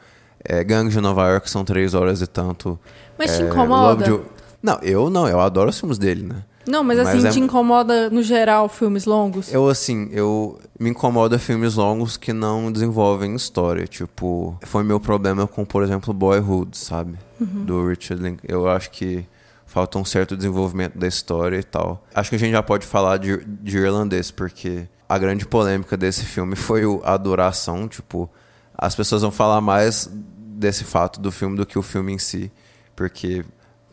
é, 0.45 0.63
Gangue 0.63 0.91
de 0.91 1.01
Nova 1.01 1.29
York 1.29 1.49
são 1.51 1.65
três 1.65 1.95
horas 1.95 2.21
e 2.21 2.27
tanto. 2.27 2.79
Mas 3.19 3.33
é, 3.33 3.37
te 3.39 3.43
incomoda? 3.45 4.05
De... 4.05 4.21
Não, 4.63 4.79
eu 4.83 5.11
não, 5.11 5.29
eu 5.29 5.41
adoro 5.41 5.71
os 5.71 5.79
filmes 5.79 5.99
dele, 5.99 6.23
né? 6.23 6.43
Não, 6.67 6.83
mas, 6.83 6.99
mas 6.99 7.09
assim, 7.09 7.27
é... 7.27 7.31
te 7.31 7.41
incomoda 7.41 8.11
no 8.11 8.23
geral 8.23 8.69
filmes 8.69 9.05
longos? 9.05 9.53
Eu, 9.53 9.69
assim, 9.69 10.09
eu 10.11 10.59
me 10.79 10.91
incomoda 10.91 11.39
filmes 11.39 11.77
longos 11.77 12.17
que 12.17 12.33
não 12.33 12.73
desenvolvem 12.73 13.35
história. 13.37 13.87
Tipo, 13.87 14.59
foi 14.63 14.83
meu 14.83 14.99
problema 14.99 15.47
com, 15.47 15.65
por 15.65 15.85
exemplo, 15.85 16.13
Boyhood, 16.13 16.77
sabe? 16.77 17.15
Uhum. 17.41 17.65
Do 17.65 17.87
Richard 17.87 18.21
Linklater. 18.21 18.51
Eu 18.51 18.69
acho 18.69 18.91
que 18.91 19.25
falta 19.65 19.99
um 19.99 20.05
certo 20.05 20.37
desenvolvimento 20.37 20.99
da 20.99 21.07
história 21.07 21.59
e 21.59 21.63
tal. 21.63 22.05
Acho 22.13 22.31
que 22.31 22.37
a 22.37 22.39
gente 22.39 22.53
já 22.53 22.63
pode 22.63 22.85
falar 22.85 23.19
de, 23.19 23.45
de 23.45 23.79
irlandês, 23.79 24.33
porque 24.33 24.89
a 25.09 25.19
grande 25.19 25.47
polêmica 25.47 25.97
desse 25.97 26.25
filme 26.25 26.57
foi 26.57 26.85
o, 26.85 27.01
a 27.05 27.17
duração. 27.17 27.87
Tipo, 27.87 28.29
as 28.77 28.95
pessoas 28.95 29.23
vão 29.23 29.31
falar 29.31 29.61
mais 29.61 30.09
desse 30.13 30.85
fato 30.85 31.21
do 31.21 31.31
filme 31.31 31.57
do 31.57 31.67
que 31.67 31.79
o 31.79 31.83
filme 31.83 32.13
em 32.13 32.19
si, 32.19 32.51
porque 32.95 33.45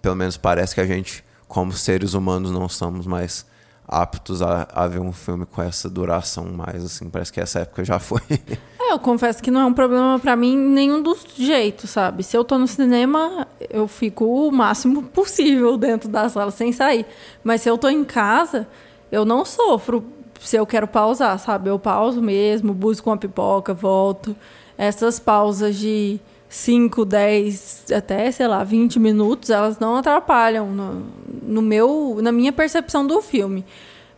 pelo 0.02 0.16
menos 0.16 0.38
parece 0.38 0.76
que 0.76 0.82
a 0.82 0.86
gente 0.86 1.24
como 1.48 1.72
seres 1.72 2.14
humanos 2.14 2.52
não 2.52 2.66
estamos 2.66 3.06
mais 3.06 3.46
aptos 3.88 4.42
a, 4.42 4.68
a 4.74 4.88
ver 4.88 5.00
um 5.00 5.12
filme 5.12 5.46
com 5.46 5.62
essa 5.62 5.90
duração 5.90 6.46
mais 6.46 6.84
assim 6.84 7.10
parece 7.10 7.32
que 7.32 7.40
essa 7.40 7.60
época 7.60 7.84
já 7.84 8.00
foi. 8.00 8.22
É, 8.86 8.92
eu 8.92 9.00
confesso 9.00 9.42
que 9.42 9.50
não 9.50 9.62
é 9.62 9.66
um 9.66 9.74
problema 9.74 10.20
para 10.20 10.36
mim 10.36 10.58
nenhum 10.58 11.02
dos 11.02 11.26
jeitos 11.38 11.90
sabe? 11.90 12.22
Se 12.22 12.36
eu 12.36 12.44
tô 12.44 12.58
no 12.58 12.68
cinema 12.68 13.48
eu 13.70 13.88
fico 13.88 14.26
o 14.26 14.52
máximo 14.52 15.04
possível 15.08 15.78
dentro 15.78 16.10
da 16.10 16.28
sala 16.28 16.52
sem 16.52 16.74
sair. 16.74 17.06
Mas 17.46 17.62
se 17.62 17.70
eu 17.70 17.78
tô 17.78 17.88
em 17.88 18.04
casa 18.04 18.68
eu 19.10 19.24
não 19.24 19.46
sofro 19.46 20.04
se 20.42 20.58
eu 20.58 20.66
quero 20.66 20.86
pausar 20.86 21.40
sabe? 21.40 21.70
Eu 21.70 21.80
pauso 21.80 22.22
mesmo 22.22 22.74
busco 22.74 23.10
uma 23.10 23.16
pipoca 23.16 23.74
volto 23.74 24.36
essas 24.84 25.20
pausas 25.20 25.76
de 25.76 26.20
5, 26.50 27.04
10, 27.06 27.86
até, 27.96 28.32
sei 28.32 28.48
lá, 28.48 28.64
20 28.64 29.00
minutos, 29.00 29.50
elas 29.50 29.80
não 29.80 29.96
atrapalham 29.96 30.68
no, 30.68 31.04
no 31.42 31.62
meu, 31.62 32.20
na 32.22 32.32
minha 32.32 32.52
percepção 32.52 33.06
do 33.06 33.22
filme. 33.22 33.66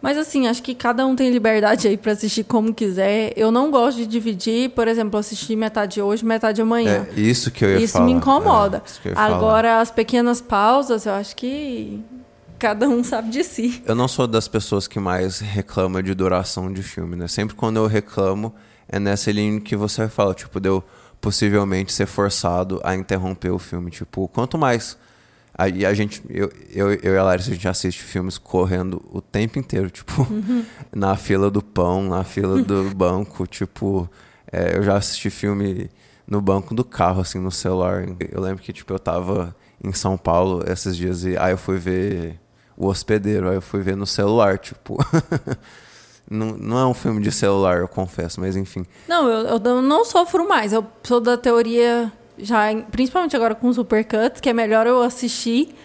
Mas 0.02 0.18
assim, 0.18 0.46
acho 0.48 0.62
que 0.62 0.76
cada 0.76 1.04
um 1.06 1.16
tem 1.16 1.32
liberdade 1.32 1.88
aí 1.88 1.98
para 1.98 2.12
assistir 2.12 2.44
como 2.44 2.74
quiser. 2.74 3.34
Eu 3.36 3.52
não 3.52 3.72
gosto 3.72 3.98
de 3.98 4.06
dividir, 4.06 4.70
por 4.70 4.88
exemplo, 4.88 5.20
assistir 5.20 5.56
metade 5.56 6.00
hoje, 6.00 6.24
metade 6.24 6.62
amanhã. 6.62 7.08
É, 7.16 7.20
isso 7.20 7.50
que 7.50 7.66
eu 7.66 7.72
ia 7.72 7.78
isso 7.78 7.94
falar. 7.94 8.06
Me 8.06 8.12
incomoda. 8.12 8.84
É, 9.04 9.14
Agora, 9.16 9.70
falar. 9.70 9.82
as 9.82 9.90
pequenas 9.90 10.42
pausas, 10.42 11.08
eu 11.08 11.14
acho 11.14 11.36
que 11.36 12.04
cada 12.60 12.88
um 12.88 13.04
sabe 13.04 13.30
de 13.30 13.44
si. 13.44 13.82
Eu 13.86 13.96
não 13.96 14.08
sou 14.08 14.28
das 14.28 14.48
pessoas 14.48 14.88
que 14.88 15.00
mais 15.00 15.40
reclama 15.40 16.04
de 16.04 16.14
duração 16.14 16.72
de 16.72 16.84
filme, 16.84 17.16
né? 17.16 17.28
Sempre 17.28 17.56
quando 17.56 17.78
eu 17.78 17.88
reclamo, 17.88 18.54
é 18.88 19.00
nessa 19.00 19.32
linha 19.32 19.60
que 19.60 19.76
você 19.76 20.08
fala, 20.08 20.34
tipo, 20.34 20.60
deu 20.60 20.84
possivelmente 21.20 21.92
ser 21.92 22.06
forçado 22.06 22.80
a 22.84 22.96
interromper 22.96 23.50
o 23.50 23.60
filme. 23.60 23.90
Tipo, 23.90 24.28
quanto 24.28 24.58
mais. 24.58 24.98
Aí 25.58 25.86
a 25.86 25.94
gente, 25.94 26.22
eu, 26.30 26.52
eu, 26.72 26.94
eu 26.96 27.14
e 27.14 27.18
a 27.18 27.24
Larissa, 27.24 27.50
a 27.50 27.54
gente 27.54 27.68
assiste 27.68 28.04
filmes 28.04 28.38
correndo 28.38 29.02
o 29.10 29.22
tempo 29.22 29.58
inteiro, 29.58 29.90
tipo, 29.90 30.22
uhum. 30.22 30.66
na 30.94 31.16
fila 31.16 31.50
do 31.50 31.64
pão, 31.64 32.04
na 32.04 32.24
fila 32.24 32.62
do 32.62 32.84
banco, 32.94 33.48
tipo, 33.48 34.10
é, 34.52 34.78
eu 34.78 34.84
já 34.84 34.98
assisti 34.98 35.30
filme 35.30 35.90
no 36.28 36.42
banco 36.42 36.76
do 36.76 36.84
carro, 36.84 37.22
assim, 37.22 37.40
no 37.40 37.52
celular. 37.52 38.06
Eu 38.32 38.42
lembro 38.42 38.62
que, 38.62 38.74
tipo, 38.74 38.94
eu 38.94 39.00
tava 39.00 39.56
em 39.84 39.94
São 39.94 40.18
Paulo 40.18 40.64
esses 40.68 40.96
dias 40.96 41.24
e 41.24 41.38
aí 41.38 41.52
eu 41.52 41.58
fui 41.58 41.78
ver 41.78 42.40
O 42.76 42.88
Hospedeiro, 42.88 43.50
aí 43.50 43.56
eu 43.56 43.62
fui 43.62 43.82
ver 43.82 43.96
no 43.96 44.06
celular, 44.06 44.58
tipo. 44.58 44.98
Não, 46.30 46.58
não 46.58 46.80
é 46.80 46.86
um 46.88 46.94
filme 46.94 47.22
de 47.22 47.32
celular, 47.32 47.80
eu 47.80 47.88
confesso, 47.88 48.40
mas 48.40 48.56
enfim. 48.56 48.86
Não, 49.08 49.28
eu, 49.28 49.60
eu 49.64 49.82
não 49.82 50.04
sofro 50.04 50.48
mais. 50.48 50.74
Eu 50.74 50.86
sou 51.04 51.20
da 51.20 51.38
teoria, 51.38 52.12
já 52.38 52.74
principalmente 52.92 53.36
agora 53.36 53.54
com 53.54 53.72
Supercuts, 53.72 54.42
que 54.42 54.50
é 54.50 54.54
melhor 54.54 54.88
eu 54.88 55.02
assistir 55.02 55.76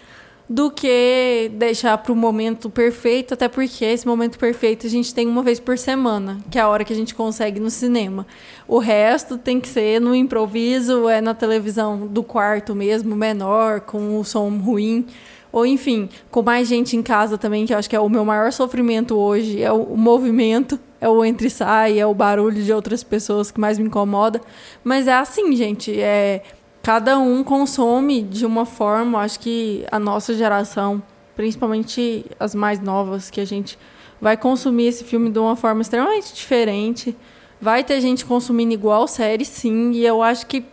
do 0.51 0.69
que 0.69 1.49
deixar 1.53 1.97
para 1.99 2.11
o 2.11 2.15
momento 2.15 2.69
perfeito, 2.69 3.33
até 3.33 3.47
porque 3.47 3.85
esse 3.85 4.05
momento 4.05 4.37
perfeito 4.37 4.85
a 4.85 4.89
gente 4.89 5.13
tem 5.13 5.25
uma 5.25 5.41
vez 5.41 5.61
por 5.61 5.77
semana, 5.77 6.39
que 6.51 6.59
é 6.59 6.61
a 6.61 6.67
hora 6.67 6.83
que 6.83 6.91
a 6.91 6.95
gente 6.95 7.15
consegue 7.15 7.57
no 7.57 7.69
cinema. 7.69 8.27
O 8.67 8.77
resto 8.77 9.37
tem 9.37 9.61
que 9.61 9.69
ser 9.69 10.01
no 10.01 10.13
improviso, 10.13 11.07
é 11.07 11.21
na 11.21 11.33
televisão 11.33 12.05
do 12.05 12.21
quarto 12.21 12.75
mesmo, 12.75 13.15
menor, 13.15 13.79
com 13.79 14.19
o 14.19 14.25
som 14.25 14.49
ruim 14.57 15.07
ou 15.51 15.65
enfim, 15.65 16.09
com 16.29 16.41
mais 16.41 16.67
gente 16.67 16.95
em 16.95 17.01
casa 17.01 17.37
também, 17.37 17.65
que 17.65 17.73
eu 17.73 17.77
acho 17.77 17.89
que 17.89 17.95
é 17.95 17.99
o 17.99 18.09
meu 18.09 18.23
maior 18.23 18.51
sofrimento 18.51 19.15
hoje, 19.17 19.61
é 19.61 19.71
o, 19.71 19.97
movimento, 19.97 20.79
é 20.99 21.09
o 21.09 21.25
entre 21.25 21.47
e 21.47 21.49
sai, 21.49 21.99
é 21.99 22.05
o 22.05 22.13
barulho 22.13 22.63
de 22.63 22.71
outras 22.71 23.03
pessoas 23.03 23.51
que 23.51 23.59
mais 23.59 23.77
me 23.77 23.85
incomoda. 23.85 24.41
Mas 24.83 25.07
é 25.07 25.13
assim, 25.13 25.53
gente, 25.55 25.99
é 25.99 26.41
cada 26.81 27.19
um 27.19 27.43
consome 27.43 28.21
de 28.21 28.45
uma 28.45 28.65
forma, 28.65 29.19
acho 29.19 29.39
que 29.39 29.85
a 29.91 29.99
nossa 29.99 30.33
geração, 30.33 31.03
principalmente 31.35 32.25
as 32.39 32.55
mais 32.55 32.79
novas, 32.79 33.29
que 33.29 33.41
a 33.41 33.45
gente 33.45 33.77
vai 34.21 34.37
consumir 34.37 34.87
esse 34.87 35.03
filme 35.03 35.29
de 35.29 35.39
uma 35.39 35.55
forma 35.55 35.81
extremamente 35.81 36.33
diferente. 36.33 37.15
Vai 37.59 37.83
ter 37.83 37.99
gente 38.01 38.25
consumindo 38.25 38.73
igual 38.73 39.07
série, 39.07 39.45
sim, 39.45 39.91
e 39.91 40.05
eu 40.05 40.23
acho 40.23 40.47
que 40.47 40.65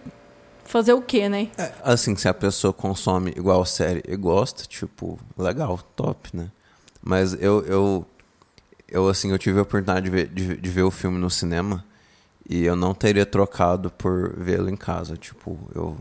fazer 0.69 0.93
o 0.93 1.03
quê, 1.03 1.29
né? 1.29 1.51
É, 1.57 1.73
assim, 1.83 2.15
se 2.17 2.29
a 2.29 2.35
pessoa 2.35 2.73
consome 2.73 3.33
igual 3.37 3.65
série 3.65 4.03
e 4.07 4.17
gosta, 4.17 4.65
tipo, 4.65 5.19
legal, 5.37 5.79
top, 5.97 6.37
né? 6.37 6.51
Mas 7.03 7.33
eu, 7.35 7.65
eu, 7.65 8.07
eu 8.89 9.09
assim, 9.09 9.31
eu 9.31 9.39
tive 9.39 9.59
a 9.59 9.63
oportunidade 9.63 10.05
de 10.05 10.11
ver, 10.11 10.29
de, 10.29 10.57
de 10.57 10.71
ver 10.71 10.83
o 10.83 10.91
filme 10.91 11.19
no 11.19 11.31
cinema 11.31 11.85
e 12.49 12.65
eu 12.65 12.77
não 12.77 12.95
teria 12.95 13.27
trocado 13.27 13.91
por 13.91 14.35
vê-lo 14.37 14.69
em 14.69 14.77
casa, 14.77 15.17
tipo, 15.17 15.59
eu 15.75 15.97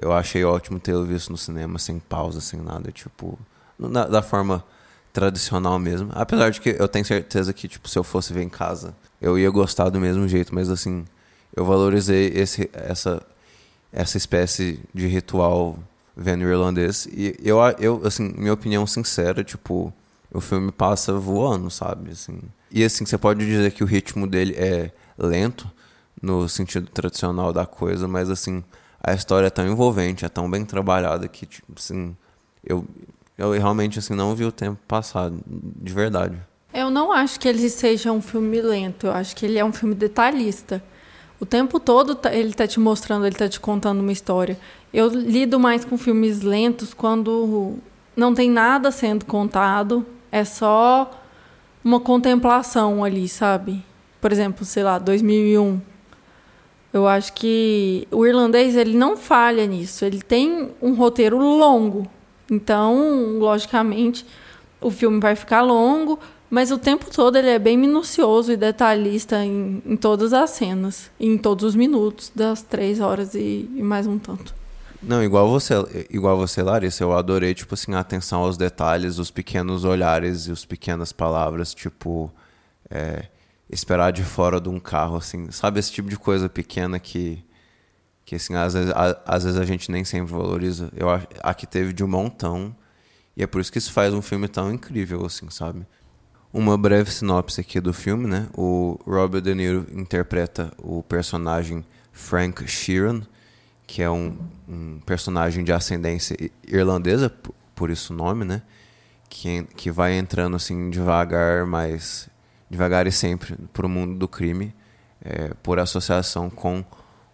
eu 0.00 0.12
achei 0.12 0.44
ótimo 0.44 0.80
tê-lo 0.80 1.04
visto 1.04 1.30
no 1.30 1.38
cinema 1.38 1.78
sem 1.78 1.98
pausa, 1.98 2.40
sem 2.40 2.60
nada, 2.60 2.90
tipo, 2.90 3.38
da, 3.78 4.06
da 4.06 4.22
forma 4.22 4.64
tradicional 5.12 5.78
mesmo. 5.78 6.10
Apesar 6.14 6.50
de 6.50 6.60
que 6.60 6.70
eu 6.70 6.88
tenho 6.88 7.04
certeza 7.04 7.52
que, 7.52 7.68
tipo, 7.68 7.88
se 7.88 7.98
eu 7.98 8.02
fosse 8.02 8.32
ver 8.32 8.42
em 8.42 8.48
casa, 8.48 8.94
eu 9.20 9.38
ia 9.38 9.48
gostar 9.50 9.88
do 9.90 10.00
mesmo 10.00 10.26
jeito, 10.26 10.52
mas 10.54 10.68
assim, 10.68 11.04
eu 11.54 11.64
valorizei 11.64 12.32
esse, 12.34 12.68
essa, 12.72 13.22
essa 13.94 14.16
espécie 14.16 14.80
de 14.92 15.06
ritual 15.06 15.78
vendo 16.16 16.42
irlandês. 16.42 17.06
E 17.12 17.36
eu, 17.42 17.58
eu, 17.78 18.02
assim, 18.04 18.34
minha 18.36 18.52
opinião 18.52 18.86
sincera, 18.86 19.44
tipo, 19.44 19.92
o 20.32 20.40
filme 20.40 20.72
passa 20.72 21.12
voando, 21.14 21.70
sabe? 21.70 22.10
Assim. 22.10 22.40
E 22.70 22.82
assim, 22.84 23.06
você 23.06 23.16
pode 23.16 23.46
dizer 23.46 23.70
que 23.72 23.84
o 23.84 23.86
ritmo 23.86 24.26
dele 24.26 24.54
é 24.56 24.90
lento, 25.16 25.70
no 26.20 26.48
sentido 26.48 26.88
tradicional 26.90 27.52
da 27.52 27.64
coisa, 27.64 28.08
mas 28.08 28.28
assim, 28.28 28.64
a 29.00 29.12
história 29.12 29.46
é 29.46 29.50
tão 29.50 29.66
envolvente, 29.66 30.24
é 30.24 30.28
tão 30.28 30.50
bem 30.50 30.64
trabalhada 30.64 31.28
que, 31.28 31.46
tipo, 31.46 31.72
assim, 31.76 32.16
eu, 32.64 32.84
eu 33.38 33.52
realmente 33.52 33.98
assim 33.98 34.14
não 34.14 34.34
vi 34.34 34.44
o 34.44 34.52
tempo 34.52 34.80
passar, 34.88 35.30
de 35.30 35.92
verdade. 35.92 36.36
Eu 36.72 36.90
não 36.90 37.12
acho 37.12 37.38
que 37.38 37.46
ele 37.46 37.68
seja 37.70 38.10
um 38.10 38.20
filme 38.20 38.60
lento, 38.60 39.06
eu 39.06 39.12
acho 39.12 39.36
que 39.36 39.46
ele 39.46 39.58
é 39.58 39.64
um 39.64 39.72
filme 39.72 39.94
detalhista. 39.94 40.82
O 41.40 41.46
tempo 41.46 41.80
todo 41.80 42.14
tá, 42.14 42.34
ele 42.34 42.50
está 42.50 42.66
te 42.66 42.78
mostrando, 42.80 43.26
ele 43.26 43.34
está 43.34 43.48
te 43.48 43.60
contando 43.60 44.00
uma 44.00 44.12
história. 44.12 44.58
Eu 44.92 45.08
lido 45.08 45.58
mais 45.58 45.84
com 45.84 45.98
filmes 45.98 46.42
lentos 46.42 46.94
quando 46.94 47.76
não 48.16 48.34
tem 48.34 48.50
nada 48.50 48.90
sendo 48.90 49.24
contado, 49.24 50.06
é 50.30 50.44
só 50.44 51.10
uma 51.84 52.00
contemplação 52.00 53.04
ali, 53.04 53.28
sabe? 53.28 53.84
Por 54.20 54.32
exemplo, 54.32 54.64
sei 54.64 54.82
lá, 54.82 54.98
2001. 54.98 55.80
Eu 56.92 57.08
acho 57.08 57.32
que 57.32 58.06
o 58.10 58.24
irlandês 58.24 58.76
ele 58.76 58.96
não 58.96 59.16
falha 59.16 59.66
nisso. 59.66 60.04
Ele 60.04 60.22
tem 60.22 60.70
um 60.80 60.94
roteiro 60.94 61.38
longo, 61.38 62.08
então, 62.50 63.38
logicamente, 63.38 64.24
o 64.80 64.90
filme 64.90 65.18
vai 65.18 65.34
ficar 65.34 65.62
longo, 65.62 66.18
mas 66.54 66.70
o 66.70 66.78
tempo 66.78 67.10
todo 67.10 67.36
ele 67.36 67.48
é 67.48 67.58
bem 67.58 67.76
minucioso 67.76 68.52
e 68.52 68.56
detalhista 68.56 69.44
em, 69.44 69.82
em 69.84 69.96
todas 69.96 70.32
as 70.32 70.50
cenas, 70.50 71.10
em 71.18 71.36
todos 71.36 71.64
os 71.64 71.74
minutos 71.74 72.30
das 72.32 72.62
três 72.62 73.00
horas 73.00 73.34
e, 73.34 73.68
e, 73.74 73.82
mais 73.82 74.06
um 74.06 74.20
tanto. 74.20 74.54
Não, 75.02 75.20
igual 75.20 75.50
você, 75.50 75.74
igual 76.08 76.36
você, 76.36 76.62
Larissa, 76.62 77.02
eu 77.02 77.12
adorei, 77.12 77.54
tipo 77.54 77.74
assim, 77.74 77.92
a 77.94 77.98
atenção 77.98 78.42
aos 78.42 78.56
detalhes, 78.56 79.18
os 79.18 79.32
pequenos 79.32 79.84
olhares 79.84 80.46
e 80.46 80.52
as 80.52 80.64
pequenas 80.64 81.10
palavras, 81.10 81.74
tipo, 81.74 82.32
é, 82.88 83.24
esperar 83.68 84.12
de 84.12 84.22
fora 84.22 84.60
de 84.60 84.68
um 84.68 84.78
carro, 84.78 85.16
assim, 85.16 85.50
sabe 85.50 85.80
esse 85.80 85.90
tipo 85.90 86.08
de 86.08 86.16
coisa 86.16 86.48
pequena 86.48 87.00
que 87.00 87.44
que 88.24 88.36
assim, 88.36 88.54
às 88.54 88.74
vezes, 88.74 88.92
a, 88.92 89.20
às 89.26 89.42
vezes 89.42 89.58
a 89.58 89.64
gente 89.64 89.90
nem 89.90 90.04
sempre 90.04 90.32
valoriza. 90.32 90.88
Eu 90.96 91.08
aqui 91.42 91.66
teve 91.66 91.92
de 91.92 92.04
um 92.04 92.08
montão 92.08 92.74
e 93.36 93.42
é 93.42 93.46
por 93.46 93.60
isso 93.60 93.72
que 93.72 93.78
isso 93.78 93.92
faz 93.92 94.14
um 94.14 94.22
filme 94.22 94.46
tão 94.46 94.72
incrível 94.72 95.26
assim, 95.26 95.50
sabe? 95.50 95.84
Uma 96.56 96.78
breve 96.78 97.10
sinopse 97.10 97.60
aqui 97.60 97.80
do 97.80 97.92
filme, 97.92 98.28
né? 98.28 98.46
O 98.56 98.96
Robert 99.04 99.40
De 99.40 99.52
Niro 99.52 99.88
interpreta 99.92 100.70
o 100.78 101.02
personagem 101.02 101.84
Frank 102.12 102.64
Sheeran, 102.68 103.22
que 103.88 104.00
é 104.00 104.08
um, 104.08 104.38
um 104.68 105.00
personagem 105.04 105.64
de 105.64 105.72
ascendência 105.72 106.36
irlandesa, 106.64 107.28
por 107.74 107.90
isso 107.90 108.12
o 108.12 108.16
nome, 108.16 108.44
né? 108.44 108.62
Que, 109.28 109.64
que 109.76 109.90
vai 109.90 110.16
entrando 110.16 110.54
assim 110.54 110.90
devagar, 110.90 111.66
mas 111.66 112.28
devagar 112.70 113.08
e 113.08 113.10
sempre 113.10 113.56
para 113.72 113.84
o 113.84 113.88
mundo 113.88 114.16
do 114.16 114.28
crime, 114.28 114.72
é, 115.24 115.52
por 115.60 115.80
associação 115.80 116.48
com 116.48 116.84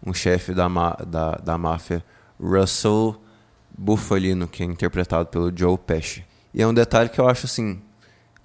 um 0.03 0.15
chefe 0.15 0.51
da, 0.51 0.67
da, 1.05 1.35
da 1.35 1.57
máfia, 1.59 2.03
Russell 2.41 3.21
Buffalino, 3.77 4.47
que 4.47 4.63
é 4.63 4.65
interpretado 4.65 5.27
pelo 5.27 5.55
Joe 5.55 5.77
Pesci. 5.77 6.25
E 6.55 6.59
é 6.63 6.65
um 6.65 6.73
detalhe 6.73 7.07
que 7.07 7.21
eu 7.21 7.29
acho 7.29 7.45
assim, 7.45 7.79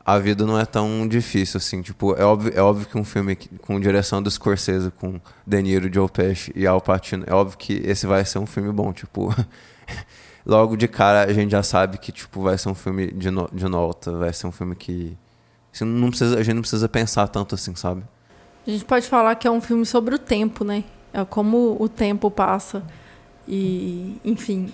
a 0.07 0.21
vida 0.21 0.47
não 0.47 0.57
é 0.57 0.65
tão 0.65 1.09
difícil 1.09 1.59
assim, 1.59 1.83
tipo, 1.83 2.15
é 2.15 2.25
óbvio, 2.25 2.53
é 2.55 2.63
óbvio 2.63 2.87
que 2.87 2.97
um 2.97 3.03
filme 3.03 3.35
com 3.35 3.81
direção 3.81 4.23
do 4.23 4.31
Scorsese, 4.31 4.93
com 4.93 5.21
De 5.45 5.61
Niro, 5.61 5.93
Joe 5.93 6.09
Pesci 6.09 6.53
e 6.55 6.65
Al 6.65 6.81
Pacino, 6.81 7.25
é 7.27 7.35
óbvio 7.35 7.59
que 7.59 7.73
esse 7.85 8.07
vai 8.07 8.25
ser 8.25 8.39
um 8.39 8.47
filme 8.47 8.71
bom, 8.71 8.93
tipo, 8.93 9.35
logo 10.47 10.77
de 10.77 10.87
cara 10.87 11.29
a 11.29 11.33
gente 11.33 11.51
já 11.51 11.63
sabe 11.65 11.99
que 11.99 12.13
tipo 12.13 12.41
vai 12.41 12.57
ser 12.57 12.69
um 12.69 12.75
filme 12.75 13.11
de, 13.11 13.33
no, 13.33 13.51
de 13.53 13.67
nota, 13.67 14.13
vai 14.13 14.33
ser 14.33 14.47
um 14.47 14.53
filme 14.53 14.77
que 14.77 15.19
assim, 15.75 15.85
não 15.85 16.11
precisa, 16.11 16.39
a 16.39 16.43
gente 16.45 16.55
não 16.55 16.63
precisa 16.63 16.89
pensar 16.89 17.27
tanto 17.27 17.57
assim, 17.57 17.75
sabe? 17.75 18.05
A 18.65 18.71
gente 18.71 18.85
pode 18.85 19.09
falar 19.09 19.35
que 19.35 19.49
é 19.49 19.51
um 19.51 19.61
filme 19.61 19.85
sobre 19.85 20.15
o 20.15 20.19
tempo, 20.21 20.63
né? 20.63 20.85
É 21.13 21.25
como 21.25 21.77
o 21.81 21.89
tempo 21.89 22.31
passa. 22.31 22.85
E, 23.47 24.21
enfim, 24.25 24.73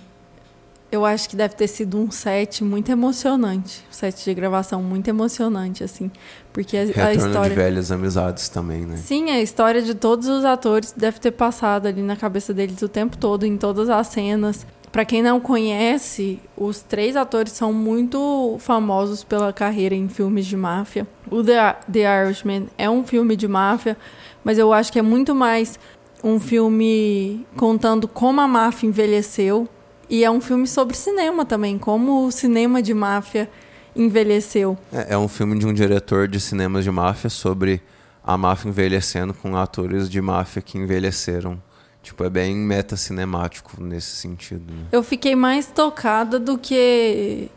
eu 0.93 1.05
acho 1.05 1.27
que 1.27 1.35
deve 1.35 1.55
ter 1.55 1.67
sido 1.67 1.97
um 1.97 2.11
set 2.11 2.63
muito 2.63 2.91
emocionante. 2.91 3.83
Um 3.89 3.93
set 3.93 4.23
de 4.23 4.33
gravação 4.33 4.83
muito 4.83 5.07
emocionante, 5.07 5.83
assim. 5.83 6.11
Porque 6.51 6.77
a, 6.77 6.81
a 6.81 7.13
história. 7.13 7.49
de 7.49 7.55
velhas 7.55 7.91
amizades 7.91 8.47
também, 8.47 8.85
né? 8.85 8.97
Sim, 8.97 9.31
a 9.31 9.41
história 9.41 9.81
de 9.81 9.95
todos 9.95 10.27
os 10.27 10.45
atores 10.45 10.93
deve 10.95 11.19
ter 11.19 11.31
passado 11.31 11.87
ali 11.87 12.03
na 12.03 12.15
cabeça 12.15 12.53
deles 12.53 12.79
o 12.83 12.87
tempo 12.87 13.17
todo, 13.17 13.43
em 13.43 13.57
todas 13.57 13.89
as 13.89 14.05
cenas. 14.07 14.67
Para 14.91 15.03
quem 15.03 15.23
não 15.23 15.39
conhece, 15.39 16.39
os 16.55 16.81
três 16.81 17.15
atores 17.15 17.53
são 17.53 17.73
muito 17.73 18.57
famosos 18.59 19.23
pela 19.23 19.51
carreira 19.51 19.95
em 19.95 20.07
filmes 20.07 20.45
de 20.45 20.55
máfia. 20.55 21.07
O 21.31 21.43
The, 21.43 21.77
The 21.91 22.25
Irishman 22.25 22.67
é 22.77 22.87
um 22.87 23.03
filme 23.03 23.35
de 23.35 23.47
máfia, 23.47 23.97
mas 24.43 24.59
eu 24.59 24.71
acho 24.71 24.93
que 24.93 24.99
é 24.99 25.01
muito 25.01 25.33
mais 25.33 25.79
um 26.23 26.39
filme 26.39 27.43
contando 27.57 28.07
como 28.07 28.39
a 28.39 28.47
máfia 28.47 28.85
envelheceu. 28.85 29.67
E 30.09 30.23
é 30.23 30.29
um 30.29 30.41
filme 30.41 30.67
sobre 30.67 30.95
cinema 30.95 31.45
também, 31.45 31.77
como 31.77 32.25
o 32.25 32.31
cinema 32.31 32.81
de 32.81 32.93
máfia 32.93 33.49
envelheceu. 33.95 34.77
É, 34.91 35.13
é 35.13 35.17
um 35.17 35.27
filme 35.27 35.57
de 35.57 35.65
um 35.65 35.73
diretor 35.73 36.27
de 36.27 36.39
cinemas 36.39 36.83
de 36.83 36.91
máfia 36.91 37.29
sobre 37.29 37.81
a 38.23 38.37
máfia 38.37 38.69
envelhecendo 38.69 39.33
com 39.33 39.55
atores 39.55 40.09
de 40.09 40.21
máfia 40.21 40.61
que 40.61 40.77
envelheceram. 40.77 41.61
Tipo, 42.01 42.23
é 42.25 42.29
bem 42.29 42.55
meta-cinemático 42.55 43.81
nesse 43.81 44.15
sentido. 44.17 44.73
Né? 44.73 44.87
Eu 44.91 45.03
fiquei 45.03 45.35
mais 45.35 45.67
tocada 45.67 46.37
do 46.37 46.57
que 46.57 47.49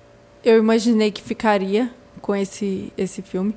eu 0.45 0.59
imaginei 0.59 1.11
que 1.11 1.21
ficaria 1.21 1.93
com 2.21 2.35
esse, 2.35 2.93
esse 2.97 3.23
filme. 3.23 3.55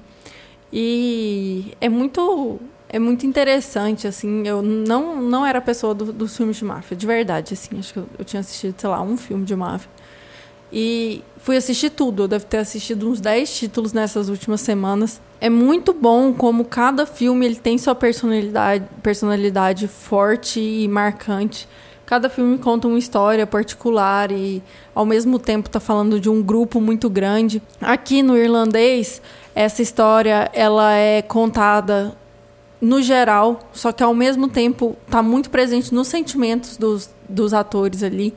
E 0.74 1.74
é 1.80 1.90
muito 1.90 2.60
é 2.90 2.98
muito 2.98 3.26
interessante, 3.26 4.08
assim. 4.08 4.48
Eu 4.48 4.62
não, 4.64 5.22
não 5.22 5.46
era 5.46 5.62
pessoa 5.62 5.94
do, 5.94 6.12
dos 6.12 6.36
filmes 6.36 6.58
de 6.58 6.66
máfia, 6.66 6.98
de 6.98 7.06
verdade, 7.06 7.54
assim. 7.54 7.78
Acho 7.78 7.94
que 7.94 8.00
eu, 8.00 8.10
eu, 8.18 8.26
tinha 8.26 8.40
assistido, 8.40 8.74
sei 8.78 8.90
lá, 8.90 9.02
um 9.02 9.16
filme 9.16 9.46
de 9.46 9.56
máfia. 9.56 9.90
E 10.74 11.24
fui 11.38 11.56
assistir 11.56 11.92
tudo. 11.92 12.24
Eu 12.24 12.28
devo 12.28 12.46
ter 12.46 12.58
assistido 12.58 13.08
uns 13.08 13.22
10 13.22 13.58
títulos 13.58 13.94
nessas 13.94 14.28
últimas 14.28 14.62
semanas. 14.62 15.22
É 15.40 15.50
muito 15.50 15.94
bom 15.94 16.34
como 16.34 16.66
cada 16.66 17.06
filme 17.06 17.46
ele 17.46 17.56
tem 17.56 17.78
sua 17.78 17.94
personalidade, 17.94 18.86
personalidade 19.04 19.88
forte 19.88 20.60
e 20.60 20.88
marcante. 20.88 21.68
Cada 22.08 22.28
filme 22.28 22.58
conta 22.58 22.88
uma 22.88 22.98
história 22.98 23.46
particular 23.46 24.32
e, 24.32 24.64
ao 24.96 25.06
mesmo 25.06 25.38
tempo, 25.38 25.70
está 25.70 25.80
falando 25.80 26.20
de 26.20 26.28
um 26.28 26.42
grupo 26.42 26.82
muito 26.82 27.08
grande. 27.08 27.62
Aqui 27.80 28.24
no 28.24 28.36
irlandês, 28.36 29.22
essa 29.54 29.84
história 29.84 30.50
ela 30.52 30.96
é 30.96 31.22
contada 31.22 32.18
no 32.82 33.02
geral, 33.02 33.60
só 33.74 33.92
que 33.92 34.04
ao 34.04 34.14
mesmo 34.14 34.48
tempo 34.48 34.96
está 35.06 35.22
muito 35.22 35.50
presente 35.50 35.94
nos 35.94 36.08
sentimentos 36.08 36.78
dos, 36.78 37.10
dos 37.28 37.54
atores 37.54 38.04
ali, 38.04 38.34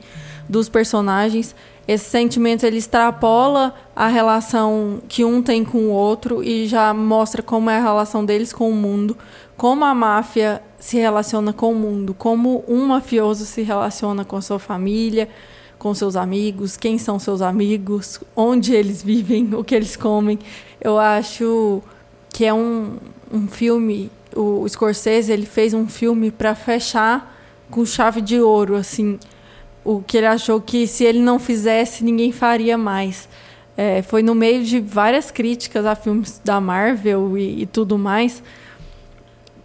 dos 0.49 0.67
personagens. 0.67 1.55
Esse 1.87 2.09
sentimento 2.09 2.65
ele 2.65 2.77
extrapola 2.77 3.73
a 3.95 4.07
relação 4.07 5.01
que 5.07 5.23
um 5.23 5.41
tem 5.41 5.63
com 5.63 5.79
o 5.79 5.91
outro 5.91 6.43
e 6.43 6.65
já 6.67 6.93
mostra 6.93 7.41
como 7.41 7.69
é 7.69 7.77
a 7.77 7.81
relação 7.81 8.23
deles 8.25 8.53
com 8.53 8.69
o 8.69 8.73
mundo, 8.73 9.17
como 9.57 9.83
a 9.85 9.93
máfia 9.93 10.61
se 10.79 10.97
relaciona 10.97 11.53
com 11.53 11.71
o 11.71 11.75
mundo, 11.75 12.13
como 12.13 12.63
um 12.67 12.87
mafioso 12.87 13.45
se 13.45 13.61
relaciona 13.61 14.25
com 14.25 14.41
sua 14.41 14.59
família, 14.59 15.29
com 15.83 15.93
seus 15.93 16.15
amigos, 16.15 16.77
quem 16.77 16.97
são 16.97 17.19
seus 17.19 17.41
amigos, 17.41 18.19
onde 18.35 18.73
eles 18.73 19.03
vivem, 19.03 19.49
o 19.55 19.63
que 19.63 19.75
eles 19.75 19.97
comem. 19.97 20.39
Eu 20.79 20.97
acho 20.97 21.81
que 22.29 22.45
é 22.45 22.53
um, 22.53 22.97
um 23.31 23.47
filme. 23.47 24.09
O 24.35 24.67
Scorsese 24.67 25.31
ele 25.31 25.45
fez 25.45 25.73
um 25.73 25.87
filme 25.87 26.31
para 26.31 26.55
fechar 26.55 27.33
com 27.69 27.85
chave 27.85 28.21
de 28.21 28.39
ouro, 28.39 28.75
assim, 28.75 29.19
o 29.83 30.01
que 30.01 30.17
ele 30.17 30.27
achou 30.27 30.61
que 30.61 30.85
se 30.87 31.03
ele 31.03 31.19
não 31.19 31.39
fizesse 31.39 32.03
ninguém 32.03 32.31
faria 32.31 32.77
mais. 32.77 33.27
É, 33.75 34.01
foi 34.03 34.21
no 34.21 34.35
meio 34.35 34.63
de 34.63 34.79
várias 34.79 35.31
críticas 35.31 35.85
a 35.85 35.95
filmes 35.95 36.39
da 36.43 36.61
Marvel 36.61 37.37
e, 37.37 37.63
e 37.63 37.65
tudo 37.65 37.97
mais 37.97 38.43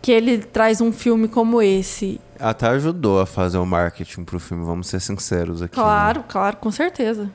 que 0.00 0.12
ele 0.12 0.38
traz 0.38 0.80
um 0.80 0.92
filme 0.92 1.28
como 1.28 1.60
esse. 1.60 2.20
Até 2.38 2.68
ajudou 2.68 3.20
a 3.20 3.26
fazer 3.26 3.58
o 3.58 3.66
marketing 3.66 4.24
pro 4.24 4.40
filme, 4.40 4.64
vamos 4.64 4.86
ser 4.86 5.00
sinceros 5.00 5.60
aqui. 5.60 5.74
Claro, 5.74 6.20
né? 6.20 6.24
claro, 6.28 6.56
com 6.56 6.70
certeza. 6.70 7.30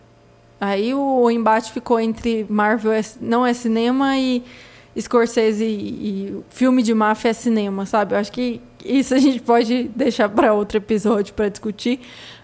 Aí 0.60 0.94
o, 0.94 1.24
o 1.24 1.30
embate 1.30 1.72
ficou 1.72 2.00
entre 2.00 2.46
Marvel 2.50 2.94
é, 2.94 3.02
não 3.20 3.46
é 3.46 3.54
cinema 3.54 4.18
e 4.18 4.44
Scorsese 5.00 5.64
e, 5.66 5.68
e 5.68 6.44
filme 6.50 6.84
de 6.84 6.94
máfia 6.94 7.30
é 7.30 7.34
cinema, 7.34 7.86
sabe? 7.86 8.14
Eu 8.14 8.20
acho 8.20 8.32
que 8.32 8.62
isso 8.84 9.14
a 9.14 9.18
gente 9.20 9.41
pode 9.41 9.86
deixar 9.96 10.30
para 10.30 10.54
outro 10.54 10.78
episódio 10.78 11.34
para 11.34 11.50
discutir, 11.50 12.00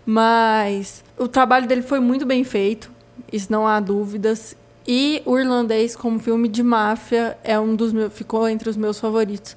mas 0.05 1.03
o 1.17 1.27
trabalho 1.27 1.67
dele 1.67 1.81
foi 1.81 1.99
muito 1.99 2.25
bem 2.25 2.43
feito, 2.43 2.91
isso 3.31 3.51
não 3.51 3.67
há 3.67 3.79
dúvidas. 3.79 4.55
E 4.87 5.21
o 5.25 5.37
Irlandês 5.37 5.95
como 5.95 6.17
filme 6.17 6.47
de 6.47 6.63
máfia 6.63 7.37
é 7.43 7.59
um 7.59 7.75
dos 7.75 7.93
meus, 7.93 8.11
ficou 8.11 8.49
entre 8.49 8.69
os 8.69 8.75
meus 8.75 8.99
favoritos 8.99 9.55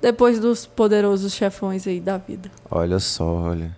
depois 0.00 0.38
dos 0.38 0.64
poderosos 0.64 1.34
chefões 1.34 1.86
aí 1.86 2.00
da 2.00 2.16
vida. 2.16 2.50
Olha 2.70 2.98
só, 2.98 3.26
olha. 3.26 3.76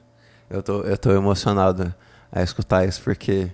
Eu 0.48 0.62
tô, 0.62 0.82
eu 0.82 0.96
tô 0.96 1.10
emocionado 1.10 1.92
a 2.30 2.42
escutar 2.42 2.86
isso 2.86 3.02
porque 3.02 3.50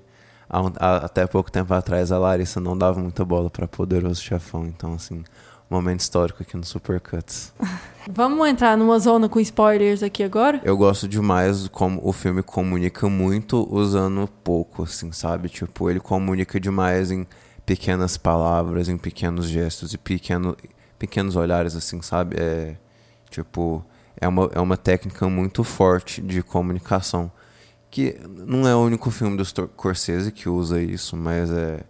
até 0.49 1.27
pouco 1.27 1.51
tempo 1.51 1.73
atrás 1.75 2.11
a 2.11 2.19
Larissa 2.19 2.61
não 2.61 2.77
dava 2.77 3.01
muita 3.01 3.25
bola 3.25 3.51
para 3.51 3.69
poderoso 3.69 4.23
chefão, 4.23 4.67
então 4.67 4.95
assim, 4.95 5.23
momento 5.69 6.01
histórico 6.01 6.43
aqui 6.43 6.57
no 6.57 6.65
Supercuts. 6.65 7.53
Vamos 8.11 8.49
entrar 8.49 8.77
numa 8.77 8.99
zona 8.99 9.29
com 9.29 9.39
spoilers 9.39 10.03
aqui 10.03 10.23
agora? 10.23 10.61
Eu 10.65 10.77
gosto 10.77 11.07
demais 11.07 11.69
como 11.69 12.01
o 12.03 12.13
filme 12.13 12.43
comunica 12.43 13.09
muito 13.09 13.69
usando 13.71 14.27
pouco, 14.43 14.85
assim, 14.85 15.13
sabe? 15.13 15.51
Tipo, 15.51 15.91
ele 15.91 16.01
comunica 16.01 16.59
demais 16.59 17.11
em 17.11 17.27
pequenas 17.67 18.17
palavras, 18.17 18.89
em 18.89 18.97
pequenos 18.97 19.47
gestos 19.47 19.93
e 19.93 19.99
pequeno, 19.99 20.57
pequenos 20.99 21.37
olhares, 21.37 21.77
assim, 21.77 22.01
sabe? 22.01 22.37
É, 22.41 22.77
tipo, 23.29 23.85
é 24.19 24.27
uma, 24.27 24.51
é 24.55 24.61
uma 24.61 24.77
técnica 24.79 25.29
muito 25.29 25.63
forte 25.63 26.23
de 26.23 26.43
comunicação. 26.43 27.31
Que 27.91 28.19
não 28.27 28.69
é 28.69 28.75
o 28.75 28.81
único 28.81 29.11
filme 29.11 29.37
do 29.37 29.45
Scorsese 29.45 30.31
que 30.31 30.49
usa 30.49 30.81
isso, 30.81 31.17
mas 31.17 31.51
é, 31.51 31.81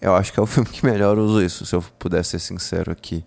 eu 0.00 0.14
acho 0.14 0.32
que 0.32 0.40
é 0.40 0.42
o 0.42 0.46
filme 0.46 0.68
que 0.68 0.84
melhor 0.84 1.18
usa 1.18 1.44
isso, 1.44 1.66
se 1.66 1.74
eu 1.74 1.82
puder 1.98 2.24
ser 2.24 2.38
sincero 2.38 2.90
aqui. 2.90 3.24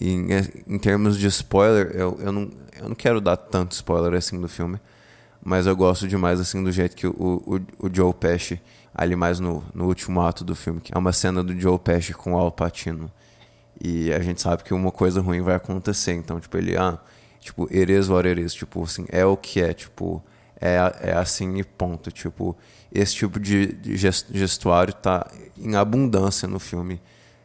Em, 0.00 0.26
em 0.66 0.78
termos 0.78 1.18
de 1.18 1.26
spoiler, 1.28 1.92
eu, 1.94 2.18
eu, 2.20 2.32
não, 2.32 2.50
eu 2.80 2.88
não 2.88 2.96
quero 2.96 3.20
dar 3.20 3.36
tanto 3.36 3.72
spoiler 3.72 4.14
assim 4.14 4.40
do 4.40 4.48
filme, 4.48 4.80
mas 5.42 5.66
eu 5.66 5.76
gosto 5.76 6.08
demais 6.08 6.40
assim 6.40 6.62
do 6.62 6.72
jeito 6.72 6.96
que 6.96 7.06
o, 7.06 7.12
o, 7.12 7.86
o 7.86 7.90
Joe 7.92 8.12
Pesci, 8.12 8.60
ali 8.94 9.14
mais 9.14 9.38
no, 9.38 9.62
no 9.74 9.86
último 9.86 10.20
ato 10.20 10.44
do 10.44 10.54
filme, 10.54 10.80
que 10.80 10.92
é 10.94 10.98
uma 10.98 11.12
cena 11.12 11.44
do 11.44 11.58
Joe 11.58 11.78
Pesci 11.78 12.12
com 12.12 12.32
o 12.32 12.38
Al 12.38 12.50
Pacino. 12.50 13.10
E 13.82 14.12
a 14.12 14.20
gente 14.20 14.40
sabe 14.40 14.62
que 14.62 14.72
uma 14.72 14.90
coisa 14.90 15.20
ruim 15.20 15.40
vai 15.40 15.56
acontecer. 15.56 16.12
Então, 16.12 16.38
tipo, 16.38 16.56
ele, 16.56 16.76
ah, 16.76 16.98
tipo, 17.40 17.64
it 17.72 17.92
is 17.92 18.08
what 18.08 18.26
it 18.28 18.40
is. 18.40 18.54
Tipo, 18.54 18.82
assim, 18.84 19.04
é 19.08 19.24
o 19.24 19.36
que 19.36 19.60
é. 19.60 19.72
Tipo, 19.72 20.22
é, 20.60 20.76
é 21.00 21.12
assim 21.12 21.56
e 21.58 21.64
ponto. 21.64 22.10
Tipo, 22.10 22.56
esse 22.92 23.14
tipo 23.14 23.38
de 23.40 23.76
gestuário 23.96 24.94
tá 24.94 25.30
em 25.56 25.74
abundância 25.76 26.46
no 26.48 26.58
filme. 26.58 27.00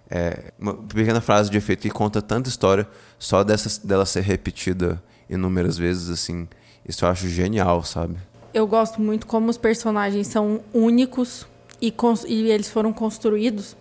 É 0.09 0.51
uma 0.57 0.73
pequena 0.73 1.21
frase 1.21 1.49
de 1.49 1.57
efeito 1.57 1.81
que 1.81 1.89
conta 1.89 2.21
tanta 2.21 2.49
história, 2.49 2.87
só 3.19 3.43
dessa, 3.43 3.85
dela 3.85 4.05
ser 4.05 4.21
repetida 4.21 5.01
inúmeras 5.29 5.77
vezes, 5.77 6.09
assim. 6.09 6.47
Isso 6.87 7.05
eu 7.05 7.09
acho 7.09 7.27
genial, 7.27 7.83
sabe? 7.83 8.15
Eu 8.53 8.65
gosto 8.65 8.99
muito 8.99 9.27
como 9.27 9.49
os 9.49 9.57
personagens 9.57 10.27
são 10.27 10.61
únicos 10.73 11.45
e, 11.79 11.93
e 12.27 12.51
eles 12.51 12.69
foram 12.69 12.91
construídos 12.91 13.75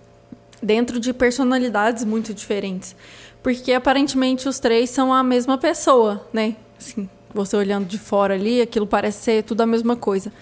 dentro 0.63 1.01
de 1.01 1.13
personalidades 1.15 2.05
muito 2.05 2.35
diferentes. 2.35 2.95
Porque 3.43 3.73
aparentemente 3.73 4.49
os 4.49 4.59
três 4.59 4.91
são 4.91 5.13
a 5.13 5.23
mesma 5.23 5.57
pessoa, 5.57 6.27
né? 6.33 6.57
Assim, 6.79 7.09
você 7.35 7.57
olhando 7.57 7.87
de 7.87 7.99
fora 7.99 8.35
ali, 8.35 8.61
aquilo 8.61 8.87
parece 8.87 9.23
ser 9.23 9.43
tudo 9.43 9.61
a 9.61 9.67
mesma 9.67 9.97
coisa. 9.97 10.33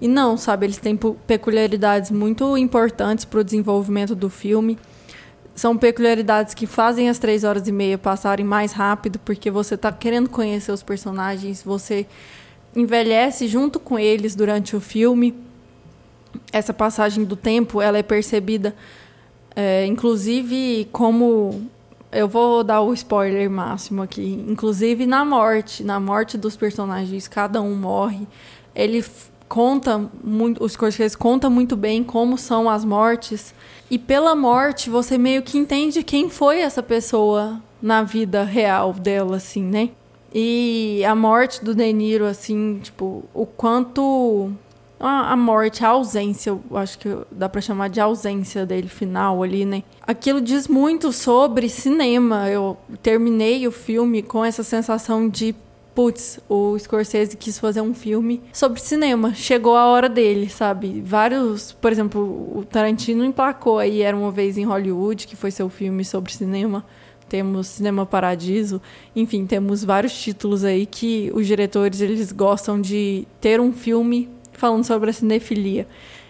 E 0.00 0.08
não, 0.08 0.36
sabe? 0.36 0.66
Eles 0.66 0.78
têm 0.78 0.98
peculiaridades 1.26 2.10
muito 2.10 2.56
importantes 2.56 3.24
para 3.24 3.40
o 3.40 3.44
desenvolvimento 3.44 4.14
do 4.14 4.28
filme. 4.28 4.78
São 5.54 5.76
peculiaridades 5.76 6.52
que 6.52 6.66
fazem 6.66 7.08
as 7.08 7.18
três 7.18 7.44
horas 7.44 7.68
e 7.68 7.72
meia 7.72 7.96
passarem 7.96 8.44
mais 8.44 8.72
rápido, 8.72 9.18
porque 9.24 9.50
você 9.50 9.76
está 9.76 9.92
querendo 9.92 10.28
conhecer 10.28 10.72
os 10.72 10.82
personagens, 10.82 11.62
você 11.62 12.06
envelhece 12.74 13.46
junto 13.46 13.78
com 13.78 13.98
eles 13.98 14.34
durante 14.34 14.74
o 14.74 14.80
filme. 14.80 15.34
Essa 16.52 16.74
passagem 16.74 17.24
do 17.24 17.36
tempo, 17.36 17.80
ela 17.80 17.98
é 17.98 18.02
percebida 18.02 18.74
é, 19.54 19.86
inclusive, 19.86 20.88
como 20.90 21.62
eu 22.14 22.28
vou 22.28 22.62
dar 22.62 22.80
o 22.80 22.92
spoiler 22.94 23.50
máximo 23.50 24.02
aqui. 24.02 24.44
Inclusive 24.48 25.06
na 25.06 25.24
morte, 25.24 25.82
na 25.82 25.98
morte 25.98 26.38
dos 26.38 26.56
personagens, 26.56 27.28
cada 27.28 27.60
um 27.60 27.74
morre. 27.74 28.26
Ele 28.74 29.04
conta 29.48 30.10
muito, 30.22 30.64
os 30.64 30.72
Scorsese 30.72 31.16
conta 31.16 31.50
muito 31.50 31.76
bem 31.76 32.02
como 32.02 32.38
são 32.38 32.68
as 32.68 32.84
mortes. 32.84 33.54
E 33.90 33.98
pela 33.98 34.34
morte 34.34 34.88
você 34.88 35.18
meio 35.18 35.42
que 35.42 35.58
entende 35.58 36.02
quem 36.02 36.30
foi 36.30 36.60
essa 36.60 36.82
pessoa 36.82 37.60
na 37.80 38.02
vida 38.02 38.42
real 38.44 38.92
dela, 38.92 39.36
assim, 39.36 39.62
né? 39.62 39.90
E 40.34 41.04
a 41.04 41.14
morte 41.14 41.64
do 41.64 41.74
De 41.74 41.92
Niro, 41.92 42.24
assim, 42.24 42.80
tipo, 42.82 43.24
o 43.32 43.46
quanto 43.46 44.50
a, 45.06 45.36
morte, 45.36 45.84
a 45.84 45.88
ausência, 45.88 46.50
eu 46.50 46.62
acho 46.76 46.98
que 46.98 47.08
dá 47.30 47.48
para 47.48 47.60
chamar 47.60 47.88
de 47.88 48.00
ausência 48.00 48.64
dele 48.64 48.88
final 48.88 49.42
ali, 49.42 49.64
né? 49.64 49.82
Aquilo 50.06 50.40
diz 50.40 50.68
muito 50.68 51.12
sobre 51.12 51.68
cinema. 51.68 52.48
Eu 52.48 52.76
terminei 53.02 53.66
o 53.66 53.72
filme 53.72 54.22
com 54.22 54.44
essa 54.44 54.62
sensação 54.62 55.28
de 55.28 55.54
putz, 55.94 56.40
o 56.48 56.76
Scorsese 56.78 57.36
quis 57.36 57.58
fazer 57.58 57.80
um 57.80 57.94
filme 57.94 58.42
sobre 58.52 58.80
cinema. 58.80 59.32
Chegou 59.32 59.76
a 59.76 59.86
hora 59.86 60.08
dele, 60.08 60.48
sabe? 60.48 61.00
Vários, 61.00 61.72
por 61.72 61.92
exemplo, 61.92 62.20
o 62.54 62.64
Tarantino 62.64 63.24
emplacou 63.24 63.78
aí 63.78 64.02
Era 64.02 64.16
uma 64.16 64.32
vez 64.32 64.58
em 64.58 64.64
Hollywood, 64.64 65.26
que 65.26 65.36
foi 65.36 65.50
seu 65.50 65.68
filme 65.68 66.04
sobre 66.04 66.32
cinema. 66.32 66.84
Temos 67.28 67.68
Cinema 67.68 68.04
Paradiso, 68.04 68.82
enfim, 69.16 69.46
temos 69.46 69.82
vários 69.82 70.12
títulos 70.12 70.62
aí 70.62 70.84
que 70.84 71.32
os 71.34 71.46
diretores 71.46 72.00
eles 72.02 72.30
gostam 72.30 72.78
de 72.80 73.26
ter 73.40 73.60
um 73.60 73.72
filme 73.72 74.28
falando 74.58 74.84
sobre 74.84 75.10
a 75.10 75.12
cinefilia. 75.12 75.86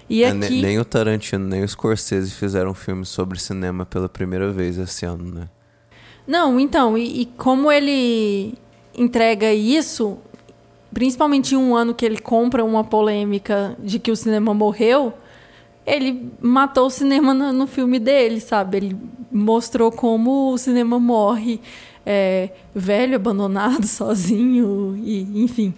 E 0.08 0.22
é, 0.22 0.30
aqui... 0.30 0.60
nem 0.60 0.78
o 0.78 0.84
Tarantino, 0.84 1.46
nem 1.46 1.62
o 1.62 1.68
Scorsese 1.68 2.30
fizeram 2.32 2.74
filmes 2.74 3.08
sobre 3.08 3.38
cinema 3.38 3.86
pela 3.86 4.08
primeira 4.08 4.50
vez 4.50 4.78
esse 4.78 5.06
ano, 5.06 5.32
né? 5.32 5.48
Não, 6.26 6.58
então, 6.58 6.96
e, 6.96 7.22
e 7.22 7.26
como 7.26 7.70
ele 7.70 8.54
entrega 8.96 9.52
isso, 9.52 10.18
principalmente 10.92 11.54
em 11.54 11.58
um 11.58 11.74
ano 11.74 11.94
que 11.94 12.04
ele 12.04 12.18
compra 12.18 12.64
uma 12.64 12.84
polêmica 12.84 13.76
de 13.78 13.98
que 13.98 14.10
o 14.10 14.16
cinema 14.16 14.54
morreu, 14.54 15.12
ele 15.86 16.30
matou 16.40 16.86
o 16.86 16.90
cinema 16.90 17.34
no, 17.34 17.52
no 17.52 17.66
filme 17.66 17.98
dele, 17.98 18.40
sabe? 18.40 18.78
Ele 18.78 18.96
mostrou 19.30 19.90
como 19.90 20.52
o 20.52 20.58
cinema 20.58 20.98
morre 20.98 21.60
é, 22.06 22.50
velho, 22.74 23.16
abandonado, 23.16 23.84
sozinho, 23.86 24.96
e 25.02 25.42
enfim. 25.42 25.74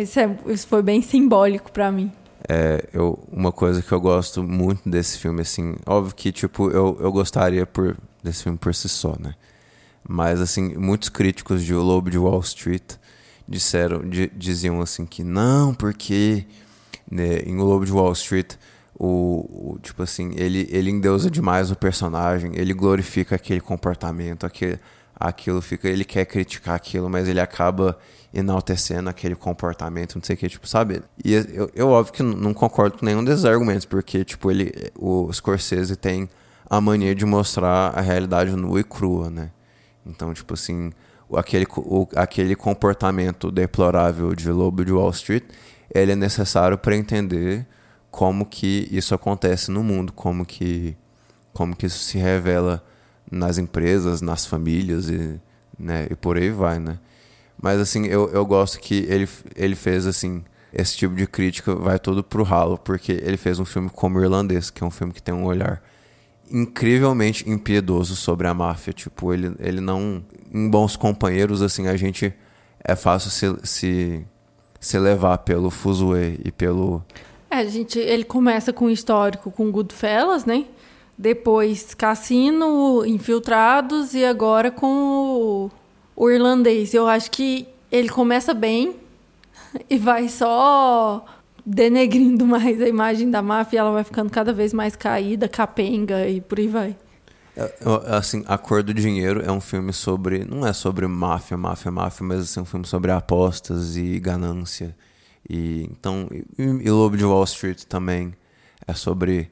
Isso, 0.00 0.18
é, 0.20 0.36
isso 0.46 0.66
foi 0.66 0.82
bem 0.82 1.02
simbólico 1.02 1.70
para 1.70 1.90
mim. 1.90 2.12
É, 2.48 2.88
eu, 2.92 3.18
uma 3.30 3.52
coisa 3.52 3.82
que 3.82 3.92
eu 3.92 4.00
gosto 4.00 4.42
muito 4.42 4.88
desse 4.88 5.18
filme, 5.18 5.42
assim, 5.42 5.76
óbvio 5.86 6.14
que, 6.14 6.32
tipo, 6.32 6.70
eu, 6.70 6.96
eu 7.00 7.12
gostaria 7.12 7.64
por, 7.64 7.96
desse 8.22 8.42
filme 8.42 8.58
por 8.58 8.74
si 8.74 8.88
só, 8.88 9.16
né? 9.18 9.34
Mas, 10.08 10.40
assim, 10.40 10.74
muitos 10.76 11.08
críticos 11.08 11.62
de 11.62 11.72
O 11.74 11.80
Lobo 11.80 12.10
de 12.10 12.18
Wall 12.18 12.40
Street 12.40 12.94
disseram, 13.46 14.02
diziam, 14.34 14.80
assim, 14.80 15.06
que 15.06 15.22
não, 15.22 15.72
porque 15.72 16.44
né, 17.08 17.38
em 17.46 17.58
O 17.60 17.64
Lobo 17.64 17.84
de 17.84 17.92
Wall 17.92 18.12
Street, 18.12 18.54
o, 18.98 19.74
o, 19.74 19.78
tipo 19.80 20.02
assim, 20.02 20.32
ele, 20.36 20.68
ele 20.70 20.90
endeusa 20.90 21.30
demais 21.30 21.70
o 21.70 21.76
personagem, 21.76 22.52
ele 22.54 22.74
glorifica 22.74 23.36
aquele 23.36 23.60
comportamento, 23.60 24.44
aquele, 24.44 24.78
aquilo 25.14 25.60
fica, 25.60 25.88
ele 25.88 26.04
quer 26.04 26.24
criticar 26.24 26.74
aquilo, 26.74 27.08
mas 27.08 27.28
ele 27.28 27.40
acaba 27.40 27.98
enaltecendo 28.34 29.10
aquele 29.10 29.34
comportamento, 29.34 30.16
não 30.16 30.22
sei 30.22 30.34
o 30.34 30.38
que, 30.38 30.48
tipo, 30.48 30.66
sabe? 30.66 31.02
E 31.24 31.34
eu, 31.34 31.70
eu 31.74 31.88
óbvio 31.88 32.12
que 32.14 32.22
não 32.22 32.54
concordo 32.54 32.98
com 32.98 33.04
nenhum 33.04 33.22
desses 33.22 33.44
argumentos, 33.44 33.84
porque, 33.84 34.24
tipo, 34.24 34.50
ele, 34.50 34.72
o 34.98 35.30
Scorsese 35.32 35.96
tem 35.96 36.28
a 36.68 36.80
mania 36.80 37.14
de 37.14 37.26
mostrar 37.26 37.90
a 37.90 38.00
realidade 38.00 38.56
nua 38.56 38.80
e 38.80 38.84
crua, 38.84 39.28
né? 39.28 39.50
Então, 40.06 40.32
tipo 40.32 40.54
assim, 40.54 40.90
aquele, 41.36 41.66
o, 41.76 42.08
aquele 42.16 42.56
comportamento 42.56 43.50
deplorável 43.50 44.34
de 44.34 44.50
Lobo 44.50 44.84
de 44.84 44.92
Wall 44.92 45.10
Street, 45.10 45.44
ele 45.94 46.12
é 46.12 46.16
necessário 46.16 46.78
para 46.78 46.96
entender 46.96 47.66
como 48.10 48.46
que 48.46 48.88
isso 48.90 49.14
acontece 49.14 49.70
no 49.70 49.82
mundo, 49.82 50.12
como 50.12 50.44
que 50.44 50.96
como 51.52 51.76
que 51.76 51.86
isso 51.86 51.98
se 51.98 52.16
revela 52.16 52.82
nas 53.32 53.58
empresas, 53.58 54.20
nas 54.20 54.46
famílias 54.46 55.08
e, 55.08 55.40
né, 55.78 56.06
e 56.10 56.14
por 56.14 56.36
aí 56.36 56.50
vai, 56.50 56.78
né? 56.78 56.98
Mas 57.60 57.80
assim, 57.80 58.06
eu, 58.06 58.28
eu 58.30 58.44
gosto 58.44 58.78
que 58.78 59.06
ele, 59.08 59.28
ele 59.56 59.74
fez 59.74 60.06
assim, 60.06 60.44
esse 60.72 60.96
tipo 60.96 61.14
de 61.14 61.26
crítica 61.26 61.74
vai 61.74 61.98
todo 61.98 62.22
pro 62.22 62.42
ralo, 62.42 62.78
porque 62.78 63.12
ele 63.12 63.36
fez 63.36 63.58
um 63.58 63.64
filme 63.64 63.88
como 63.88 64.20
Irlandês, 64.20 64.70
que 64.70 64.84
é 64.84 64.86
um 64.86 64.90
filme 64.90 65.12
que 65.12 65.22
tem 65.22 65.34
um 65.34 65.44
olhar 65.44 65.82
incrivelmente 66.50 67.48
impiedoso 67.48 68.14
sobre 68.14 68.46
a 68.46 68.54
máfia. 68.54 68.92
Tipo, 68.92 69.32
ele, 69.32 69.54
ele 69.58 69.80
não. 69.80 70.22
Em 70.52 70.68
bons 70.68 70.96
companheiros, 70.96 71.62
assim, 71.62 71.88
a 71.88 71.96
gente. 71.96 72.32
É 72.84 72.96
fácil 72.96 73.30
se, 73.30 73.46
se, 73.62 74.26
se 74.80 74.98
levar 74.98 75.38
pelo 75.38 75.70
fuzuê 75.70 76.38
e 76.44 76.50
pelo. 76.50 77.02
É, 77.48 77.58
a 77.58 77.64
gente, 77.64 77.98
ele 77.98 78.24
começa 78.24 78.72
com 78.72 78.86
o 78.86 78.90
histórico 78.90 79.50
com 79.50 79.70
Goodfellas, 79.70 80.44
né? 80.44 80.64
Depois 81.16 81.94
Cassino, 81.94 83.04
Infiltrados 83.04 84.14
e 84.14 84.24
agora 84.24 84.70
com 84.70 84.86
o, 84.86 85.70
o 86.16 86.30
Irlandês. 86.30 86.94
Eu 86.94 87.06
acho 87.06 87.30
que 87.30 87.68
ele 87.90 88.08
começa 88.08 88.54
bem 88.54 88.96
e 89.88 89.98
vai 89.98 90.28
só 90.28 91.24
denegrindo 91.64 92.44
mais 92.44 92.80
a 92.80 92.88
imagem 92.88 93.30
da 93.30 93.40
máfia, 93.40 93.78
ela 93.80 93.92
vai 93.92 94.04
ficando 94.04 94.30
cada 94.30 94.52
vez 94.52 94.72
mais 94.72 94.96
caída, 94.96 95.48
capenga 95.48 96.28
e 96.28 96.40
por 96.40 96.58
aí 96.58 96.66
vai. 96.66 96.96
É, 97.56 97.70
assim, 98.06 98.42
A 98.46 98.56
Cor 98.56 98.82
do 98.82 98.94
Dinheiro 98.94 99.42
é 99.42 99.52
um 99.52 99.60
filme 99.60 99.92
sobre. 99.92 100.44
Não 100.44 100.66
é 100.66 100.72
sobre 100.72 101.06
máfia, 101.06 101.56
máfia, 101.56 101.90
máfia, 101.90 102.26
mas 102.26 102.40
assim, 102.40 102.60
é 102.60 102.62
um 102.62 102.66
filme 102.66 102.86
sobre 102.86 103.10
apostas 103.10 103.96
e 103.96 104.18
ganância. 104.18 104.96
E, 105.48 105.88
então, 105.90 106.28
e, 106.30 106.62
e 106.62 106.90
Lobo 106.90 107.16
de 107.16 107.24
Wall 107.24 107.44
Street 107.44 107.84
também 107.84 108.34
é 108.86 108.94
sobre. 108.94 109.50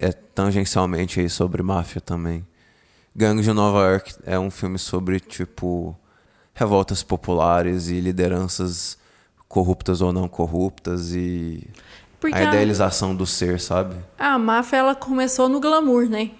É 0.00 0.12
tangencialmente 0.12 1.20
aí 1.20 1.30
sobre 1.30 1.62
máfia 1.62 2.00
também. 2.00 2.46
Gangue 3.16 3.42
de 3.42 3.52
Nova 3.52 3.90
York 3.90 4.14
é 4.26 4.38
um 4.38 4.50
filme 4.50 4.78
sobre, 4.78 5.20
tipo, 5.20 5.96
revoltas 6.52 7.02
populares 7.02 7.88
e 7.88 8.00
lideranças 8.00 8.98
corruptas 9.48 10.00
ou 10.00 10.12
não 10.12 10.28
corruptas 10.28 11.14
e 11.14 11.66
Porque 12.18 12.36
a 12.36 12.44
idealização 12.44 13.12
a... 13.12 13.14
do 13.14 13.24
ser, 13.24 13.60
sabe? 13.60 13.94
A 14.18 14.38
máfia 14.38 14.78
ela 14.78 14.94
começou 14.94 15.48
no 15.48 15.60
glamour, 15.60 16.08
né? 16.08 16.32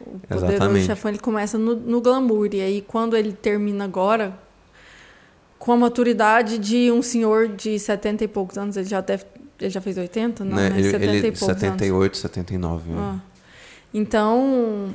O 0.00 0.18
poderoso 0.18 0.46
Exatamente. 0.46 0.86
chefão 0.86 1.10
ele 1.10 1.18
começa 1.18 1.58
no, 1.58 1.74
no 1.74 2.00
glamour 2.00 2.50
e 2.52 2.60
aí 2.60 2.82
quando 2.82 3.16
ele 3.16 3.32
termina 3.32 3.84
agora 3.84 4.38
com 5.58 5.72
a 5.72 5.76
maturidade 5.76 6.58
de 6.58 6.90
um 6.90 7.02
senhor 7.02 7.48
de 7.48 7.78
70 7.78 8.24
e 8.24 8.28
poucos 8.28 8.56
anos, 8.56 8.76
ele 8.78 8.88
já 8.88 9.02
deve 9.02 9.24
ele 9.60 9.70
já 9.70 9.80
fez 9.80 9.98
80, 9.98 10.44
não, 10.44 10.56
né? 10.56 10.70
né? 10.70 10.78
Ele, 10.78 10.90
70 10.90 11.04
ele, 11.04 11.18
e 11.18 11.22
poucos 11.32 11.40
78, 11.40 12.02
anos. 12.04 12.18
79. 12.18 12.90
Ah. 12.96 13.18
Então, 13.92 14.94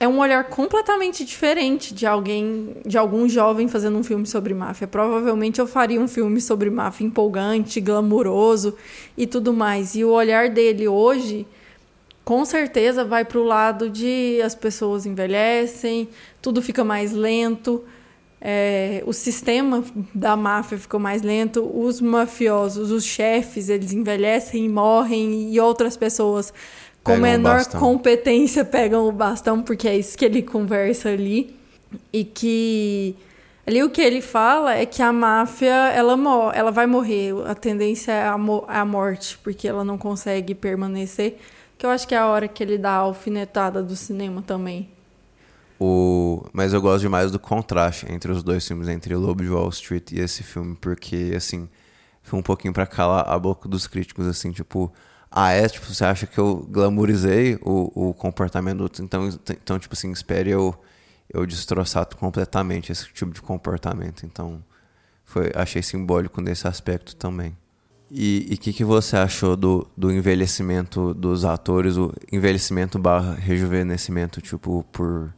é 0.00 0.08
um 0.08 0.18
olhar 0.18 0.44
completamente 0.44 1.24
diferente 1.26 1.92
de 1.92 2.06
alguém, 2.06 2.76
de 2.86 2.96
algum 2.96 3.28
jovem 3.28 3.68
fazendo 3.68 3.98
um 3.98 4.02
filme 4.02 4.26
sobre 4.26 4.54
máfia. 4.54 4.86
Provavelmente 4.86 5.60
eu 5.60 5.66
faria 5.66 6.00
um 6.00 6.08
filme 6.08 6.40
sobre 6.40 6.70
máfia 6.70 7.06
empolgante, 7.06 7.80
glamuroso 7.82 8.74
e 9.14 9.26
tudo 9.26 9.52
mais. 9.52 9.94
E 9.94 10.02
o 10.02 10.08
olhar 10.08 10.48
dele 10.48 10.88
hoje, 10.88 11.46
com 12.24 12.46
certeza, 12.46 13.04
vai 13.04 13.26
para 13.26 13.38
o 13.38 13.44
lado 13.44 13.90
de 13.90 14.40
as 14.42 14.54
pessoas 14.54 15.04
envelhecem, 15.04 16.08
tudo 16.40 16.62
fica 16.62 16.82
mais 16.82 17.12
lento. 17.12 17.84
É, 18.42 19.02
o 19.06 19.12
sistema 19.12 19.84
da 20.14 20.34
máfia 20.34 20.78
ficou 20.78 20.98
mais 20.98 21.20
lento, 21.20 21.70
os 21.74 22.00
mafiosos, 22.00 22.90
os 22.90 23.04
chefes, 23.04 23.68
eles 23.68 23.92
envelhecem 23.92 24.64
e 24.64 24.68
morrem, 24.68 25.52
e 25.52 25.60
outras 25.60 25.96
pessoas 25.96 26.52
com 27.02 27.16
menor 27.16 27.66
competência 27.66 28.64
pegam 28.64 29.06
o 29.06 29.12
bastão, 29.12 29.62
porque 29.62 29.88
é 29.88 29.96
isso 29.96 30.16
que 30.16 30.24
ele 30.24 30.42
conversa 30.42 31.10
ali. 31.10 31.56
E 32.12 32.24
que 32.24 33.16
ali 33.66 33.82
o 33.82 33.90
que 33.90 34.00
ele 34.00 34.20
fala 34.20 34.74
é 34.74 34.86
que 34.86 35.02
a 35.02 35.12
máfia 35.12 35.88
ela, 35.88 36.16
ela 36.54 36.70
vai 36.70 36.86
morrer. 36.86 37.34
A 37.46 37.54
tendência 37.54 38.12
é 38.12 38.22
a, 38.22 38.36
é 38.68 38.78
a 38.78 38.84
morte, 38.84 39.38
porque 39.42 39.66
ela 39.66 39.84
não 39.84 39.98
consegue 39.98 40.54
permanecer. 40.54 41.38
Que 41.76 41.86
eu 41.86 41.90
acho 41.90 42.06
que 42.06 42.14
é 42.14 42.18
a 42.18 42.26
hora 42.26 42.46
que 42.46 42.62
ele 42.62 42.78
dá 42.78 42.90
a 42.90 42.96
alfinetada 42.96 43.82
do 43.82 43.96
cinema 43.96 44.42
também. 44.42 44.88
O... 45.80 46.44
Mas 46.52 46.74
eu 46.74 46.80
gosto 46.82 47.00
demais 47.00 47.32
do 47.32 47.38
contraste 47.38 48.06
entre 48.12 48.30
os 48.30 48.42
dois 48.42 48.66
filmes, 48.68 48.86
entre 48.86 49.14
Lobo 49.16 49.42
de 49.42 49.48
Wall 49.48 49.70
Street 49.70 50.12
e 50.12 50.20
esse 50.20 50.42
filme, 50.42 50.76
porque, 50.78 51.32
assim, 51.34 51.70
foi 52.22 52.38
um 52.38 52.42
pouquinho 52.42 52.74
para 52.74 52.86
calar 52.86 53.26
a 53.26 53.38
boca 53.38 53.66
dos 53.66 53.86
críticos, 53.86 54.26
assim, 54.26 54.52
tipo, 54.52 54.92
ah, 55.30 55.52
é? 55.52 55.66
Tipo, 55.68 55.86
você 55.86 56.04
acha 56.04 56.26
que 56.26 56.38
eu 56.38 56.66
glamourizei 56.68 57.58
o, 57.62 58.10
o 58.10 58.14
comportamento? 58.14 59.02
Então, 59.02 59.28
então, 59.50 59.78
tipo 59.78 59.94
assim, 59.94 60.10
espere 60.12 60.50
eu, 60.50 60.74
eu 61.32 61.46
destroçar 61.46 62.06
completamente 62.14 62.92
esse 62.92 63.06
tipo 63.12 63.32
de 63.32 63.40
comportamento. 63.40 64.26
Então, 64.26 64.62
foi, 65.24 65.50
achei 65.54 65.82
simbólico 65.82 66.42
nesse 66.42 66.68
aspecto 66.68 67.16
também. 67.16 67.56
E 68.10 68.50
o 68.52 68.58
que, 68.58 68.72
que 68.72 68.84
você 68.84 69.16
achou 69.16 69.56
do, 69.56 69.86
do 69.96 70.10
envelhecimento 70.12 71.14
dos 71.14 71.44
atores, 71.44 71.96
o 71.96 72.12
envelhecimento 72.30 72.98
barra 72.98 73.34
rejuvenescimento, 73.34 74.42
tipo, 74.42 74.84
por 74.92 75.32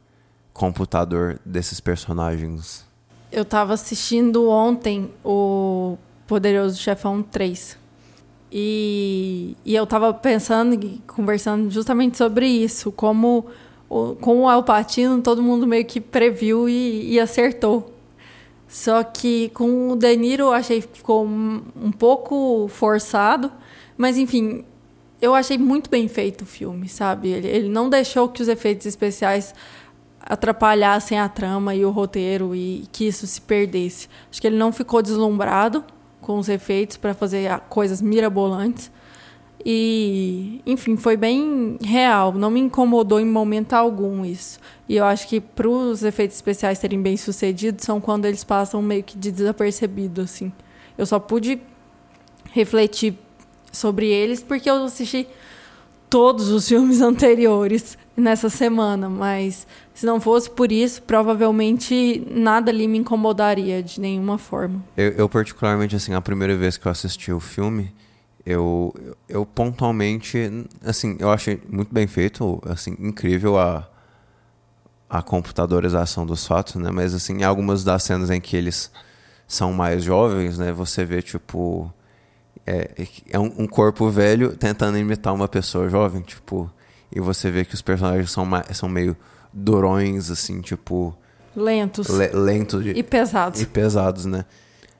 computador 0.52 1.40
desses 1.44 1.80
personagens? 1.80 2.84
Eu 3.30 3.44
tava 3.44 3.72
assistindo 3.74 4.48
ontem 4.48 5.10
o 5.24 5.96
Poderoso 6.26 6.78
Chefão 6.78 7.22
3. 7.22 7.78
E, 8.50 9.56
e 9.64 9.74
eu 9.74 9.84
estava 9.84 10.12
pensando 10.12 10.74
e 10.74 11.00
conversando 11.06 11.70
justamente 11.70 12.18
sobre 12.18 12.46
isso, 12.46 12.92
como 12.92 13.46
com 14.20 14.40
o 14.40 14.48
Alpatino 14.48 15.20
todo 15.20 15.42
mundo 15.42 15.66
meio 15.66 15.84
que 15.84 16.00
previu 16.00 16.68
e, 16.68 17.12
e 17.12 17.20
acertou. 17.20 17.92
Só 18.68 19.02
que 19.02 19.50
com 19.50 19.90
o 19.90 19.96
De 19.96 20.16
Niro 20.16 20.44
eu 20.44 20.52
achei 20.52 20.80
que 20.80 20.98
ficou 20.98 21.26
um, 21.26 21.62
um 21.76 21.92
pouco 21.92 22.68
forçado, 22.68 23.52
mas 23.98 24.16
enfim, 24.16 24.64
eu 25.20 25.34
achei 25.34 25.58
muito 25.58 25.90
bem 25.90 26.08
feito 26.08 26.42
o 26.42 26.46
filme, 26.46 26.88
sabe? 26.88 27.28
Ele, 27.28 27.48
ele 27.48 27.68
não 27.68 27.90
deixou 27.90 28.28
que 28.28 28.40
os 28.40 28.48
efeitos 28.48 28.86
especiais 28.86 29.54
atrapalhassem 30.24 31.18
a 31.18 31.28
trama 31.28 31.74
e 31.74 31.84
o 31.84 31.90
roteiro 31.90 32.54
e 32.54 32.86
que 32.92 33.06
isso 33.06 33.26
se 33.26 33.40
perdesse. 33.40 34.08
Acho 34.30 34.40
que 34.40 34.46
ele 34.46 34.56
não 34.56 34.72
ficou 34.72 35.02
deslumbrado 35.02 35.84
com 36.20 36.38
os 36.38 36.48
efeitos 36.48 36.96
para 36.96 37.12
fazer 37.12 37.60
coisas 37.68 38.00
mirabolantes. 38.00 38.90
E, 39.64 40.60
enfim, 40.66 40.96
foi 40.96 41.16
bem 41.16 41.78
real. 41.82 42.32
Não 42.32 42.50
me 42.50 42.60
incomodou 42.60 43.20
em 43.20 43.24
momento 43.24 43.74
algum 43.74 44.24
isso. 44.24 44.58
E 44.88 44.96
eu 44.96 45.04
acho 45.04 45.28
que 45.28 45.40
para 45.40 45.68
os 45.68 46.02
efeitos 46.02 46.36
especiais 46.36 46.78
serem 46.78 47.00
bem 47.00 47.16
sucedidos 47.16 47.84
são 47.84 48.00
quando 48.00 48.24
eles 48.24 48.42
passam 48.42 48.82
meio 48.82 49.02
que 49.02 49.16
de 49.16 49.30
desapercebido, 49.30 50.22
assim. 50.22 50.52
Eu 50.96 51.06
só 51.06 51.18
pude 51.18 51.60
refletir 52.50 53.18
sobre 53.70 54.06
eles 54.08 54.42
porque 54.42 54.68
eu 54.68 54.84
assisti 54.84 55.26
todos 56.10 56.48
os 56.48 56.66
filmes 56.68 57.00
anteriores 57.00 57.96
nessa 58.16 58.48
semana, 58.48 59.08
mas 59.08 59.66
se 59.94 60.06
não 60.06 60.20
fosse 60.20 60.48
por 60.48 60.72
isso, 60.72 61.02
provavelmente 61.02 62.26
nada 62.30 62.70
ali 62.70 62.88
me 62.88 62.98
incomodaria 62.98 63.82
de 63.82 64.00
nenhuma 64.00 64.38
forma. 64.38 64.82
Eu, 64.96 65.10
eu 65.12 65.28
particularmente, 65.28 65.94
assim, 65.94 66.14
a 66.14 66.20
primeira 66.20 66.56
vez 66.56 66.76
que 66.76 66.86
eu 66.86 66.92
assisti 66.92 67.32
o 67.32 67.40
filme, 67.40 67.92
eu, 68.44 68.94
eu 69.28 69.44
pontualmente, 69.44 70.66
assim, 70.84 71.16
eu 71.18 71.30
achei 71.30 71.60
muito 71.68 71.92
bem 71.92 72.06
feito, 72.06 72.60
assim, 72.66 72.96
incrível 72.98 73.58
a, 73.58 73.88
a 75.08 75.22
computadorização 75.22 76.24
dos 76.24 76.46
fatos, 76.46 76.76
né? 76.76 76.90
Mas, 76.90 77.14
assim, 77.14 77.42
algumas 77.42 77.84
das 77.84 78.02
cenas 78.02 78.30
em 78.30 78.40
que 78.40 78.56
eles 78.56 78.90
são 79.46 79.72
mais 79.72 80.02
jovens, 80.02 80.58
né? 80.58 80.72
Você 80.72 81.04
vê, 81.04 81.20
tipo... 81.22 81.92
É, 82.64 83.06
é 83.30 83.38
um, 83.38 83.52
um 83.58 83.66
corpo 83.66 84.08
velho 84.08 84.56
tentando 84.56 84.96
imitar 84.96 85.34
uma 85.34 85.48
pessoa 85.48 85.88
jovem, 85.88 86.22
tipo... 86.22 86.70
E 87.14 87.20
você 87.20 87.50
vê 87.50 87.62
que 87.62 87.74
os 87.74 87.82
personagens 87.82 88.30
são, 88.30 88.48
são 88.72 88.88
meio 88.88 89.14
durões, 89.52 90.30
assim, 90.30 90.60
tipo. 90.60 91.16
Lentos. 91.54 92.08
Le, 92.08 92.28
lentos. 92.28 92.84
E 92.86 93.02
pesados. 93.02 93.60
E 93.60 93.66
pesados, 93.66 94.24
né? 94.24 94.44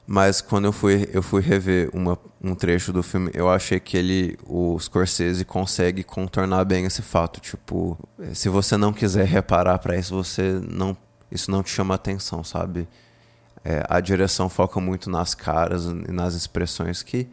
Mas 0.06 0.40
quando 0.40 0.66
eu 0.66 0.72
fui, 0.72 1.08
eu 1.12 1.22
fui 1.22 1.40
rever 1.40 1.88
uma, 1.92 2.18
um 2.42 2.54
trecho 2.54 2.92
do 2.92 3.02
filme, 3.02 3.30
eu 3.32 3.48
achei 3.48 3.78
que 3.78 3.96
ele, 3.96 4.38
o 4.46 4.78
Scorsese, 4.78 5.44
consegue 5.44 6.02
contornar 6.02 6.64
bem 6.64 6.84
esse 6.84 7.00
fato. 7.00 7.40
Tipo, 7.40 7.96
se 8.34 8.48
você 8.48 8.76
não 8.76 8.92
quiser 8.92 9.26
reparar 9.26 9.78
para 9.78 9.96
isso, 9.96 10.14
você 10.14 10.60
não. 10.68 10.96
Isso 11.30 11.50
não 11.50 11.62
te 11.62 11.70
chama 11.70 11.94
atenção, 11.94 12.44
sabe? 12.44 12.86
É, 13.64 13.86
a 13.88 14.00
direção 14.00 14.48
foca 14.50 14.80
muito 14.80 15.08
nas 15.08 15.34
caras 15.34 15.84
e 15.84 16.12
nas 16.12 16.34
expressões 16.34 17.02
que 17.02 17.28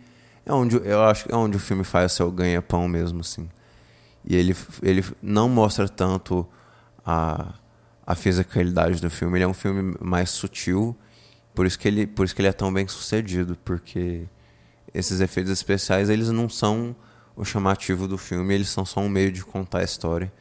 é 0.45 0.53
onde 0.53 0.77
eu 0.77 1.03
acho 1.03 1.25
é 1.29 1.35
onde 1.35 1.57
o 1.57 1.59
filme 1.59 1.83
faz 1.83 2.13
o 2.13 2.15
seu 2.15 2.31
ganha-pão 2.31 2.87
mesmo, 2.87 3.21
assim. 3.21 3.49
E 4.23 4.35
ele, 4.35 4.55
ele 4.81 5.03
não 5.21 5.49
mostra 5.49 5.87
tanto 5.89 6.47
a, 7.09 7.53
a 8.05 8.13
fisicalidade 8.13 9.01
do 9.01 9.09
filme. 9.09 9.37
Ele 9.37 9.45
é 9.45 9.47
um 9.47 9.53
filme 9.53 9.95
mais 9.99 10.29
sutil, 10.29 10.95
por 11.55 11.65
isso 11.65 11.79
que 11.79 11.87
ele, 11.87 12.05
por 12.05 12.23
isso 12.23 12.35
que 12.35 12.41
ele 12.41 12.47
é 12.47 12.53
tão 12.53 12.71
bem 12.71 12.87
sucedido, 12.87 13.57
porque 13.65 14.27
esses 14.93 15.19
efeitos 15.19 15.51
especiais, 15.51 16.09
eles 16.09 16.29
não 16.29 16.47
são 16.47 16.95
o 17.35 17.43
chamativo 17.43 18.07
do 18.07 18.17
filme, 18.17 18.53
eles 18.53 18.69
são 18.69 18.85
só 18.85 18.99
um 18.99 19.09
meio 19.09 19.31
de 19.31 19.43
contar 19.43 19.79
a 19.79 19.83
história. 19.83 20.31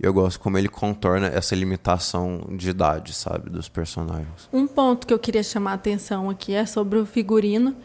E 0.00 0.04
eu 0.04 0.12
gosto 0.12 0.40
como 0.40 0.56
ele 0.56 0.68
contorna 0.68 1.28
essa 1.28 1.54
limitação 1.54 2.48
de 2.56 2.70
idade, 2.70 3.12
sabe, 3.12 3.50
dos 3.50 3.68
personagens. 3.68 4.48
Um 4.52 4.66
ponto 4.66 5.06
que 5.06 5.12
eu 5.12 5.18
queria 5.18 5.42
chamar 5.42 5.72
a 5.72 5.74
atenção 5.74 6.30
aqui 6.30 6.54
é 6.54 6.64
sobre 6.64 6.98
o 6.98 7.06
figurino 7.06 7.76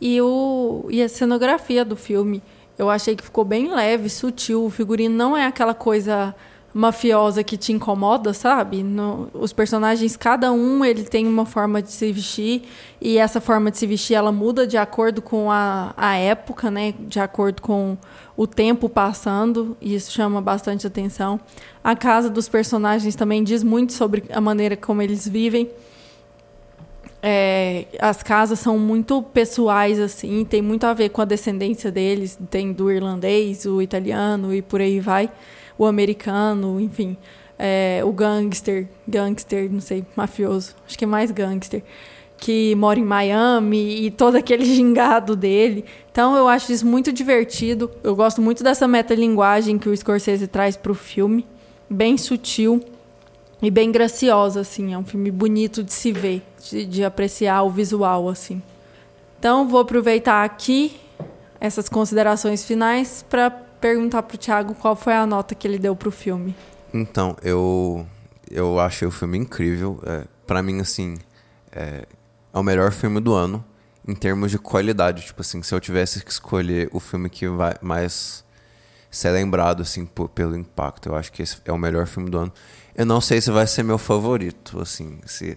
e, 0.00 0.20
o, 0.20 0.86
e 0.90 1.02
a 1.02 1.08
cenografia 1.08 1.84
do 1.84 1.96
filme. 1.96 2.42
Eu 2.76 2.88
achei 2.88 3.16
que 3.16 3.24
ficou 3.24 3.44
bem 3.44 3.74
leve, 3.74 4.08
sutil. 4.08 4.64
O 4.64 4.70
figurino 4.70 5.16
não 5.16 5.36
é 5.36 5.46
aquela 5.46 5.74
coisa 5.74 6.34
mafiosa 6.78 7.42
que 7.42 7.56
te 7.56 7.72
incomoda, 7.72 8.32
sabe? 8.32 8.84
No, 8.84 9.28
os 9.34 9.52
personagens, 9.52 10.16
cada 10.16 10.52
um, 10.52 10.84
ele 10.84 11.02
tem 11.02 11.26
uma 11.26 11.44
forma 11.44 11.82
de 11.82 11.90
se 11.90 12.12
vestir 12.12 12.62
e 13.00 13.18
essa 13.18 13.40
forma 13.40 13.68
de 13.68 13.78
se 13.78 13.84
vestir, 13.84 14.14
ela 14.14 14.30
muda 14.30 14.64
de 14.64 14.76
acordo 14.76 15.20
com 15.20 15.50
a, 15.50 15.92
a 15.96 16.14
época, 16.14 16.70
né? 16.70 16.94
De 16.96 17.18
acordo 17.18 17.60
com 17.60 17.98
o 18.36 18.46
tempo 18.46 18.88
passando 18.88 19.76
e 19.80 19.92
isso 19.92 20.12
chama 20.12 20.40
bastante 20.40 20.86
atenção. 20.86 21.40
A 21.82 21.96
casa 21.96 22.30
dos 22.30 22.48
personagens 22.48 23.16
também 23.16 23.42
diz 23.42 23.64
muito 23.64 23.92
sobre 23.92 24.22
a 24.32 24.40
maneira 24.40 24.76
como 24.76 25.02
eles 25.02 25.26
vivem. 25.26 25.68
É, 27.20 27.86
as 27.98 28.22
casas 28.22 28.60
são 28.60 28.78
muito 28.78 29.20
pessoais, 29.20 29.98
assim, 29.98 30.44
tem 30.44 30.62
muito 30.62 30.84
a 30.84 30.94
ver 30.94 31.08
com 31.08 31.20
a 31.22 31.24
descendência 31.24 31.90
deles. 31.90 32.38
Tem 32.48 32.72
do 32.72 32.88
irlandês, 32.88 33.66
o 33.66 33.82
italiano 33.82 34.54
e 34.54 34.62
por 34.62 34.80
aí 34.80 35.00
vai 35.00 35.28
o 35.78 35.86
americano, 35.86 36.80
enfim, 36.80 37.16
é, 37.58 38.02
o 38.04 38.12
gangster, 38.12 38.88
gangster, 39.06 39.70
não 39.72 39.80
sei, 39.80 40.04
mafioso, 40.14 40.74
acho 40.86 40.98
que 40.98 41.04
é 41.04 41.06
mais 41.06 41.30
gangster, 41.30 41.82
que 42.36 42.74
mora 42.74 42.98
em 42.98 43.04
Miami 43.04 44.06
e 44.06 44.10
todo 44.10 44.36
aquele 44.36 44.64
gingado 44.74 45.34
dele. 45.34 45.84
Então 46.10 46.36
eu 46.36 46.48
acho 46.48 46.72
isso 46.72 46.86
muito 46.86 47.12
divertido. 47.12 47.90
Eu 48.02 48.14
gosto 48.14 48.40
muito 48.40 48.62
dessa 48.62 48.86
metalinguagem 48.86 49.78
que 49.78 49.88
o 49.88 49.96
Scorsese 49.96 50.46
traz 50.46 50.76
para 50.76 50.92
o 50.92 50.94
filme, 50.94 51.46
bem 51.90 52.16
sutil 52.16 52.82
e 53.60 53.70
bem 53.70 53.90
graciosa, 53.90 54.60
assim. 54.60 54.92
É 54.92 54.98
um 54.98 55.04
filme 55.04 55.30
bonito 55.30 55.82
de 55.82 55.92
se 55.92 56.12
ver, 56.12 56.42
de, 56.70 56.84
de 56.84 57.04
apreciar 57.04 57.62
o 57.62 57.70
visual, 57.70 58.28
assim. 58.28 58.62
Então 59.38 59.68
vou 59.68 59.80
aproveitar 59.80 60.44
aqui 60.44 60.96
essas 61.60 61.88
considerações 61.88 62.64
finais 62.64 63.24
para 63.28 63.67
perguntar 63.80 64.22
pro 64.22 64.38
Thiago 64.38 64.74
qual 64.74 64.94
foi 64.96 65.14
a 65.14 65.26
nota 65.26 65.54
que 65.54 65.66
ele 65.66 65.78
deu 65.78 65.94
pro 65.94 66.10
filme. 66.10 66.54
Então, 66.92 67.36
eu 67.42 68.06
eu 68.50 68.80
achei 68.80 69.06
o 69.06 69.10
filme 69.10 69.38
incrível. 69.38 70.00
É, 70.06 70.24
para 70.46 70.62
mim, 70.62 70.80
assim, 70.80 71.16
é, 71.72 72.06
é 72.52 72.58
o 72.58 72.62
melhor 72.62 72.92
filme 72.92 73.20
do 73.20 73.34
ano 73.34 73.64
em 74.06 74.14
termos 74.14 74.50
de 74.50 74.58
qualidade. 74.58 75.26
Tipo 75.26 75.42
assim, 75.42 75.62
se 75.62 75.74
eu 75.74 75.80
tivesse 75.80 76.24
que 76.24 76.30
escolher 76.30 76.88
o 76.92 77.00
filme 77.00 77.28
que 77.28 77.46
vai 77.48 77.74
mais 77.80 78.44
ser 79.10 79.30
lembrado, 79.30 79.82
assim, 79.82 80.06
pelo 80.34 80.56
impacto, 80.56 81.10
eu 81.10 81.16
acho 81.16 81.32
que 81.32 81.42
esse 81.42 81.58
é 81.64 81.72
o 81.72 81.78
melhor 81.78 82.06
filme 82.06 82.30
do 82.30 82.38
ano. 82.38 82.52
Eu 82.94 83.06
não 83.06 83.20
sei 83.20 83.40
se 83.40 83.50
vai 83.50 83.66
ser 83.66 83.82
meu 83.82 83.98
favorito, 83.98 84.80
assim, 84.80 85.20
se 85.24 85.56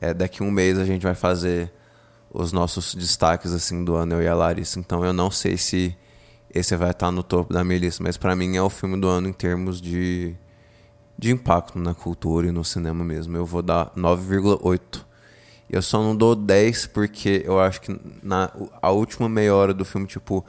é, 0.00 0.12
daqui 0.12 0.42
um 0.42 0.50
mês 0.50 0.78
a 0.78 0.84
gente 0.84 1.02
vai 1.02 1.14
fazer 1.14 1.72
os 2.30 2.52
nossos 2.52 2.94
destaques, 2.94 3.52
assim, 3.52 3.84
do 3.84 3.94
ano, 3.94 4.14
eu 4.14 4.22
e 4.22 4.28
a 4.28 4.34
Larissa. 4.34 4.78
Então, 4.78 5.04
eu 5.04 5.12
não 5.12 5.30
sei 5.30 5.56
se 5.56 5.96
esse 6.54 6.76
vai 6.76 6.90
estar 6.90 7.10
no 7.10 7.22
topo 7.22 7.52
da 7.52 7.64
minha 7.64 7.78
lista. 7.78 8.02
Mas 8.02 8.16
para 8.16 8.36
mim 8.36 8.56
é 8.56 8.62
o 8.62 8.70
filme 8.70 9.00
do 9.00 9.08
ano 9.08 9.28
em 9.28 9.32
termos 9.32 9.80
de, 9.80 10.34
de 11.18 11.30
impacto 11.32 11.78
na 11.78 11.94
cultura 11.94 12.46
e 12.48 12.52
no 12.52 12.64
cinema 12.64 13.04
mesmo. 13.04 13.36
Eu 13.36 13.46
vou 13.46 13.62
dar 13.62 13.90
9,8. 13.96 15.04
Eu 15.70 15.80
só 15.80 16.02
não 16.02 16.14
dou 16.14 16.34
10 16.34 16.86
porque 16.88 17.42
eu 17.44 17.58
acho 17.58 17.80
que 17.80 17.98
na 18.22 18.52
a 18.80 18.90
última 18.90 19.28
meia 19.28 19.54
hora 19.54 19.72
do 19.72 19.84
filme, 19.84 20.06
tipo, 20.06 20.44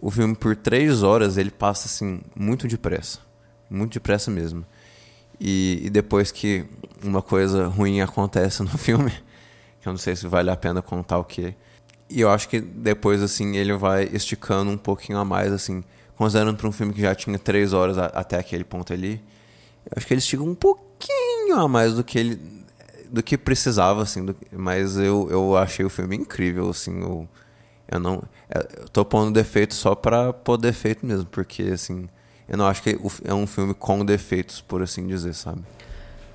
o 0.00 0.10
filme 0.10 0.36
por 0.36 0.54
3 0.54 1.02
horas 1.02 1.36
ele 1.36 1.50
passa 1.50 1.88
assim 1.88 2.20
muito 2.36 2.68
depressa. 2.68 3.18
Muito 3.68 3.94
depressa 3.94 4.30
mesmo. 4.30 4.64
E, 5.40 5.82
e 5.84 5.90
depois 5.90 6.30
que 6.30 6.64
uma 7.02 7.20
coisa 7.20 7.66
ruim 7.66 8.00
acontece 8.00 8.62
no 8.62 8.70
filme, 8.78 9.10
que 9.80 9.88
eu 9.88 9.92
não 9.92 9.98
sei 9.98 10.14
se 10.14 10.28
vale 10.28 10.50
a 10.50 10.56
pena 10.56 10.80
contar 10.80 11.18
o 11.18 11.24
que 11.24 11.56
e 12.12 12.20
eu 12.20 12.30
acho 12.30 12.48
que 12.48 12.60
depois, 12.60 13.22
assim, 13.22 13.56
ele 13.56 13.72
vai 13.74 14.04
esticando 14.12 14.70
um 14.70 14.76
pouquinho 14.76 15.18
a 15.18 15.24
mais, 15.24 15.52
assim, 15.52 15.82
considerando 16.16 16.56
para 16.56 16.68
um 16.68 16.72
filme 16.72 16.92
que 16.92 17.00
já 17.00 17.14
tinha 17.14 17.38
três 17.38 17.72
horas 17.72 17.98
a, 17.98 18.06
até 18.06 18.38
aquele 18.38 18.64
ponto 18.64 18.92
ali. 18.92 19.22
Eu 19.86 19.92
acho 19.96 20.06
que 20.06 20.14
ele 20.14 20.18
estica 20.18 20.42
um 20.42 20.54
pouquinho 20.54 21.56
a 21.56 21.66
mais 21.66 21.94
do 21.94 22.04
que 22.04 22.18
ele 22.18 22.62
do 23.10 23.22
que 23.22 23.36
precisava, 23.36 24.02
assim, 24.02 24.24
do, 24.24 24.34
mas 24.50 24.96
eu, 24.96 25.28
eu 25.30 25.54
achei 25.54 25.84
o 25.84 25.90
filme 25.90 26.16
incrível, 26.16 26.70
assim, 26.70 26.98
eu, 27.02 27.28
eu 27.86 28.00
não 28.00 28.22
é, 28.48 28.80
eu 28.80 28.88
tô 28.88 29.04
pondo 29.04 29.30
defeito 29.30 29.74
só 29.74 29.94
para 29.94 30.32
pôr 30.32 30.56
defeito 30.56 31.04
mesmo, 31.04 31.26
porque, 31.26 31.62
assim, 31.62 32.08
eu 32.48 32.56
não 32.58 32.66
acho 32.66 32.82
que 32.82 32.98
é 33.24 33.34
um 33.34 33.46
filme 33.46 33.74
com 33.74 34.04
defeitos, 34.04 34.60
por 34.60 34.82
assim 34.82 35.06
dizer, 35.06 35.34
sabe? 35.34 35.62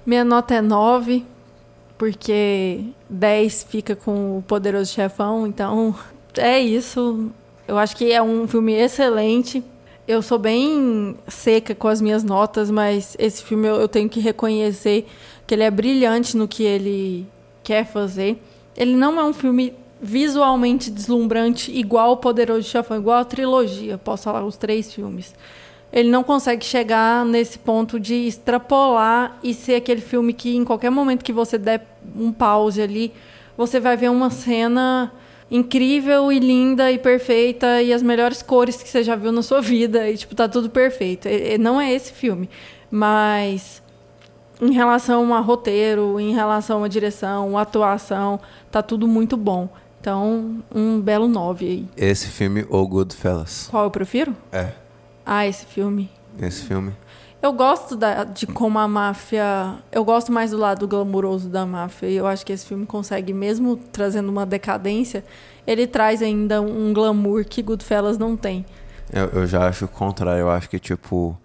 Minha 0.05 0.23
nota 0.23 0.55
é 0.55 0.61
9, 0.61 1.25
porque 1.98 2.82
10 3.10 3.64
fica 3.70 3.95
com 3.95 4.38
o 4.38 4.41
Poderoso 4.41 4.93
Chefão, 4.93 5.48
então 5.48 5.95
é 6.38 6.60
isso. 6.60 7.32
Eu 7.68 7.78
acho 7.78 7.95
que 7.95 8.12
é 8.12 8.22
um 8.22 8.48
filme 8.48 8.74
excelente. 8.74 9.64
Eu 10.08 10.22
sou 10.22 10.38
bem 10.38 11.18
seca 11.28 11.76
com 11.76 11.88
as 11.88 12.00
minhas 12.00 12.24
notas, 12.24 12.72
mas 12.72 13.16
esse 13.20 13.43
filme 13.43 13.68
eu, 13.68 13.76
eu 13.76 13.88
tenho 13.88 14.08
que 14.08 14.20
reconhecer 14.20 15.08
que 15.45 15.54
ele 15.56 15.64
é 15.64 15.72
brilhante 15.72 16.38
no 16.38 16.48
que 16.48 16.64
ele 16.64 17.28
quer 17.64 17.86
fazer. 17.86 18.41
Ele 18.76 18.95
não 18.95 19.20
é 19.20 19.24
um 19.24 19.34
filme 19.34 19.74
visualmente 20.00 20.91
deslumbrante 20.91 21.72
igual 21.72 22.12
o 22.12 22.18
Poderoso 22.18 22.64
Chefão, 22.64 22.98
igual 22.98 23.18
a 23.18 23.26
trilogia, 23.26 23.98
posso 23.98 24.26
falar 24.26 24.45
os 24.45 24.56
três 24.56 24.93
filmes 24.93 25.34
ele 25.91 26.09
não 26.09 26.23
consegue 26.23 26.65
chegar 26.65 27.25
nesse 27.25 27.57
ponto 27.57 27.99
de 27.99 28.27
extrapolar 28.27 29.38
e 29.41 29.53
ser 29.53 29.75
aquele 29.75 30.01
filme 30.01 30.33
que 30.33 30.55
em 30.55 30.65
qualquer 30.65 30.89
momento 30.89 31.23
que 31.23 31.33
você 31.33 31.57
der 31.57 31.85
um 32.15 32.31
pause 32.31 32.81
ali, 32.81 33.13
você 33.55 33.79
vai 33.79 33.95
ver 33.95 34.09
uma 34.09 34.29
cena 34.29 35.11
incrível 35.49 36.31
e 36.31 36.39
linda 36.39 36.91
e 36.91 36.97
perfeita 36.97 37.81
e 37.81 37.93
as 37.93 38.03
melhores 38.03 38.41
cores 38.41 38.83
que 38.83 38.89
você 38.89 39.01
já 39.01 39.15
viu 39.15 39.31
na 39.31 39.41
sua 39.41 39.61
vida 39.61 40.09
e 40.09 40.17
tipo 40.17 40.35
tá 40.35 40.47
tudo 40.47 40.69
perfeito. 40.69 41.27
E, 41.27 41.57
não 41.57 41.79
é 41.79 41.93
esse 41.93 42.11
filme, 42.11 42.49
mas 42.91 43.81
em 44.61 44.73
relação 44.73 45.33
a 45.33 45.39
roteiro, 45.39 46.19
em 46.19 46.33
relação 46.33 46.83
à 46.83 46.88
direção, 46.88 47.57
atuação, 47.57 48.39
tá 48.71 48.81
tudo 48.81 49.07
muito 49.07 49.38
bom. 49.38 49.69
Então, 49.99 50.63
um 50.73 51.01
belo 51.01 51.27
9 51.27 51.65
aí. 51.65 51.85
Esse 51.97 52.27
filme 52.27 52.65
ou 52.69 52.88
Goodfellas? 52.88 53.67
Qual 53.69 53.83
eu 53.83 53.91
prefiro? 53.91 54.35
É. 54.51 54.71
Ah, 55.30 55.45
esse 55.45 55.65
filme. 55.65 56.09
Esse 56.39 56.63
filme. 56.63 56.93
Eu 57.41 57.51
gosto 57.51 57.97
da, 57.97 58.23
de 58.23 58.47
como 58.47 58.80
a 58.80 58.88
máfia. 58.88 59.75
Eu 59.91 60.05
gosto 60.05 60.32
mais 60.32 60.51
do 60.51 60.57
lado 60.57 60.88
glamouroso 60.88 61.49
da 61.49 61.65
máfia. 61.65 62.07
E 62.07 62.15
eu 62.15 62.25
acho 62.25 62.45
que 62.45 62.53
esse 62.53 62.65
filme 62.65 62.86
consegue, 62.86 63.34
mesmo 63.34 63.75
trazendo 63.75 64.30
uma 64.30 64.45
decadência, 64.45 65.25
ele 65.67 65.86
traz 65.86 66.21
ainda 66.21 66.61
um 66.61 66.93
glamour 66.93 67.43
que 67.43 67.61
Goodfellas 67.61 68.17
não 68.17 68.38
tem. 68.38 68.65
Eu, 69.11 69.25
eu 69.41 69.45
já 69.45 69.67
acho 69.67 69.84
o 69.84 69.89
contrário. 69.89 70.39
Eu 70.39 70.49
acho 70.49 70.69
que, 70.69 70.80
tipo, 70.80 71.38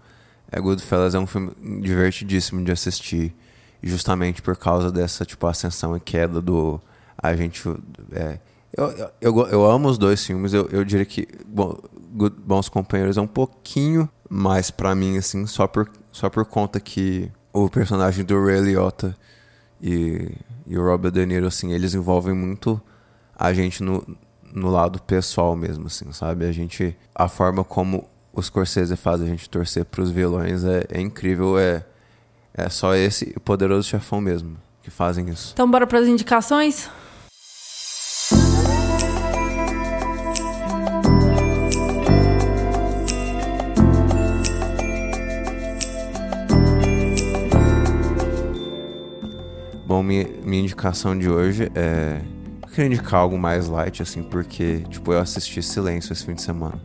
é, 0.49 0.61
Goodfellas 0.61 1.13
é 1.13 1.19
um 1.19 1.27
filme 1.27 1.51
divertidíssimo 1.81 2.63
de 2.63 2.71
assistir. 2.71 3.35
Justamente 3.83 4.41
por 4.41 4.55
causa 4.55 4.89
dessa, 4.89 5.25
tipo, 5.25 5.45
ascensão 5.45 5.97
e 5.97 5.99
queda 5.99 6.41
do. 6.41 6.79
A 7.21 7.35
gente. 7.35 7.61
É, 8.13 8.39
eu, 8.75 8.89
eu, 8.91 9.11
eu, 9.19 9.47
eu, 9.47 9.65
amo 9.69 9.89
os 9.89 9.97
dois 9.97 10.25
filmes. 10.25 10.53
Eu, 10.53 10.69
eu 10.71 10.85
diria 10.85 11.05
que 11.05 11.27
bom, 11.45 11.77
Bons 12.13 12.69
Companheiros 12.69 13.17
é 13.17 13.21
um 13.21 13.27
pouquinho 13.27 14.07
mais 14.29 14.69
para 14.69 14.93
mim, 14.93 15.17
assim, 15.17 15.45
só 15.47 15.67
por, 15.67 15.89
só 16.11 16.29
por 16.29 16.45
conta 16.45 16.79
que 16.79 17.31
o 17.51 17.69
personagem 17.69 18.23
do 18.23 18.43
Ray 18.43 18.61
Liotta 18.61 19.15
e, 19.81 20.31
e 20.65 20.77
o 20.77 20.83
Robert 20.83 21.11
De 21.11 21.25
Niro, 21.25 21.47
assim, 21.47 21.71
eles 21.71 21.93
envolvem 21.93 22.33
muito 22.33 22.81
a 23.35 23.53
gente 23.53 23.81
no, 23.81 24.05
no 24.53 24.69
lado 24.69 25.01
pessoal 25.01 25.55
mesmo, 25.55 25.87
assim, 25.87 26.11
sabe? 26.11 26.45
A 26.45 26.51
gente... 26.51 26.95
A 27.13 27.27
forma 27.27 27.63
como 27.63 28.07
os 28.31 28.47
Scorsese 28.47 28.95
faz 28.95 29.21
a 29.21 29.25
gente 29.25 29.49
torcer 29.49 29.85
pros 29.85 30.09
vilões 30.11 30.63
é, 30.63 30.85
é 30.89 31.01
incrível, 31.01 31.57
é... 31.57 31.85
É 32.55 32.69
só 32.69 32.93
esse 32.93 33.33
poderoso 33.39 33.89
chefão 33.89 34.21
mesmo 34.21 34.55
que 34.83 34.91
fazem 34.91 35.27
isso. 35.29 35.53
Então 35.53 35.69
bora 35.69 35.87
para 35.87 35.97
as 35.97 36.07
indicações? 36.07 36.87
Minha, 50.03 50.27
indicação 50.45 51.17
de 51.17 51.29
hoje 51.29 51.71
é. 51.75 52.21
Eu 52.61 52.67
queria 52.69 52.87
indicar 52.87 53.19
algo 53.19 53.37
mais 53.37 53.67
light, 53.67 54.01
assim, 54.01 54.23
porque, 54.23 54.79
tipo, 54.89 55.13
eu 55.13 55.19
assisti 55.19 55.61
Silêncio 55.61 56.11
esse 56.11 56.25
fim 56.25 56.33
de 56.33 56.41
semana. 56.41 56.81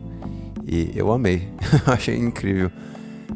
E 0.65 0.91
eu 0.95 1.11
amei. 1.11 1.49
Achei 1.87 2.15
incrível. 2.15 2.71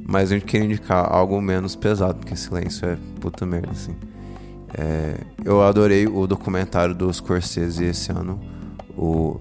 Mas 0.05 0.31
eu 0.31 0.39
queria 0.39 0.65
indicar 0.65 1.11
algo 1.11 1.41
menos 1.41 1.75
pesado, 1.75 2.19
porque 2.19 2.35
Silêncio 2.35 2.87
é 2.87 2.97
puta 3.19 3.45
merda, 3.45 3.71
assim. 3.71 3.95
É, 4.75 5.17
eu 5.43 5.61
adorei 5.61 6.07
o 6.07 6.25
documentário 6.25 6.95
do 6.95 7.11
Scorsese 7.11 7.85
esse 7.85 8.11
ano, 8.11 8.39
o 8.97 9.39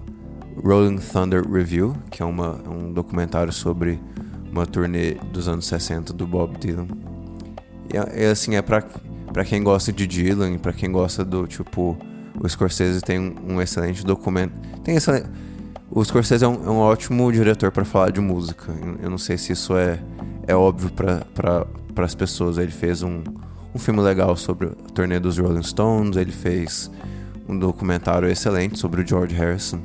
Rolling 0.63 0.97
Thunder 0.97 1.47
Review, 1.49 1.95
que 2.11 2.21
é 2.21 2.25
uma, 2.25 2.61
um 2.69 2.91
documentário 2.93 3.51
sobre 3.51 3.99
uma 4.51 4.65
turnê 4.65 5.15
dos 5.31 5.47
anos 5.47 5.65
60 5.65 6.13
do 6.13 6.27
Bob 6.27 6.57
Dylan. 6.59 6.87
E 7.91 7.97
é 7.97 8.29
assim, 8.29 8.55
é 8.55 8.61
pra, 8.61 8.83
pra 9.33 9.43
quem 9.43 9.63
gosta 9.63 9.91
de 9.91 10.05
Dylan, 10.05 10.57
pra 10.59 10.71
quem 10.71 10.91
gosta 10.91 11.25
do 11.25 11.47
tipo. 11.47 11.97
O 12.39 12.49
Scorsese 12.49 13.01
tem 13.01 13.19
um, 13.19 13.55
um 13.55 13.61
excelente 13.61 14.05
documento. 14.05 14.53
Tem 14.83 14.95
excelente. 14.95 15.27
O 15.91 16.03
Scorsese 16.03 16.43
é 16.43 16.47
um, 16.47 16.65
é 16.65 16.69
um 16.69 16.77
ótimo 16.77 17.31
diretor 17.31 17.71
para 17.71 17.83
falar 17.83 18.11
de 18.11 18.21
música. 18.21 18.73
Eu 19.01 19.09
não 19.09 19.17
sei 19.17 19.37
se 19.37 19.51
isso 19.51 19.75
é, 19.75 19.99
é 20.47 20.55
óbvio 20.55 20.91
para 20.91 21.65
as 21.97 22.15
pessoas. 22.15 22.57
Ele 22.57 22.71
fez 22.71 23.03
um, 23.03 23.21
um 23.73 23.79
filme 23.79 24.01
legal 24.01 24.35
sobre 24.35 24.67
a 24.67 24.91
turnê 24.93 25.19
dos 25.19 25.37
Rolling 25.37 25.63
Stones, 25.63 26.17
ele 26.17 26.31
fez 26.31 26.89
um 27.47 27.57
documentário 27.57 28.27
excelente 28.29 28.79
sobre 28.79 29.01
o 29.01 29.07
George 29.07 29.35
Harrison. 29.35 29.81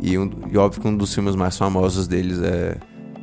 E, 0.00 0.16
um, 0.18 0.30
e 0.50 0.56
óbvio 0.58 0.82
que 0.82 0.88
um 0.88 0.96
dos 0.96 1.12
filmes 1.14 1.34
mais 1.34 1.56
famosos 1.56 2.06
deles 2.06 2.40
é 2.42 2.76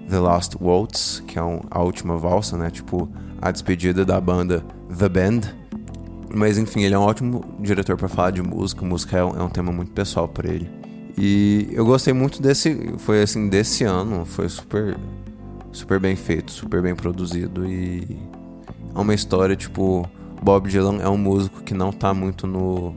The 0.09 0.19
Last 0.19 0.57
Waltz, 0.59 1.23
que 1.27 1.37
é 1.37 1.43
um, 1.43 1.61
a 1.69 1.81
última 1.81 2.17
valsa, 2.17 2.57
né? 2.57 2.69
Tipo, 2.69 3.07
a 3.41 3.51
despedida 3.51 4.03
da 4.03 4.19
banda 4.19 4.65
The 4.97 5.09
Band. 5.09 5.41
Mas 6.33 6.57
enfim, 6.57 6.81
ele 6.81 6.95
é 6.95 6.99
um 6.99 7.03
ótimo 7.03 7.43
diretor 7.59 7.95
para 7.97 8.07
falar 8.07 8.31
de 8.31 8.41
música. 8.41 8.85
Música 8.85 9.17
é 9.17 9.23
um, 9.23 9.45
é 9.45 9.49
tema 9.49 9.71
muito 9.71 9.91
pessoal 9.91 10.27
para 10.27 10.51
ele. 10.51 10.69
E 11.17 11.69
eu 11.71 11.85
gostei 11.85 12.13
muito 12.13 12.41
desse, 12.41 12.93
foi 12.97 13.21
assim, 13.21 13.47
desse 13.47 13.83
ano, 13.83 14.25
foi 14.25 14.49
super 14.49 14.97
super 15.71 15.99
bem 15.99 16.15
feito, 16.15 16.51
super 16.51 16.83
bem 16.83 16.95
produzido 16.95 17.67
e 17.67 18.19
é 18.93 18.99
uma 18.99 19.13
história 19.13 19.55
tipo 19.55 20.07
Bob 20.39 20.69
Dylan 20.69 21.01
é 21.01 21.09
um 21.09 21.17
músico 21.17 21.63
que 21.63 21.73
não 21.73 21.91
tá 21.91 22.13
muito 22.13 22.45
no 22.45 22.93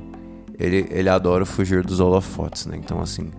ele, 0.59 0.87
ele 0.91 1.09
adora 1.09 1.47
fugir 1.47 1.83
dos 1.83 2.01
holofotes, 2.01 2.67
né? 2.67 2.77
Então 2.77 3.01
assim, 3.01 3.31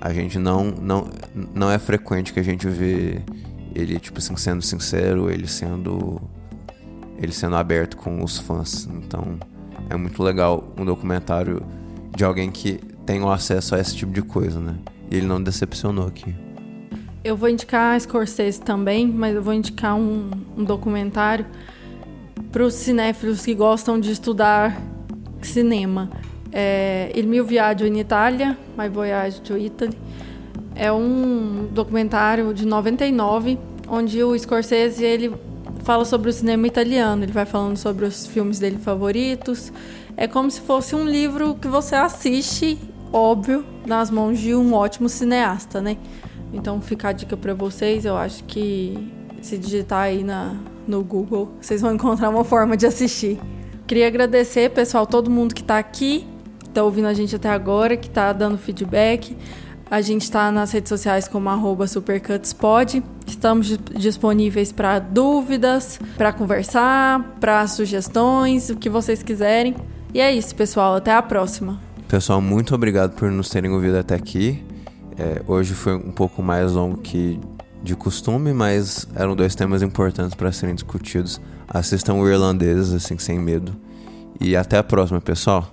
a 0.00 0.12
gente 0.12 0.38
não, 0.38 0.64
não, 0.66 1.08
não 1.54 1.70
é 1.70 1.78
frequente 1.78 2.32
que 2.32 2.38
a 2.38 2.42
gente 2.42 2.68
vê 2.68 3.22
ele, 3.74 3.98
tipo 3.98 4.18
assim, 4.18 4.36
sendo 4.36 4.62
sincero, 4.62 5.30
ele 5.30 5.48
sendo. 5.48 6.20
Ele 7.18 7.32
sendo 7.32 7.56
aberto 7.56 7.96
com 7.96 8.22
os 8.22 8.38
fãs. 8.38 8.86
Então, 8.86 9.38
é 9.88 9.96
muito 9.96 10.22
legal 10.22 10.72
um 10.78 10.84
documentário 10.84 11.62
de 12.14 12.24
alguém 12.24 12.50
que 12.50 12.80
tem 13.06 13.22
o 13.22 13.30
acesso 13.30 13.74
a 13.74 13.80
esse 13.80 13.96
tipo 13.96 14.12
de 14.12 14.22
coisa, 14.22 14.60
né? 14.60 14.74
E 15.10 15.16
ele 15.16 15.26
não 15.26 15.42
decepcionou 15.42 16.06
aqui. 16.06 16.34
Eu 17.22 17.36
vou 17.36 17.48
indicar 17.48 17.96
a 17.96 18.00
Scorsese 18.00 18.60
também, 18.60 19.06
mas 19.06 19.34
eu 19.34 19.42
vou 19.42 19.54
indicar 19.54 19.94
um, 19.94 20.30
um 20.56 20.64
documentário 20.64 21.46
para 22.52 22.62
os 22.62 22.74
cinéfilos 22.74 23.44
que 23.44 23.54
gostam 23.54 23.98
de 23.98 24.10
estudar 24.10 24.80
cinema 25.42 26.10
é 26.54 27.10
Il 27.16 27.26
mio 27.26 27.44
viaggio 27.44 27.84
in 27.84 27.98
Italia, 27.98 28.56
My 28.78 28.88
Voyage 28.88 29.40
to 29.40 29.58
Italy. 29.58 29.98
É 30.76 30.92
um 30.92 31.68
documentário 31.72 32.54
de 32.54 32.64
99, 32.64 33.58
onde 33.88 34.22
o 34.22 34.38
Scorsese 34.38 35.04
ele 35.04 35.34
fala 35.84 36.04
sobre 36.04 36.30
o 36.30 36.32
cinema 36.32 36.66
italiano. 36.66 37.22
Ele 37.22 37.32
vai 37.32 37.44
falando 37.44 37.76
sobre 37.76 38.04
os 38.04 38.26
filmes 38.26 38.58
dele 38.58 38.78
favoritos. 38.78 39.72
É 40.16 40.26
como 40.26 40.50
se 40.50 40.60
fosse 40.60 40.94
um 40.94 41.06
livro 41.06 41.54
que 41.54 41.68
você 41.68 41.94
assiste, 41.94 42.78
óbvio, 43.12 43.64
nas 43.86 44.10
mãos 44.10 44.38
de 44.38 44.54
um 44.54 44.72
ótimo 44.72 45.08
cineasta, 45.08 45.80
né? 45.80 45.96
Então 46.52 46.80
fica 46.80 47.08
a 47.08 47.12
dica 47.12 47.36
para 47.36 47.52
vocês. 47.54 48.04
Eu 48.04 48.16
acho 48.16 48.42
que 48.44 49.12
se 49.42 49.58
digitar 49.58 50.04
aí 50.04 50.24
na, 50.24 50.56
no 50.86 51.02
Google, 51.04 51.52
vocês 51.60 51.80
vão 51.80 51.94
encontrar 51.94 52.30
uma 52.30 52.44
forma 52.44 52.76
de 52.76 52.86
assistir. 52.86 53.38
Queria 53.86 54.06
agradecer, 54.06 54.70
pessoal, 54.70 55.06
todo 55.06 55.30
mundo 55.30 55.54
que 55.54 55.60
está 55.60 55.78
aqui 55.78 56.26
está 56.66 56.82
ouvindo 56.82 57.06
a 57.06 57.14
gente 57.14 57.36
até 57.36 57.48
agora, 57.48 57.96
que 57.96 58.08
está 58.08 58.32
dando 58.32 58.58
feedback. 58.58 59.36
A 59.88 60.00
gente 60.00 60.22
está 60.22 60.50
nas 60.50 60.72
redes 60.72 60.88
sociais 60.88 61.28
como 61.28 61.48
supercutspod. 61.86 63.02
Estamos 63.26 63.78
disponíveis 63.96 64.72
para 64.72 64.98
dúvidas, 64.98 65.98
para 66.16 66.32
conversar, 66.32 67.36
para 67.40 67.66
sugestões, 67.66 68.70
o 68.70 68.76
que 68.76 68.88
vocês 68.88 69.22
quiserem. 69.22 69.74
E 70.12 70.20
é 70.20 70.32
isso, 70.32 70.54
pessoal. 70.54 70.94
Até 70.96 71.12
a 71.12 71.22
próxima. 71.22 71.80
Pessoal, 72.08 72.40
muito 72.40 72.74
obrigado 72.74 73.14
por 73.14 73.30
nos 73.30 73.48
terem 73.48 73.70
ouvido 73.70 73.98
até 73.98 74.14
aqui. 74.14 74.62
É, 75.18 75.42
hoje 75.46 75.74
foi 75.74 75.94
um 75.94 76.10
pouco 76.10 76.42
mais 76.42 76.72
longo 76.72 76.98
que 76.98 77.40
de 77.82 77.94
costume, 77.94 78.52
mas 78.54 79.06
eram 79.14 79.36
dois 79.36 79.54
temas 79.54 79.82
importantes 79.82 80.34
para 80.34 80.50
serem 80.50 80.74
discutidos. 80.74 81.40
Assistam 81.68 82.14
o 82.14 82.28
Irlandês, 82.28 82.92
assim, 82.92 83.18
sem 83.18 83.38
medo. 83.38 83.74
E 84.40 84.56
até 84.56 84.78
a 84.78 84.82
próxima, 84.82 85.20
pessoal. 85.20 85.72